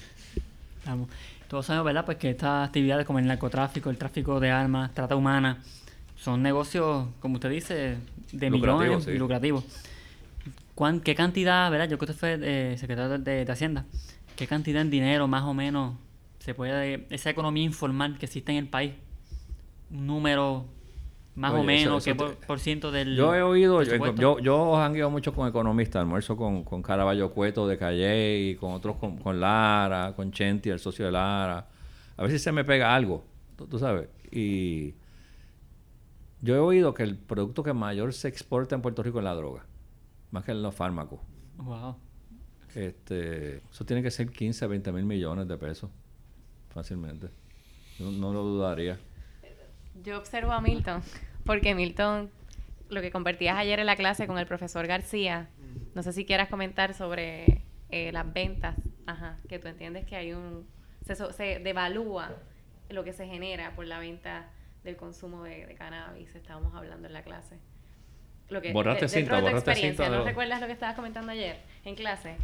Vamos. 0.85 1.09
Todos 1.47 1.65
sabemos, 1.65 1.85
¿verdad? 1.85 2.05
Pues 2.05 2.17
que 2.17 2.29
estas 2.29 2.67
actividades 2.67 3.05
como 3.05 3.19
el 3.19 3.25
narcotráfico, 3.25 3.89
el 3.89 3.97
tráfico 3.97 4.39
de 4.39 4.51
armas, 4.51 4.93
trata 4.93 5.15
humana, 5.15 5.57
son 6.15 6.43
negocios, 6.43 7.07
como 7.19 7.35
usted 7.35 7.49
dice, 7.49 7.97
de 8.31 8.49
millones 8.49 9.07
y 9.07 9.17
lucrativos. 9.17 9.65
¿Qué 11.03 11.15
cantidad, 11.15 11.69
verdad? 11.69 11.89
Yo 11.89 11.97
que 11.97 12.05
usted 12.05 12.15
fue 12.15 12.39
eh, 12.41 12.77
secretario 12.77 13.17
de, 13.17 13.45
Hacienda, 13.51 13.85
¿qué 14.35 14.47
cantidad 14.47 14.81
en 14.81 14.89
dinero 14.89 15.27
más 15.27 15.43
o 15.43 15.53
menos 15.53 15.95
se 16.39 16.53
puede, 16.53 17.07
esa 17.09 17.29
economía 17.29 17.63
informal 17.63 18.17
que 18.17 18.25
existe 18.25 18.51
en 18.51 18.57
el 18.57 18.67
país? 18.67 18.93
Un 19.91 20.07
número 20.07 20.65
más 21.39 21.53
o 21.53 21.63
menos, 21.63 22.03
¿qué 22.03 22.15
por, 22.15 22.59
ciento 22.59 22.91
del... 22.91 23.15
Yo 23.15 23.33
he 23.33 23.41
oído, 23.41 23.81
yo, 23.81 24.39
yo, 24.39 24.93
yo 24.93 25.09
mucho 25.09 25.33
con 25.33 25.47
economistas, 25.47 26.01
almuerzo 26.01 26.35
con, 26.35 26.65
con 26.65 26.81
Caraballo 26.81 27.31
Cueto 27.31 27.65
de 27.65 27.77
Calle 27.77 28.39
y 28.39 28.55
con 28.55 28.73
otros, 28.73 28.97
con, 28.97 29.39
Lara, 29.39 30.13
con 30.17 30.33
Chenti, 30.33 30.69
el 30.69 30.79
socio 30.79 31.05
de 31.05 31.13
Lara. 31.13 31.65
A 32.17 32.21
ver 32.23 32.31
si 32.31 32.39
se 32.39 32.51
me 32.51 32.65
pega 32.65 32.93
algo, 32.93 33.23
tú, 33.55 33.79
sabes. 33.79 34.09
Y 34.31 34.95
yo 36.41 36.55
he 36.55 36.59
oído 36.59 36.93
que 36.93 37.03
el 37.03 37.15
producto 37.15 37.63
que 37.63 37.71
mayor 37.71 38.11
se 38.11 38.27
exporta 38.27 38.75
en 38.75 38.81
Puerto 38.81 39.01
Rico 39.01 39.19
es 39.19 39.23
la 39.23 39.33
droga, 39.33 39.65
más 40.31 40.43
que 40.43 40.53
los 40.53 40.75
fármacos. 40.75 41.21
Wow. 41.55 41.95
Este, 42.75 43.63
eso 43.71 43.85
tiene 43.85 44.03
que 44.03 44.11
ser 44.11 44.29
15, 44.29 44.67
20 44.67 44.91
mil 44.91 45.05
millones 45.05 45.47
de 45.47 45.57
pesos, 45.57 45.89
fácilmente. 46.79 47.27
no 47.99 48.31
lo 48.31 48.43
dudaría. 48.43 48.97
Yo 50.03 50.17
observo 50.17 50.53
a 50.53 50.61
Milton 50.61 51.01
porque 51.45 51.73
Milton, 51.75 52.29
lo 52.89 53.01
que 53.01 53.11
compartías 53.11 53.57
ayer 53.57 53.79
en 53.79 53.85
la 53.85 53.95
clase 53.95 54.27
con 54.27 54.37
el 54.37 54.45
profesor 54.45 54.87
García, 54.87 55.49
no 55.95 56.03
sé 56.03 56.13
si 56.13 56.25
quieras 56.25 56.47
comentar 56.47 56.93
sobre 56.93 57.63
eh, 57.89 58.11
las 58.11 58.31
ventas, 58.31 58.75
ajá, 59.07 59.37
que 59.49 59.59
tú 59.59 59.67
entiendes 59.67 60.05
que 60.05 60.15
hay 60.15 60.33
un, 60.33 60.67
se, 61.01 61.59
devalúa 61.59 62.31
lo 62.89 63.03
que 63.03 63.13
se 63.13 63.25
genera 63.25 63.75
por 63.75 63.87
la 63.87 63.99
venta 63.99 64.51
del 64.83 64.95
consumo 64.95 65.43
de, 65.43 65.75
cannabis, 65.77 66.35
estábamos 66.35 66.73
hablando 66.75 67.07
en 67.07 67.13
la 67.13 67.23
clase. 67.23 67.57
Lo 68.49 68.61
que, 68.61 68.71
borraste 68.71 69.05
de, 69.05 69.09
cinta, 69.09 69.41
borraste 69.41 69.75
cinta. 69.75 70.07
¿No 70.07 70.23
recuerdas 70.23 70.61
lo 70.61 70.67
que 70.67 70.73
estabas 70.73 70.95
comentando 70.95 71.31
ayer 71.31 71.57
en 71.83 71.95
clase? 71.95 72.35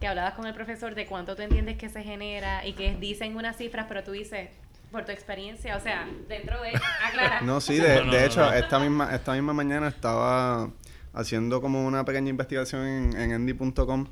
Que 0.00 0.06
hablabas 0.06 0.34
con 0.34 0.46
el 0.46 0.54
profesor 0.54 0.94
de 0.94 1.06
cuánto 1.06 1.34
tú 1.34 1.42
entiendes 1.42 1.76
que 1.76 1.88
se 1.88 2.02
genera 2.02 2.64
y 2.66 2.74
que 2.74 2.96
dicen 2.96 3.36
unas 3.36 3.56
cifras, 3.56 3.86
pero 3.88 4.04
tú 4.04 4.12
dices, 4.12 4.50
por 4.90 5.04
tu 5.04 5.12
experiencia, 5.12 5.76
o 5.76 5.80
sea, 5.80 6.08
dentro 6.28 6.60
de... 6.62 6.72
Aclarar. 7.04 7.42
No, 7.42 7.60
sí, 7.60 7.76
de, 7.76 8.24
hecho, 8.24 8.52
esta 8.52 8.78
misma, 8.78 9.14
esta 9.14 9.32
misma 9.32 9.52
mañana 9.52 9.88
estaba 9.88 10.70
haciendo 11.12 11.60
como 11.60 11.86
una 11.86 12.04
pequeña 12.04 12.30
investigación 12.30 12.86
en, 12.86 13.16
en 13.16 13.32
endy.com 13.32 14.06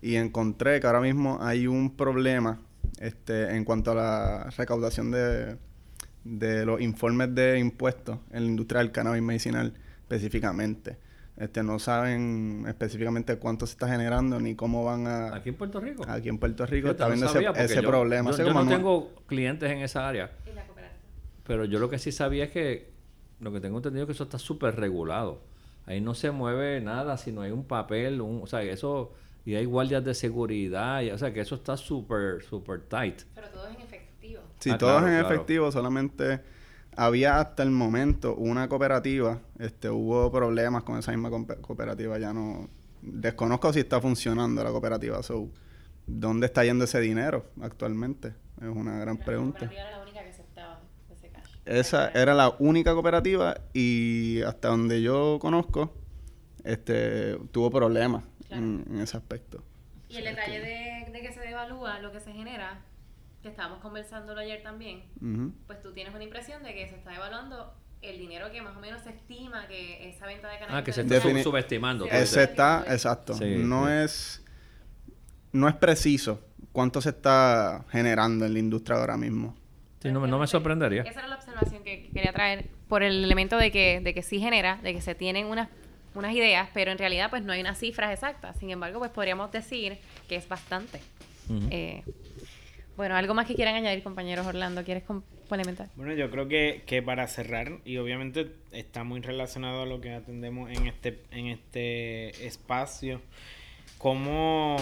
y 0.00 0.16
encontré 0.16 0.80
que 0.80 0.86
ahora 0.86 1.00
mismo 1.00 1.38
hay 1.40 1.66
un 1.66 1.96
problema 1.96 2.60
este, 2.98 3.54
en 3.54 3.64
cuanto 3.64 3.92
a 3.92 3.94
la 3.94 4.50
recaudación 4.56 5.10
de, 5.10 5.56
de 6.24 6.66
los 6.66 6.80
informes 6.80 7.34
de 7.34 7.58
impuestos 7.58 8.18
en 8.30 8.44
la 8.44 8.50
industria 8.50 8.80
del 8.80 8.92
cannabis 8.92 9.22
medicinal 9.22 9.74
específicamente. 10.02 10.98
Este, 11.36 11.62
no 11.62 11.78
saben 11.78 12.64
específicamente 12.68 13.36
cuánto 13.38 13.66
se 13.66 13.72
está 13.72 13.88
generando 13.88 14.38
ni 14.38 14.54
cómo 14.54 14.84
van 14.84 15.06
a... 15.06 15.34
¿Aquí 15.34 15.48
en 15.48 15.54
Puerto 15.54 15.80
Rico? 15.80 16.04
Aquí 16.06 16.28
en 16.28 16.38
Puerto 16.38 16.66
Rico 16.66 16.90
está 16.90 17.08
viendo 17.08 17.26
ese, 17.26 17.82
problema. 17.82 18.30
Yo, 18.32 18.52
no 18.52 18.68
tengo 18.68 19.10
clientes 19.26 19.70
en 19.70 19.78
esa 19.78 20.06
área. 20.06 20.30
Pero 21.44 21.64
yo 21.64 21.78
lo 21.78 21.88
que 21.88 21.98
sí 21.98 22.12
sabía 22.12 22.44
es 22.44 22.50
que, 22.50 22.92
lo 23.40 23.52
que 23.52 23.60
tengo 23.60 23.78
entendido 23.78 24.04
es 24.04 24.06
que 24.06 24.12
eso 24.12 24.24
está 24.24 24.38
súper 24.38 24.76
regulado. 24.76 25.40
Ahí 25.86 26.00
no 26.00 26.14
se 26.14 26.30
mueve 26.30 26.80
nada 26.80 27.16
si 27.16 27.32
no 27.32 27.40
hay 27.40 27.50
un 27.50 27.64
papel, 27.64 28.20
un, 28.20 28.42
o 28.42 28.46
sea, 28.46 28.62
eso... 28.62 29.12
Y 29.44 29.56
hay 29.56 29.64
guardias 29.64 30.04
de 30.04 30.14
seguridad, 30.14 31.02
o 31.12 31.18
sea, 31.18 31.32
que 31.32 31.40
eso 31.40 31.56
está 31.56 31.76
súper, 31.76 32.44
súper 32.44 32.82
tight. 32.82 33.22
Pero 33.34 33.48
todo 33.48 33.66
es 33.66 33.74
en 33.74 33.80
efectivo. 33.80 34.42
Sí, 34.60 34.70
ah, 34.70 34.78
todo 34.78 34.98
es 34.98 35.06
en 35.06 35.18
efectivo, 35.18 35.72
solamente 35.72 36.40
había 36.96 37.40
hasta 37.40 37.62
el 37.62 37.70
momento 37.70 38.34
una 38.34 38.68
cooperativa, 38.68 39.40
este, 39.58 39.88
hubo 39.88 40.30
problemas 40.30 40.82
con 40.82 40.98
esa 40.98 41.12
misma 41.12 41.30
cooperativa, 41.60 42.18
ya 42.18 42.32
no 42.32 42.68
desconozco 43.00 43.72
si 43.72 43.80
está 43.80 44.00
funcionando 44.00 44.62
la 44.62 44.70
cooperativa, 44.70 45.22
so, 45.22 45.48
¿dónde 46.06 46.46
está 46.46 46.64
yendo 46.64 46.84
ese 46.84 47.00
dinero 47.00 47.46
actualmente? 47.60 48.34
Es 48.60 48.68
una 48.68 48.98
gran 48.98 49.16
pregunta. 49.16 49.68
era 49.72 49.90
la 49.90 50.02
única 50.02 50.22
que 50.22 50.30
aceptaba 50.30 50.80
ese 51.10 51.28
cash. 51.28 51.56
Esa 51.64 52.10
era 52.10 52.34
la 52.34 52.54
única 52.58 52.92
cooperativa 52.92 53.56
y 53.72 54.42
hasta 54.42 54.68
donde 54.68 55.02
yo 55.02 55.38
conozco, 55.40 55.94
este, 56.64 57.38
tuvo 57.50 57.70
problemas 57.70 58.24
en, 58.50 58.84
ese 59.00 59.16
aspecto. 59.16 59.64
Y 60.08 60.18
el 60.18 60.24
detalle 60.24 60.60
de, 60.60 61.10
de 61.10 61.20
que 61.22 61.32
se 61.32 61.40
devalúa 61.40 61.98
lo 62.00 62.12
que 62.12 62.20
se 62.20 62.32
genera 62.32 62.82
que 63.42 63.48
estábamos 63.48 63.80
conversándolo 63.80 64.40
ayer 64.40 64.62
también, 64.62 65.04
pues 65.66 65.80
tú 65.82 65.92
tienes 65.92 66.14
una 66.14 66.24
impresión 66.24 66.62
de 66.62 66.74
que 66.74 66.88
se 66.88 66.96
está 66.96 67.14
evaluando 67.14 67.74
el 68.00 68.18
dinero 68.18 68.50
que 68.50 68.60
más 68.62 68.76
o 68.76 68.80
menos 68.80 69.02
se 69.02 69.10
estima 69.10 69.66
que 69.68 70.08
esa 70.08 70.26
venta 70.26 70.48
de 70.48 70.58
cannabis... 70.58 70.80
Ah, 70.80 70.84
que 70.84 70.92
se 70.92 71.02
está 71.02 71.42
subestimando. 71.42 72.06
Se 72.06 72.42
está, 72.42 72.84
exacto. 72.88 73.34
no 73.40 73.88
es 73.88 74.42
no 75.52 75.68
es 75.68 75.74
preciso 75.74 76.40
cuánto 76.72 77.00
se 77.00 77.10
está 77.10 77.84
generando 77.90 78.46
en 78.46 78.54
la 78.54 78.58
industria 78.58 78.98
ahora 78.98 79.16
mismo. 79.16 79.54
Sí, 80.00 80.10
no, 80.10 80.20
me 80.20 80.46
sorprendería. 80.46 81.02
Esa 81.02 81.20
era 81.20 81.28
la 81.28 81.36
observación 81.36 81.84
que 81.84 82.10
quería 82.12 82.32
traer 82.32 82.70
por 82.88 83.04
el 83.04 83.22
elemento 83.22 83.56
de 83.56 83.70
que, 83.70 84.00
de 84.00 84.14
que 84.14 84.22
sí 84.22 84.40
genera, 84.40 84.80
de 84.82 84.94
que 84.94 85.00
se 85.00 85.14
tienen 85.14 85.46
unas, 85.46 85.68
unas 86.14 86.34
ideas, 86.34 86.68
pero 86.74 86.90
en 86.90 86.98
realidad 86.98 87.30
pues 87.30 87.44
no 87.44 87.52
hay 87.52 87.60
unas 87.60 87.78
cifras 87.78 88.12
exactas. 88.12 88.56
Sin 88.58 88.70
embargo, 88.70 88.98
pues 88.98 89.12
podríamos 89.12 89.52
decir 89.52 89.98
que 90.28 90.36
es 90.36 90.48
bastante. 90.48 91.00
Bueno, 93.02 93.16
algo 93.16 93.34
más 93.34 93.48
que 93.48 93.56
quieran 93.56 93.74
añadir, 93.74 94.04
compañeros 94.04 94.46
Orlando, 94.46 94.84
¿quieres 94.84 95.02
complementar? 95.02 95.88
Bueno, 95.96 96.14
yo 96.14 96.30
creo 96.30 96.46
que, 96.46 96.84
que 96.86 97.02
para 97.02 97.26
cerrar, 97.26 97.78
y 97.84 97.96
obviamente 97.96 98.52
está 98.70 99.02
muy 99.02 99.20
relacionado 99.20 99.82
a 99.82 99.86
lo 99.86 100.00
que 100.00 100.12
atendemos 100.12 100.70
en 100.70 100.86
este, 100.86 101.20
en 101.32 101.48
este 101.48 102.46
espacio, 102.46 103.20
cómo 103.98 104.76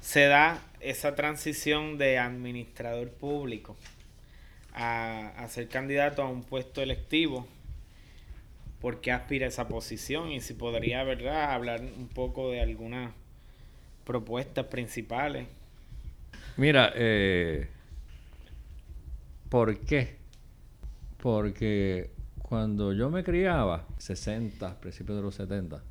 se 0.00 0.24
da 0.24 0.62
esa 0.80 1.14
transición 1.16 1.98
de 1.98 2.16
administrador 2.16 3.10
público 3.10 3.76
a, 4.72 5.34
a 5.36 5.46
ser 5.48 5.68
candidato 5.68 6.22
a 6.22 6.30
un 6.30 6.44
puesto 6.44 6.80
electivo 6.80 7.46
por 8.80 9.02
qué 9.02 9.12
aspira 9.12 9.44
a 9.44 9.48
esa 9.50 9.68
posición 9.68 10.30
y 10.30 10.40
si 10.40 10.54
podría, 10.54 11.04
¿verdad?, 11.04 11.52
hablar 11.52 11.82
un 11.82 12.08
poco 12.08 12.50
de 12.50 12.62
algunas 12.62 13.12
propuestas 14.06 14.64
principales 14.68 15.46
Mira, 16.56 16.90
eh, 16.94 17.68
¿por 19.50 19.78
qué? 19.80 20.16
Porque 21.18 22.10
cuando 22.38 22.92
yo 22.94 23.10
me 23.10 23.22
criaba, 23.22 23.84
60, 23.98 24.80
principios 24.80 25.16
de 25.18 25.22
los 25.22 25.34
70, 25.34 25.82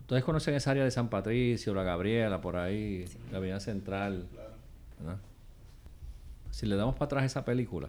ustedes 0.00 0.22
conocen 0.22 0.54
esa 0.54 0.72
área 0.72 0.84
de 0.84 0.90
San 0.90 1.08
Patricio, 1.08 1.72
la 1.72 1.82
Gabriela, 1.82 2.42
por 2.42 2.56
ahí, 2.56 3.06
la 3.30 3.38
Avenida 3.38 3.60
Central. 3.60 4.26
Si 6.50 6.66
le 6.66 6.76
damos 6.76 6.94
para 6.94 7.06
atrás 7.06 7.24
esa 7.24 7.44
película, 7.44 7.88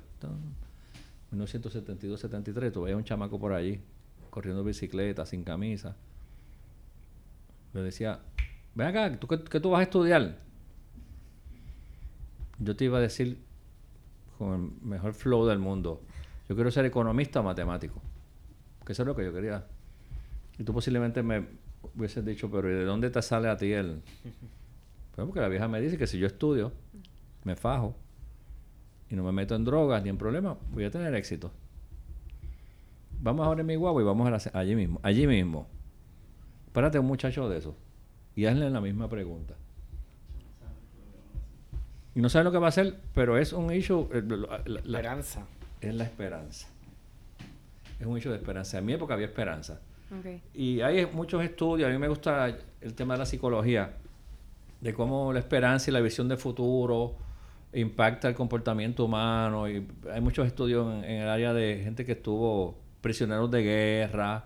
1972-73, 1.33 2.71
tú 2.71 2.83
veías 2.83 2.97
un 2.97 3.03
chamaco 3.03 3.37
por 3.37 3.51
allí, 3.51 3.81
corriendo 4.29 4.63
bicicleta, 4.63 5.25
sin 5.25 5.43
camisa. 5.43 5.97
Le 7.73 7.81
decía, 7.81 8.19
ven 8.73 8.87
acá, 8.87 9.19
¿tú, 9.19 9.27
qué 9.27 9.59
tú 9.59 9.71
vas 9.71 9.81
a 9.81 9.83
estudiar? 9.83 10.44
Yo 12.59 12.75
te 12.75 12.85
iba 12.85 12.97
a 12.97 13.01
decir 13.01 13.39
con 14.37 14.53
el 14.53 14.87
mejor 14.87 15.13
flow 15.13 15.45
del 15.45 15.59
mundo, 15.59 16.01
yo 16.47 16.55
quiero 16.55 16.71
ser 16.71 16.85
economista 16.85 17.39
o 17.39 17.43
matemático. 17.43 18.01
Que 18.85 18.93
eso 18.93 19.03
es 19.03 19.07
lo 19.07 19.15
que 19.15 19.25
yo 19.25 19.33
quería. 19.33 19.65
Y 20.57 20.63
tú 20.63 20.73
posiblemente 20.73 21.23
me 21.23 21.45
hubieses 21.95 22.23
dicho, 22.23 22.49
pero 22.51 22.67
¿de 22.67 22.85
dónde 22.85 23.09
te 23.09 23.21
sale 23.21 23.49
a 23.49 23.57
ti 23.57 23.71
el...? 23.71 24.01
Pues 25.15 25.25
porque 25.25 25.39
la 25.39 25.47
vieja 25.47 25.69
me 25.69 25.79
dice 25.79 25.97
que 25.97 26.07
si 26.07 26.19
yo 26.19 26.27
estudio, 26.27 26.73
me 27.45 27.55
fajo 27.55 27.95
y 29.09 29.15
no 29.15 29.23
me 29.23 29.31
meto 29.31 29.55
en 29.55 29.63
drogas 29.63 30.03
ni 30.03 30.09
en 30.09 30.17
problemas, 30.17 30.57
voy 30.71 30.83
a 30.83 30.91
tener 30.91 31.15
éxito. 31.15 31.53
Vamos 33.21 33.47
ahora 33.47 33.61
en 33.61 33.67
mi 33.67 33.77
guagua 33.77 34.01
y 34.01 34.05
vamos 34.05 34.45
a 34.45 34.59
allí 34.59 34.75
mismo, 34.75 34.99
allí 35.03 35.25
mismo. 35.25 35.69
Espérate 36.67 36.99
un 36.99 37.05
muchacho 37.05 37.47
de 37.47 37.59
eso 37.59 37.77
y 38.35 38.45
hazle 38.45 38.69
la 38.69 38.81
misma 38.81 39.07
pregunta. 39.07 39.55
Y 42.15 42.21
no 42.21 42.29
sabe 42.29 42.45
lo 42.45 42.51
que 42.51 42.57
va 42.57 42.67
a 42.67 42.69
hacer, 42.69 42.97
pero 43.13 43.37
es 43.37 43.51
un 43.51 43.71
issue. 43.73 44.07
la, 44.65 44.79
esperanza. 44.79 45.45
Es 45.81 45.93
la 45.93 46.05
esperanza. 46.05 46.67
es 47.99 48.05
un 48.05 48.17
hecho 48.17 48.31
de 48.31 48.37
esperanza. 48.37 48.77
En 48.79 48.85
mi 48.85 48.93
época 48.93 49.13
había 49.13 49.27
esperanza. 49.27 49.81
Y 50.53 50.79
hay 50.79 51.05
muchos 51.07 51.43
estudios, 51.43 51.89
a 51.89 51.91
mí 51.91 51.97
me 51.97 52.07
gusta 52.07 52.55
el 52.79 52.93
tema 52.93 53.15
de 53.15 53.19
la 53.19 53.25
psicología, 53.25 53.95
de 54.79 54.93
cómo 54.93 55.33
la 55.33 55.39
esperanza 55.39 55.89
y 55.89 55.93
la 55.93 55.99
visión 55.99 56.29
de 56.29 56.37
futuro 56.37 57.15
impacta 57.73 58.29
el 58.29 58.35
comportamiento 58.35 59.03
humano. 59.03 59.69
Y 59.69 59.85
hay 60.09 60.21
muchos 60.21 60.47
estudios 60.47 61.03
en, 61.03 61.03
el 61.03 61.27
área 61.27 61.53
de 61.53 61.81
gente 61.83 62.05
que 62.05 62.13
estuvo 62.13 62.77
prisioneros 63.01 63.51
de 63.51 63.61
guerra 63.61 64.45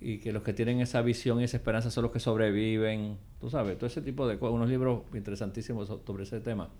y 0.00 0.18
que 0.18 0.32
los 0.32 0.42
que 0.42 0.52
tienen 0.54 0.80
esa 0.80 1.02
visión 1.02 1.40
y 1.40 1.44
esa 1.44 1.58
esperanza 1.58 1.90
son 1.90 2.04
los 2.04 2.12
que 2.12 2.20
sobreviven. 2.20 3.18
Tú 3.38 3.50
sabes, 3.50 3.76
todo 3.76 3.86
ese 3.86 4.00
tipo 4.00 4.26
de 4.26 4.38
cosas. 4.38 4.54
Unos 4.54 4.68
libros 4.68 5.02
interesantísimos 5.12 5.88
sobre 5.88 6.22
ese 6.22 6.40
tema. 6.40 6.70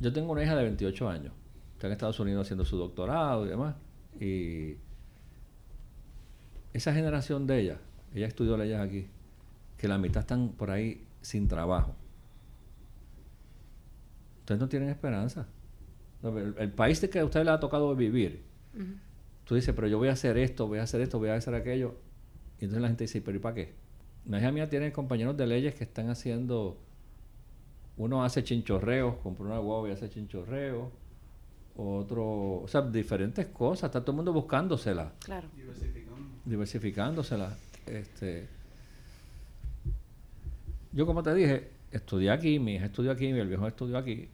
Yo 0.00 0.12
tengo 0.12 0.32
una 0.32 0.44
hija 0.44 0.54
de 0.54 0.62
28 0.64 1.08
años, 1.08 1.32
está 1.74 1.88
en 1.88 1.94
Estados 1.94 2.20
Unidos 2.20 2.46
haciendo 2.46 2.64
su 2.64 2.76
doctorado 2.76 3.46
y 3.46 3.48
demás. 3.48 3.74
Y 4.20 4.76
esa 6.72 6.92
generación 6.92 7.46
de 7.46 7.60
ella, 7.60 7.78
ella 8.14 8.26
estudió 8.26 8.56
leyes 8.56 8.78
aquí, 8.78 9.08
que 9.76 9.88
la 9.88 9.98
mitad 9.98 10.20
están 10.20 10.50
por 10.50 10.70
ahí 10.70 11.04
sin 11.22 11.48
trabajo. 11.48 11.96
Ustedes 14.40 14.60
no 14.60 14.68
tienen 14.68 14.90
esperanza. 14.90 15.46
El, 16.22 16.72
país 16.72 17.00
de 17.00 17.10
que 17.10 17.20
a 17.20 17.24
usted 17.24 17.44
le 17.44 17.50
ha 17.50 17.60
tocado 17.60 17.94
vivir, 17.94 18.42
tú 19.48 19.54
dices, 19.54 19.74
pero 19.74 19.88
yo 19.88 19.96
voy 19.96 20.08
a 20.08 20.12
hacer 20.12 20.36
esto, 20.36 20.68
voy 20.68 20.78
a 20.78 20.82
hacer 20.82 21.00
esto, 21.00 21.18
voy 21.18 21.30
a 21.30 21.34
hacer 21.34 21.54
aquello. 21.54 21.94
Y 22.60 22.64
entonces 22.64 22.82
la 22.82 22.88
gente 22.88 23.04
dice, 23.04 23.22
pero 23.22 23.38
¿y 23.38 23.40
para 23.40 23.54
qué? 23.54 23.72
La 24.26 24.38
hija 24.38 24.52
mía 24.52 24.68
tiene 24.68 24.92
compañeros 24.92 25.36
de 25.36 25.46
leyes 25.46 25.74
que 25.74 25.84
están 25.84 26.10
haciendo, 26.10 26.76
uno 27.96 28.22
hace 28.22 28.44
chinchorreos, 28.44 29.16
compra 29.16 29.46
una 29.46 29.58
guagua 29.58 29.88
y 29.88 29.92
hace 29.92 30.10
chinchorreos, 30.10 30.88
otro, 31.76 32.60
o 32.62 32.68
sea, 32.68 32.82
diferentes 32.82 33.46
cosas, 33.46 33.88
está 33.88 34.02
todo 34.02 34.12
el 34.12 34.16
mundo 34.16 34.32
buscándosela. 34.34 35.12
Claro 35.20 35.48
diversificándosela. 36.48 37.56
Este, 37.86 38.48
yo 40.92 41.06
como 41.06 41.22
te 41.22 41.34
dije, 41.34 41.70
estudié 41.92 42.30
aquí, 42.30 42.58
mi 42.58 42.74
hija 42.74 42.86
estudió 42.86 43.12
aquí, 43.12 43.32
mi 43.32 43.44
viejo 43.44 43.66
estudió 43.66 43.98
aquí. 43.98 44.28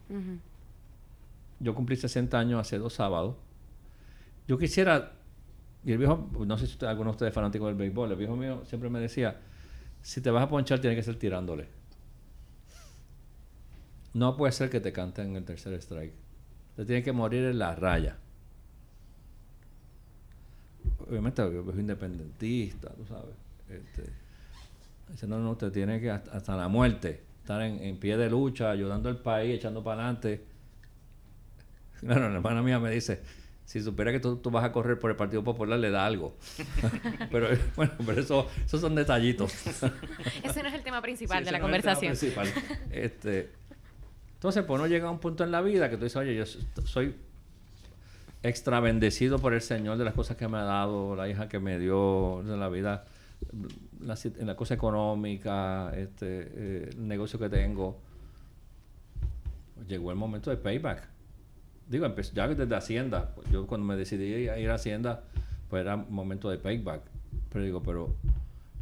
Yo 1.61 1.75
cumplí 1.75 1.97
60 1.97 2.39
años 2.39 2.61
hace 2.61 2.79
dos 2.79 2.95
sábados. 2.95 3.37
Yo 4.47 4.59
quisiera, 4.59 5.13
y 5.85 5.93
el 5.93 5.99
viejo, 5.99 6.31
no 6.47 6.59
sé 6.59 6.67
si 6.67 6.73
usted, 6.73 6.87
alguno 6.87 7.11
de 7.11 7.15
ustedes 7.15 7.31
es 7.31 7.35
fanático 7.35 7.67
del 7.67 7.75
béisbol, 7.75 8.13
el 8.13 8.19
viejo 8.19 8.37
mío 8.37 8.63
siempre 8.67 8.91
me 8.91 9.01
decía, 9.01 9.41
si 10.03 10.21
te 10.21 10.31
vas 10.31 10.45
a 10.45 10.49
ponchar 10.49 10.81
tiene 10.81 10.97
que 10.97 11.03
ser 11.03 11.19
tirándole. 11.19 11.69
No 14.13 14.37
puede 14.37 14.53
ser 14.53 14.71
que 14.71 14.81
te 14.81 14.93
canten 14.93 15.29
en 15.29 15.37
el 15.37 15.45
tercer 15.45 15.73
strike. 15.75 16.13
Te 16.77 16.85
tiene 16.85 17.03
que 17.03 17.13
morir 17.13 17.45
en 17.45 17.59
la 17.59 17.75
raya 17.75 18.19
obviamente 21.09 21.43
es 21.43 21.79
independentista, 21.79 22.91
tú 22.91 23.05
sabes. 23.07 23.35
Este, 23.69 24.11
dice, 25.11 25.27
no, 25.27 25.39
no, 25.39 25.53
usted 25.53 25.73
tiene 25.73 26.01
que 26.01 26.11
hasta, 26.11 26.57
la 26.57 26.69
muerte 26.69 27.23
estar 27.41 27.61
en, 27.63 27.97
pie 27.99 28.17
de 28.17 28.31
lucha, 28.31 28.71
ayudando 28.71 29.09
al 29.09 29.19
país, 29.19 29.57
echando 29.57 29.83
para 29.83 30.03
adelante. 30.03 30.45
Claro, 32.01 32.29
la 32.29 32.37
hermana 32.37 32.63
mía 32.63 32.79
me 32.79 32.91
dice, 32.91 33.21
si 33.65 33.83
supiera 33.83 34.13
que 34.13 34.21
tú, 34.21 34.41
vas 34.51 34.65
a 34.65 34.73
correr 34.73 34.99
por 34.99 35.11
el 35.11 35.17
Partido 35.17 35.43
Popular, 35.43 35.79
le 35.79 35.91
da 35.91 36.05
algo. 36.05 36.37
pero 37.31 37.49
bueno, 37.77 37.93
pero 38.05 38.21
eso, 38.21 38.49
esos 38.65 38.81
son 38.81 38.95
detallitos. 38.95 39.53
Ese 40.43 40.63
no 40.63 40.69
es 40.69 40.75
el 40.75 40.83
tema 40.83 41.01
principal 41.01 41.45
de 41.45 41.53
la 41.53 41.61
conversación. 41.61 42.15
Este, 42.91 43.51
entonces, 44.35 44.65
pues 44.65 44.79
uno 44.79 44.87
llega 44.87 45.09
a 45.09 45.11
un 45.11 45.19
punto 45.19 45.43
en 45.45 45.51
la 45.51 45.63
vida 45.63 45.89
que 45.89 45.97
tú 45.97 46.05
dices, 46.05 46.17
oye, 46.17 46.35
yo 46.35 46.45
soy 46.85 47.15
extra 48.43 48.79
bendecido 48.81 49.39
por 49.39 49.55
el 49.55 49.63
Señor 49.63 49.97
de 49.97 50.05
las 50.05 50.13
cosas 50.13 50.37
que 50.37 50.47
me 50.49 50.59
ha 50.59 50.65
dado, 50.65 51.17
la 51.17 51.29
hija 51.31 51.49
que 51.49 51.59
me 51.59 51.79
dio, 51.79 52.43
de 52.45 52.59
la 52.59 52.69
vida, 52.69 53.07
la, 54.01 54.19
en 54.23 54.47
la 54.47 54.55
cosa 54.55 54.75
económica, 54.75 55.91
este, 55.97 56.27
eh, 56.55 56.91
el 56.93 57.09
negocio 57.09 57.39
que 57.39 57.49
tengo. 57.49 57.99
Llegó 59.89 60.11
el 60.11 60.17
momento 60.17 60.51
de 60.51 60.59
payback. 60.59 61.14
Digo, 61.89 62.07
ya 62.33 62.49
desde 62.49 62.75
Hacienda, 62.75 63.33
pues, 63.35 63.51
yo 63.51 63.67
cuando 63.67 63.87
me 63.87 63.97
decidí 63.97 64.49
a 64.49 64.59
ir 64.59 64.71
a 64.71 64.75
Hacienda, 64.75 65.25
pues 65.69 65.83
era 65.83 65.97
momento 65.97 66.49
de 66.51 66.59
payback. 66.59 67.03
Pero 67.51 67.65
digo, 67.65 67.83
pero. 67.83 68.15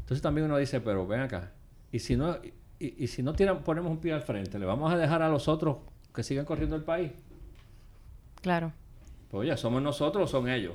Entonces 0.01 0.23
también 0.23 0.47
uno 0.47 0.57
dice, 0.57 0.81
pero 0.81 1.07
ven 1.07 1.21
acá. 1.21 1.53
Y 1.91 1.99
si 1.99 2.17
no, 2.17 2.37
y, 2.79 3.07
si 3.07 3.23
no 3.23 3.33
tiran, 3.33 3.63
ponemos 3.63 3.91
un 3.91 3.99
pie 3.99 4.13
al 4.13 4.23
frente, 4.23 4.59
¿le 4.59 4.67
vamos 4.67 4.93
a 4.93 4.97
dejar 4.97 5.23
a 5.23 5.29
los 5.29 5.47
otros 5.47 5.77
que 6.15 6.23
sigan 6.23 6.45
corriendo 6.45 6.75
el 6.75 6.83
país? 6.83 7.13
Claro. 8.41 8.73
Pues 9.31 9.43
oye, 9.43 9.57
¿somos 9.57 9.81
nosotros 9.83 10.29
o 10.29 10.39
son 10.39 10.49
ellos? 10.49 10.75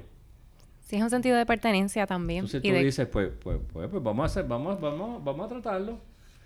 Sí, 0.85 0.95
es 0.95 1.01
un 1.03 1.09
sentido 1.09 1.35
de 1.35 1.45
pertenencia 1.45 2.07
también. 2.07 2.45
Entonces 2.45 2.61
tú 2.61 2.69
dices, 2.69 3.07
pues, 3.07 3.29
pues, 3.43 3.59
pues, 3.73 3.89
pues, 3.89 4.01
vamos 4.01 4.23
a 4.23 4.25
hacer, 4.25 4.47
vamos, 4.47 4.79
vamos, 4.79 5.21
vamos 5.23 5.45
a 5.45 5.49
tratarlo. 5.49 5.99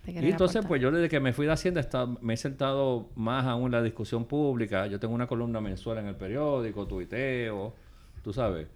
Y 0.07 0.29
entonces, 0.29 0.65
pues 0.65 0.81
yo 0.81 0.91
desde 0.91 1.09
que 1.09 1.19
me 1.19 1.31
fui 1.31 1.45
de 1.45 1.51
Hacienda 1.51 1.87
me 2.21 2.33
he 2.33 2.37
sentado 2.37 3.09
más 3.15 3.45
aún 3.45 3.65
en 3.65 3.71
la 3.73 3.83
discusión 3.83 4.25
pública. 4.25 4.87
Yo 4.87 4.99
tengo 4.99 5.13
una 5.13 5.27
columna 5.27 5.61
mensual 5.61 5.99
en 5.99 6.07
el 6.07 6.15
periódico, 6.15 6.87
tuiteo, 6.87 7.75
tú 8.23 8.33
sabes, 8.33 8.67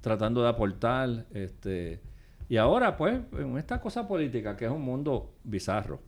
tratando 0.00 0.42
de 0.42 0.48
aportar. 0.48 1.26
este 1.32 2.00
Y 2.48 2.58
ahora, 2.58 2.96
pues, 2.96 3.20
en 3.38 3.56
esta 3.56 3.80
cosa 3.80 4.06
política, 4.06 4.56
que 4.56 4.66
es 4.66 4.70
un 4.70 4.82
mundo 4.82 5.32
bizarro. 5.44 6.00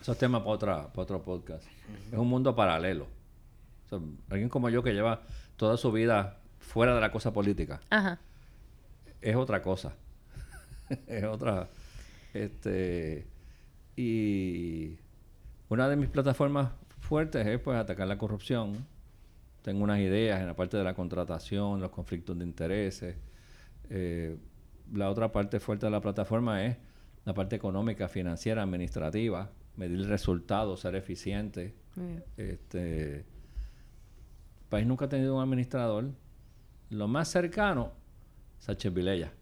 Eso 0.00 0.12
es 0.12 0.18
tema 0.18 0.40
para, 0.40 0.54
otra, 0.54 0.88
para 0.88 1.02
otro 1.02 1.22
podcast. 1.22 1.64
Es 2.12 2.18
un 2.18 2.28
mundo 2.28 2.54
paralelo 2.54 3.06
alguien 4.30 4.48
como 4.48 4.68
yo 4.68 4.82
que 4.82 4.92
lleva 4.92 5.22
toda 5.56 5.76
su 5.76 5.92
vida 5.92 6.38
fuera 6.58 6.94
de 6.94 7.00
la 7.00 7.10
cosa 7.10 7.32
política. 7.32 7.80
Es 9.20 9.36
otra 9.36 9.62
cosa. 9.62 9.94
es 11.06 11.24
otra. 11.24 11.68
Este. 12.44 13.26
Y 13.96 14.96
una 15.68 15.88
de 15.88 15.96
mis 15.96 16.08
plataformas 16.08 16.70
fuertes 17.00 17.46
es 17.46 17.58
pues 17.60 17.78
atacar 17.78 18.06
la 18.08 18.18
corrupción. 18.18 18.86
Tengo 19.62 19.82
unas 19.82 19.98
ideas 19.98 20.40
en 20.40 20.46
la 20.46 20.54
parte 20.54 20.76
de 20.76 20.84
la 20.84 20.94
contratación, 20.94 21.80
los 21.80 21.90
conflictos 21.90 22.38
de 22.38 22.44
intereses. 22.44 23.16
Eh, 23.90 24.36
la 24.92 25.10
otra 25.10 25.32
parte 25.32 25.58
fuerte 25.60 25.86
de 25.86 25.90
la 25.90 26.00
plataforma 26.00 26.64
es 26.64 26.76
la 27.24 27.34
parte 27.34 27.56
económica, 27.56 28.06
financiera, 28.08 28.62
administrativa, 28.62 29.50
medir 29.76 30.06
resultados, 30.06 30.80
ser 30.80 30.94
eficiente. 30.94 31.74
Este, 32.36 33.24
país 34.68 34.86
nunca 34.86 35.06
ha 35.06 35.08
tenido 35.08 35.36
un 35.36 35.42
administrador. 35.42 36.10
Lo 36.90 37.08
más 37.08 37.28
cercano, 37.28 37.92
Sánchez 38.60 38.92
Vilella, 38.92 39.32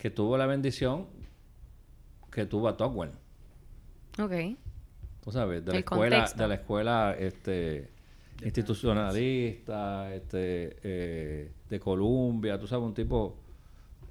que 0.00 0.10
tuvo 0.10 0.38
la 0.38 0.46
bendición 0.46 1.06
que 2.32 2.46
tuvo 2.46 2.68
a 2.68 2.76
Tocqueville. 2.76 3.12
Ok. 4.18 4.58
Tú 5.22 5.30
sabes, 5.30 5.62
de 5.62 5.72
la 5.72 5.78
escuela, 5.80 6.32
de 6.34 6.48
la 6.48 6.54
escuela 6.54 7.16
este, 7.18 7.90
institucionalista, 8.42 10.14
este, 10.14 10.78
eh, 10.82 11.52
de 11.68 11.80
Columbia, 11.80 12.58
tú 12.58 12.66
sabes, 12.66 12.86
un 12.86 12.94
tipo, 12.94 13.36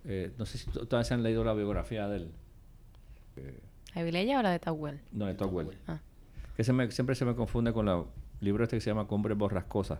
eh, 0.05 0.31
no 0.37 0.45
sé 0.45 0.59
si 0.59 0.69
ustedes 0.69 1.11
han 1.11 1.23
leído 1.23 1.43
la 1.43 1.53
biografía 1.53 2.07
de 2.07 2.17
él. 2.17 2.31
¿De 3.95 4.03
Vilella 4.03 4.39
o 4.39 4.43
la 4.43 4.51
de 4.51 4.59
Tocqueville? 4.59 5.01
No, 5.11 5.25
de 5.25 5.33
Tocqueville. 5.33 5.75
Ah. 5.87 5.99
Que 6.55 6.63
siempre 6.63 7.15
se 7.15 7.25
me 7.25 7.33
confunde 7.33 7.73
con 7.73 7.87
la 7.87 8.05
libro 8.41 8.63
este 8.63 8.77
que 8.77 8.81
se 8.81 8.91
llama 8.91 9.07
Cumbres 9.07 9.35
Borrascosas. 9.35 9.99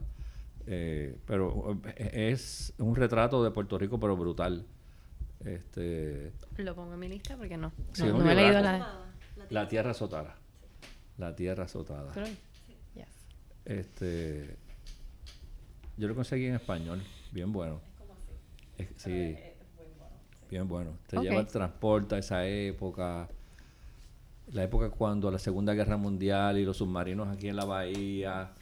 Eh, 0.67 1.17
pero 1.25 1.79
eh, 1.95 2.29
es 2.31 2.75
un 2.77 2.95
retrato 2.95 3.43
de 3.43 3.49
Puerto 3.49 3.79
Rico, 3.79 3.99
pero 3.99 4.15
brutal. 4.15 4.67
Este, 5.45 6.33
Lo 6.57 6.75
pongo 6.75 6.93
en 6.93 6.99
mi 6.99 7.07
lista 7.07 7.37
porque 7.37 7.57
no. 7.57 7.71
no, 7.97 8.31
he 8.31 8.35
leído 8.35 8.61
la... 8.61 9.05
La 9.49 9.67
Tierra 9.67 9.91
Azotada. 9.91 10.35
La 11.17 11.35
Tierra 11.35 11.63
Azotada. 11.63 12.11
Este, 13.65 14.57
yo 15.97 16.07
lo 16.07 16.15
conseguí 16.15 16.45
en 16.45 16.55
español, 16.55 17.03
bien 17.31 17.51
bueno. 17.51 17.81
sí, 18.95 19.35
bien 20.49 20.67
bueno. 20.67 20.97
Te 21.07 21.17
lleva, 21.17 21.45
transporta 21.45 22.17
esa 22.17 22.47
época. 22.47 23.29
La 24.53 24.63
época 24.63 24.89
cuando 24.89 25.29
la 25.29 25.37
Segunda 25.37 25.73
Guerra 25.73 25.97
Mundial 25.97 26.57
y 26.57 26.65
los 26.65 26.77
submarinos 26.77 27.27
aquí 27.27 27.49
en 27.49 27.55
la 27.55 27.65
bahía 27.65 28.53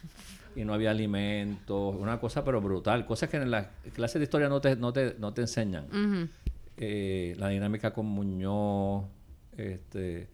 y 0.54 0.64
no 0.64 0.74
había 0.74 0.90
alimentos, 0.90 1.94
una 1.96 2.18
cosa 2.18 2.44
pero 2.44 2.60
brutal, 2.60 3.06
cosas 3.06 3.30
que 3.30 3.36
en 3.36 3.50
la 3.50 3.70
clase 3.94 4.18
de 4.18 4.24
historia 4.24 4.48
no 4.48 4.60
te, 4.60 4.76
no 4.76 4.92
te, 4.92 5.14
no 5.18 5.32
te 5.32 5.42
enseñan. 5.42 5.86
Eh, 6.80 7.34
la 7.38 7.48
dinámica 7.48 7.92
con 7.92 8.06
Muñoz, 8.06 9.04
este, 9.56 10.28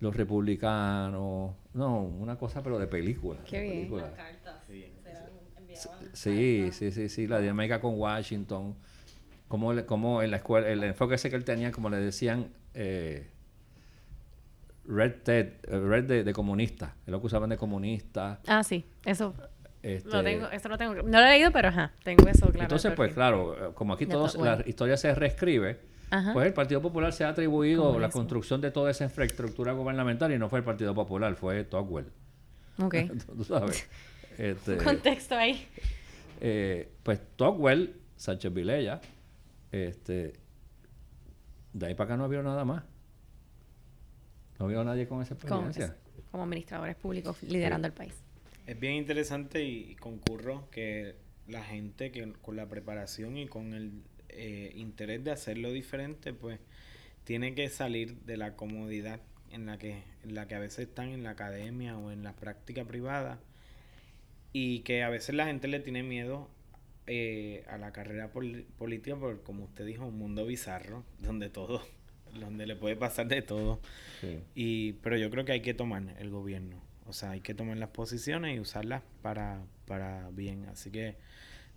los 0.00 0.16
republicanos, 0.16 1.54
no, 1.72 2.00
una 2.00 2.36
cosa 2.36 2.62
pero 2.62 2.78
de 2.78 2.86
película. 2.86 3.38
Qué 3.44 3.62
bien. 3.62 4.04
Sí, 6.12 6.70
sí, 6.72 6.90
sí, 6.90 7.08
sí, 7.08 7.26
la 7.26 7.40
dinámica 7.40 7.80
con 7.80 7.98
Washington, 7.98 8.74
como, 9.48 9.72
como 9.86 10.22
en 10.22 10.30
la 10.30 10.38
escuela, 10.38 10.68
el 10.68 10.82
enfoque 10.84 11.14
ese 11.14 11.30
que 11.30 11.36
él 11.36 11.44
tenía, 11.44 11.72
como 11.72 11.90
le 11.90 11.96
decían, 11.96 12.48
eh, 12.74 13.28
Red 14.86 15.22
Ted, 15.22 15.52
Red 15.64 16.24
de, 16.24 16.32
comunista, 16.32 16.94
es 17.06 17.10
lo 17.10 17.20
que 17.20 17.26
usaban 17.26 17.50
de 17.50 17.56
comunista. 17.56 18.40
Ah, 18.46 18.62
sí, 18.62 18.84
eso. 19.04 19.34
Este, 19.84 20.08
lo 20.08 20.24
tengo, 20.24 20.48
eso 20.48 20.68
lo 20.70 20.78
tengo. 20.78 20.94
No 20.94 21.20
lo 21.20 21.26
he 21.26 21.30
leído, 21.30 21.52
pero 21.52 21.68
ajá, 21.68 21.92
tengo 22.02 22.26
eso 22.26 22.46
claro. 22.46 22.62
Entonces, 22.62 22.92
pues 22.96 23.12
claro, 23.12 23.74
como 23.74 23.92
aquí 23.92 24.06
todos, 24.06 24.34
la 24.36 24.62
historia 24.64 24.96
se 24.96 25.14
reescribe, 25.14 25.78
pues 26.32 26.46
el 26.46 26.54
Partido 26.54 26.80
Popular 26.80 27.12
se 27.12 27.24
ha 27.24 27.28
atribuido 27.28 27.98
la 27.98 28.08
construcción 28.08 28.62
de 28.62 28.70
toda 28.70 28.90
esa 28.90 29.04
infraestructura 29.04 29.72
gubernamental 29.72 30.32
y 30.32 30.38
no 30.38 30.48
fue 30.48 30.60
el 30.60 30.64
Partido 30.64 30.94
Popular, 30.94 31.34
fue 31.36 31.64
Tocqueville. 31.64 32.10
Ok. 32.78 32.94
Tú 33.36 33.44
sabes. 33.44 33.86
Este, 34.38 34.76
Contexto 34.82 35.36
ahí. 35.36 35.68
Eh, 36.40 36.90
pues 37.02 37.20
Tocqueville, 37.36 37.94
Sánchez 38.16 38.54
Vilella, 38.54 39.02
este, 39.70 40.32
de 41.74 41.86
ahí 41.86 41.94
para 41.94 42.06
acá 42.06 42.16
no 42.16 42.24
había 42.24 42.42
nada 42.42 42.64
más. 42.64 42.84
No 44.58 44.64
había 44.64 44.82
nadie 44.82 45.06
con 45.06 45.20
esa 45.20 45.34
experiencia. 45.34 45.94
Como, 46.30 46.44
administradores 46.44 46.96
públicos 46.96 47.42
liderando 47.42 47.86
el 47.86 47.92
país. 47.92 48.23
Es 48.66 48.80
bien 48.80 48.94
interesante 48.94 49.62
y 49.62 49.94
concurro 49.96 50.70
que 50.70 51.16
la 51.46 51.62
gente 51.62 52.10
que 52.10 52.32
con 52.40 52.56
la 52.56 52.66
preparación 52.66 53.36
y 53.36 53.46
con 53.46 53.74
el 53.74 54.02
eh, 54.30 54.72
interés 54.74 55.22
de 55.22 55.32
hacerlo 55.32 55.70
diferente, 55.70 56.32
pues 56.32 56.60
tiene 57.24 57.54
que 57.54 57.68
salir 57.68 58.16
de 58.22 58.38
la 58.38 58.56
comodidad 58.56 59.20
en 59.50 59.66
la 59.66 59.78
que 59.78 60.02
en 60.22 60.34
la 60.34 60.48
que 60.48 60.54
a 60.54 60.60
veces 60.60 60.88
están 60.88 61.10
en 61.10 61.22
la 61.22 61.30
academia 61.30 61.98
o 61.98 62.10
en 62.10 62.22
la 62.24 62.34
práctica 62.34 62.84
privada 62.84 63.38
y 64.52 64.80
que 64.80 65.02
a 65.02 65.10
veces 65.10 65.34
la 65.34 65.46
gente 65.46 65.68
le 65.68 65.80
tiene 65.80 66.02
miedo 66.02 66.48
eh, 67.06 67.64
a 67.68 67.76
la 67.76 67.92
carrera 67.92 68.32
política 68.32 69.16
porque 69.16 69.42
como 69.42 69.64
usted 69.64 69.84
dijo 69.84 70.06
un 70.06 70.18
mundo 70.18 70.46
bizarro 70.46 71.04
donde 71.18 71.50
todo 71.50 71.82
donde 72.40 72.66
le 72.66 72.76
puede 72.76 72.96
pasar 72.96 73.28
de 73.28 73.42
todo. 73.42 73.80
Y 74.54 74.94
pero 74.94 75.18
yo 75.18 75.30
creo 75.30 75.44
que 75.44 75.52
hay 75.52 75.60
que 75.60 75.74
tomar 75.74 76.02
el 76.18 76.30
gobierno 76.30 76.83
o 77.06 77.12
sea, 77.12 77.30
hay 77.30 77.40
que 77.40 77.54
tomar 77.54 77.76
las 77.76 77.90
posiciones 77.90 78.56
y 78.56 78.60
usarlas 78.60 79.02
para, 79.22 79.62
para 79.86 80.30
bien. 80.30 80.66
Así 80.66 80.90
que 80.90 81.16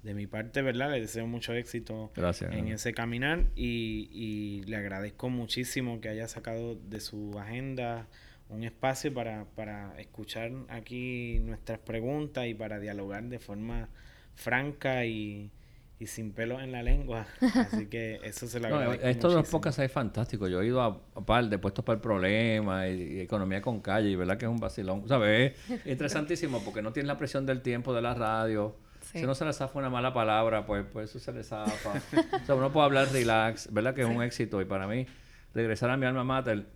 de 0.04 0.14
mi 0.14 0.28
parte, 0.28 0.62
¿verdad? 0.62 0.92
Le 0.92 1.02
deseo 1.02 1.28
mucho 1.28 1.54
éxito 1.54 2.12
en 2.52 2.68
ese 2.70 2.94
caminar 2.94 3.46
y, 3.56 4.10
y, 4.12 4.64
le 4.64 4.78
agradezco 4.78 5.30
muchísimo 5.30 6.00
que 6.00 6.10
haya 6.10 6.28
sacado 6.28 6.76
de 6.76 7.00
su 7.00 7.38
agenda 7.40 8.08
un 8.50 8.64
espacio 8.64 9.14
para, 9.14 9.46
para 9.56 10.00
escuchar 10.00 10.52
aquí 10.70 11.40
nuestras 11.40 11.80
preguntas 11.80 12.48
y 12.48 12.54
para 12.54 12.80
dialogar 12.80 13.24
de 13.26 13.40
forma 13.40 13.90
franca 14.36 15.06
y, 15.06 15.52
y 16.00 16.06
sin 16.06 16.32
pelo 16.32 16.60
en 16.62 16.72
la 16.72 16.84
lengua. 16.84 17.26
Así 17.42 17.88
que 17.88 18.20
eso 18.24 18.48
se 18.48 18.60
lo 18.60 18.68
agradezco. 18.68 19.04
No, 19.04 19.10
esto 19.10 19.30
de 19.30 19.36
los 19.36 19.50
podcasts 19.50 19.80
es 19.80 19.92
fantástico. 19.92 20.48
Yo 20.48 20.62
he 20.62 20.68
ido 20.68 20.82
a, 20.82 21.02
a 21.16 21.26
par 21.26 21.46
de 21.50 21.58
puestos 21.58 21.84
para 21.84 21.96
el 21.96 22.02
problema 22.02 22.88
y, 22.88 23.20
economía 23.20 23.62
con 23.62 23.82
calle, 23.82 24.10
y 24.10 24.16
verdad 24.16 24.38
que 24.38 24.46
es 24.46 24.52
un 24.52 24.60
vacilón. 24.60 25.08
¿Sabes? 25.08 25.56
Es 25.70 25.86
interesantísimo 25.86 26.64
porque 26.64 26.82
no 26.82 26.94
tiene 26.94 27.08
la 27.08 27.18
presión 27.18 27.46
del 27.46 27.62
tiempo 27.62 27.94
de 27.94 28.02
la 28.02 28.14
radio. 28.14 28.76
Si 29.14 29.24
no 29.24 29.34
se 29.34 29.46
le 29.46 29.54
zafa 29.54 29.80
una 29.80 29.90
mala 29.90 30.14
palabra, 30.14 30.66
pues, 30.66 30.86
pues 30.92 31.10
eso 31.10 31.20
se 31.20 31.32
le 31.32 31.44
zafa. 31.44 31.94
o 32.42 32.46
sea, 32.46 32.56
uno 32.56 32.72
puede 32.72 32.86
hablar 32.86 33.12
relax, 33.12 33.72
¿verdad? 33.72 33.96
Que 33.96 34.02
es 34.02 34.08
un 34.08 34.22
éxito. 34.22 34.62
Y 34.62 34.66
para 34.66 34.86
mí, 34.86 35.08
regresar 35.54 35.90
a 35.90 35.98
mi 35.98 36.06
alma 36.06 36.24
mater, 36.24 36.68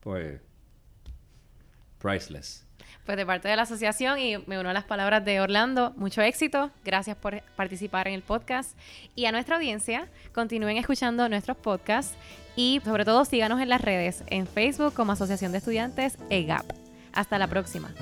pues, 0.00 0.40
priceless. 1.98 2.65
Pues 3.06 3.16
de 3.16 3.24
parte 3.24 3.48
de 3.48 3.54
la 3.54 3.62
asociación 3.62 4.18
y 4.18 4.36
me 4.46 4.58
uno 4.58 4.70
a 4.70 4.72
las 4.72 4.84
palabras 4.84 5.24
de 5.24 5.40
Orlando, 5.40 5.94
mucho 5.96 6.22
éxito, 6.22 6.72
gracias 6.84 7.16
por 7.16 7.40
participar 7.54 8.08
en 8.08 8.14
el 8.14 8.22
podcast 8.22 8.76
y 9.14 9.26
a 9.26 9.32
nuestra 9.32 9.56
audiencia, 9.56 10.08
continúen 10.34 10.76
escuchando 10.76 11.28
nuestros 11.28 11.56
podcasts 11.56 12.16
y 12.56 12.80
sobre 12.84 13.04
todo 13.04 13.24
síganos 13.24 13.60
en 13.60 13.68
las 13.68 13.80
redes, 13.80 14.24
en 14.26 14.48
Facebook 14.48 14.92
como 14.92 15.12
Asociación 15.12 15.52
de 15.52 15.58
Estudiantes 15.58 16.18
EGAP. 16.30 16.66
Hasta 17.12 17.38
la 17.38 17.46
próxima. 17.46 17.94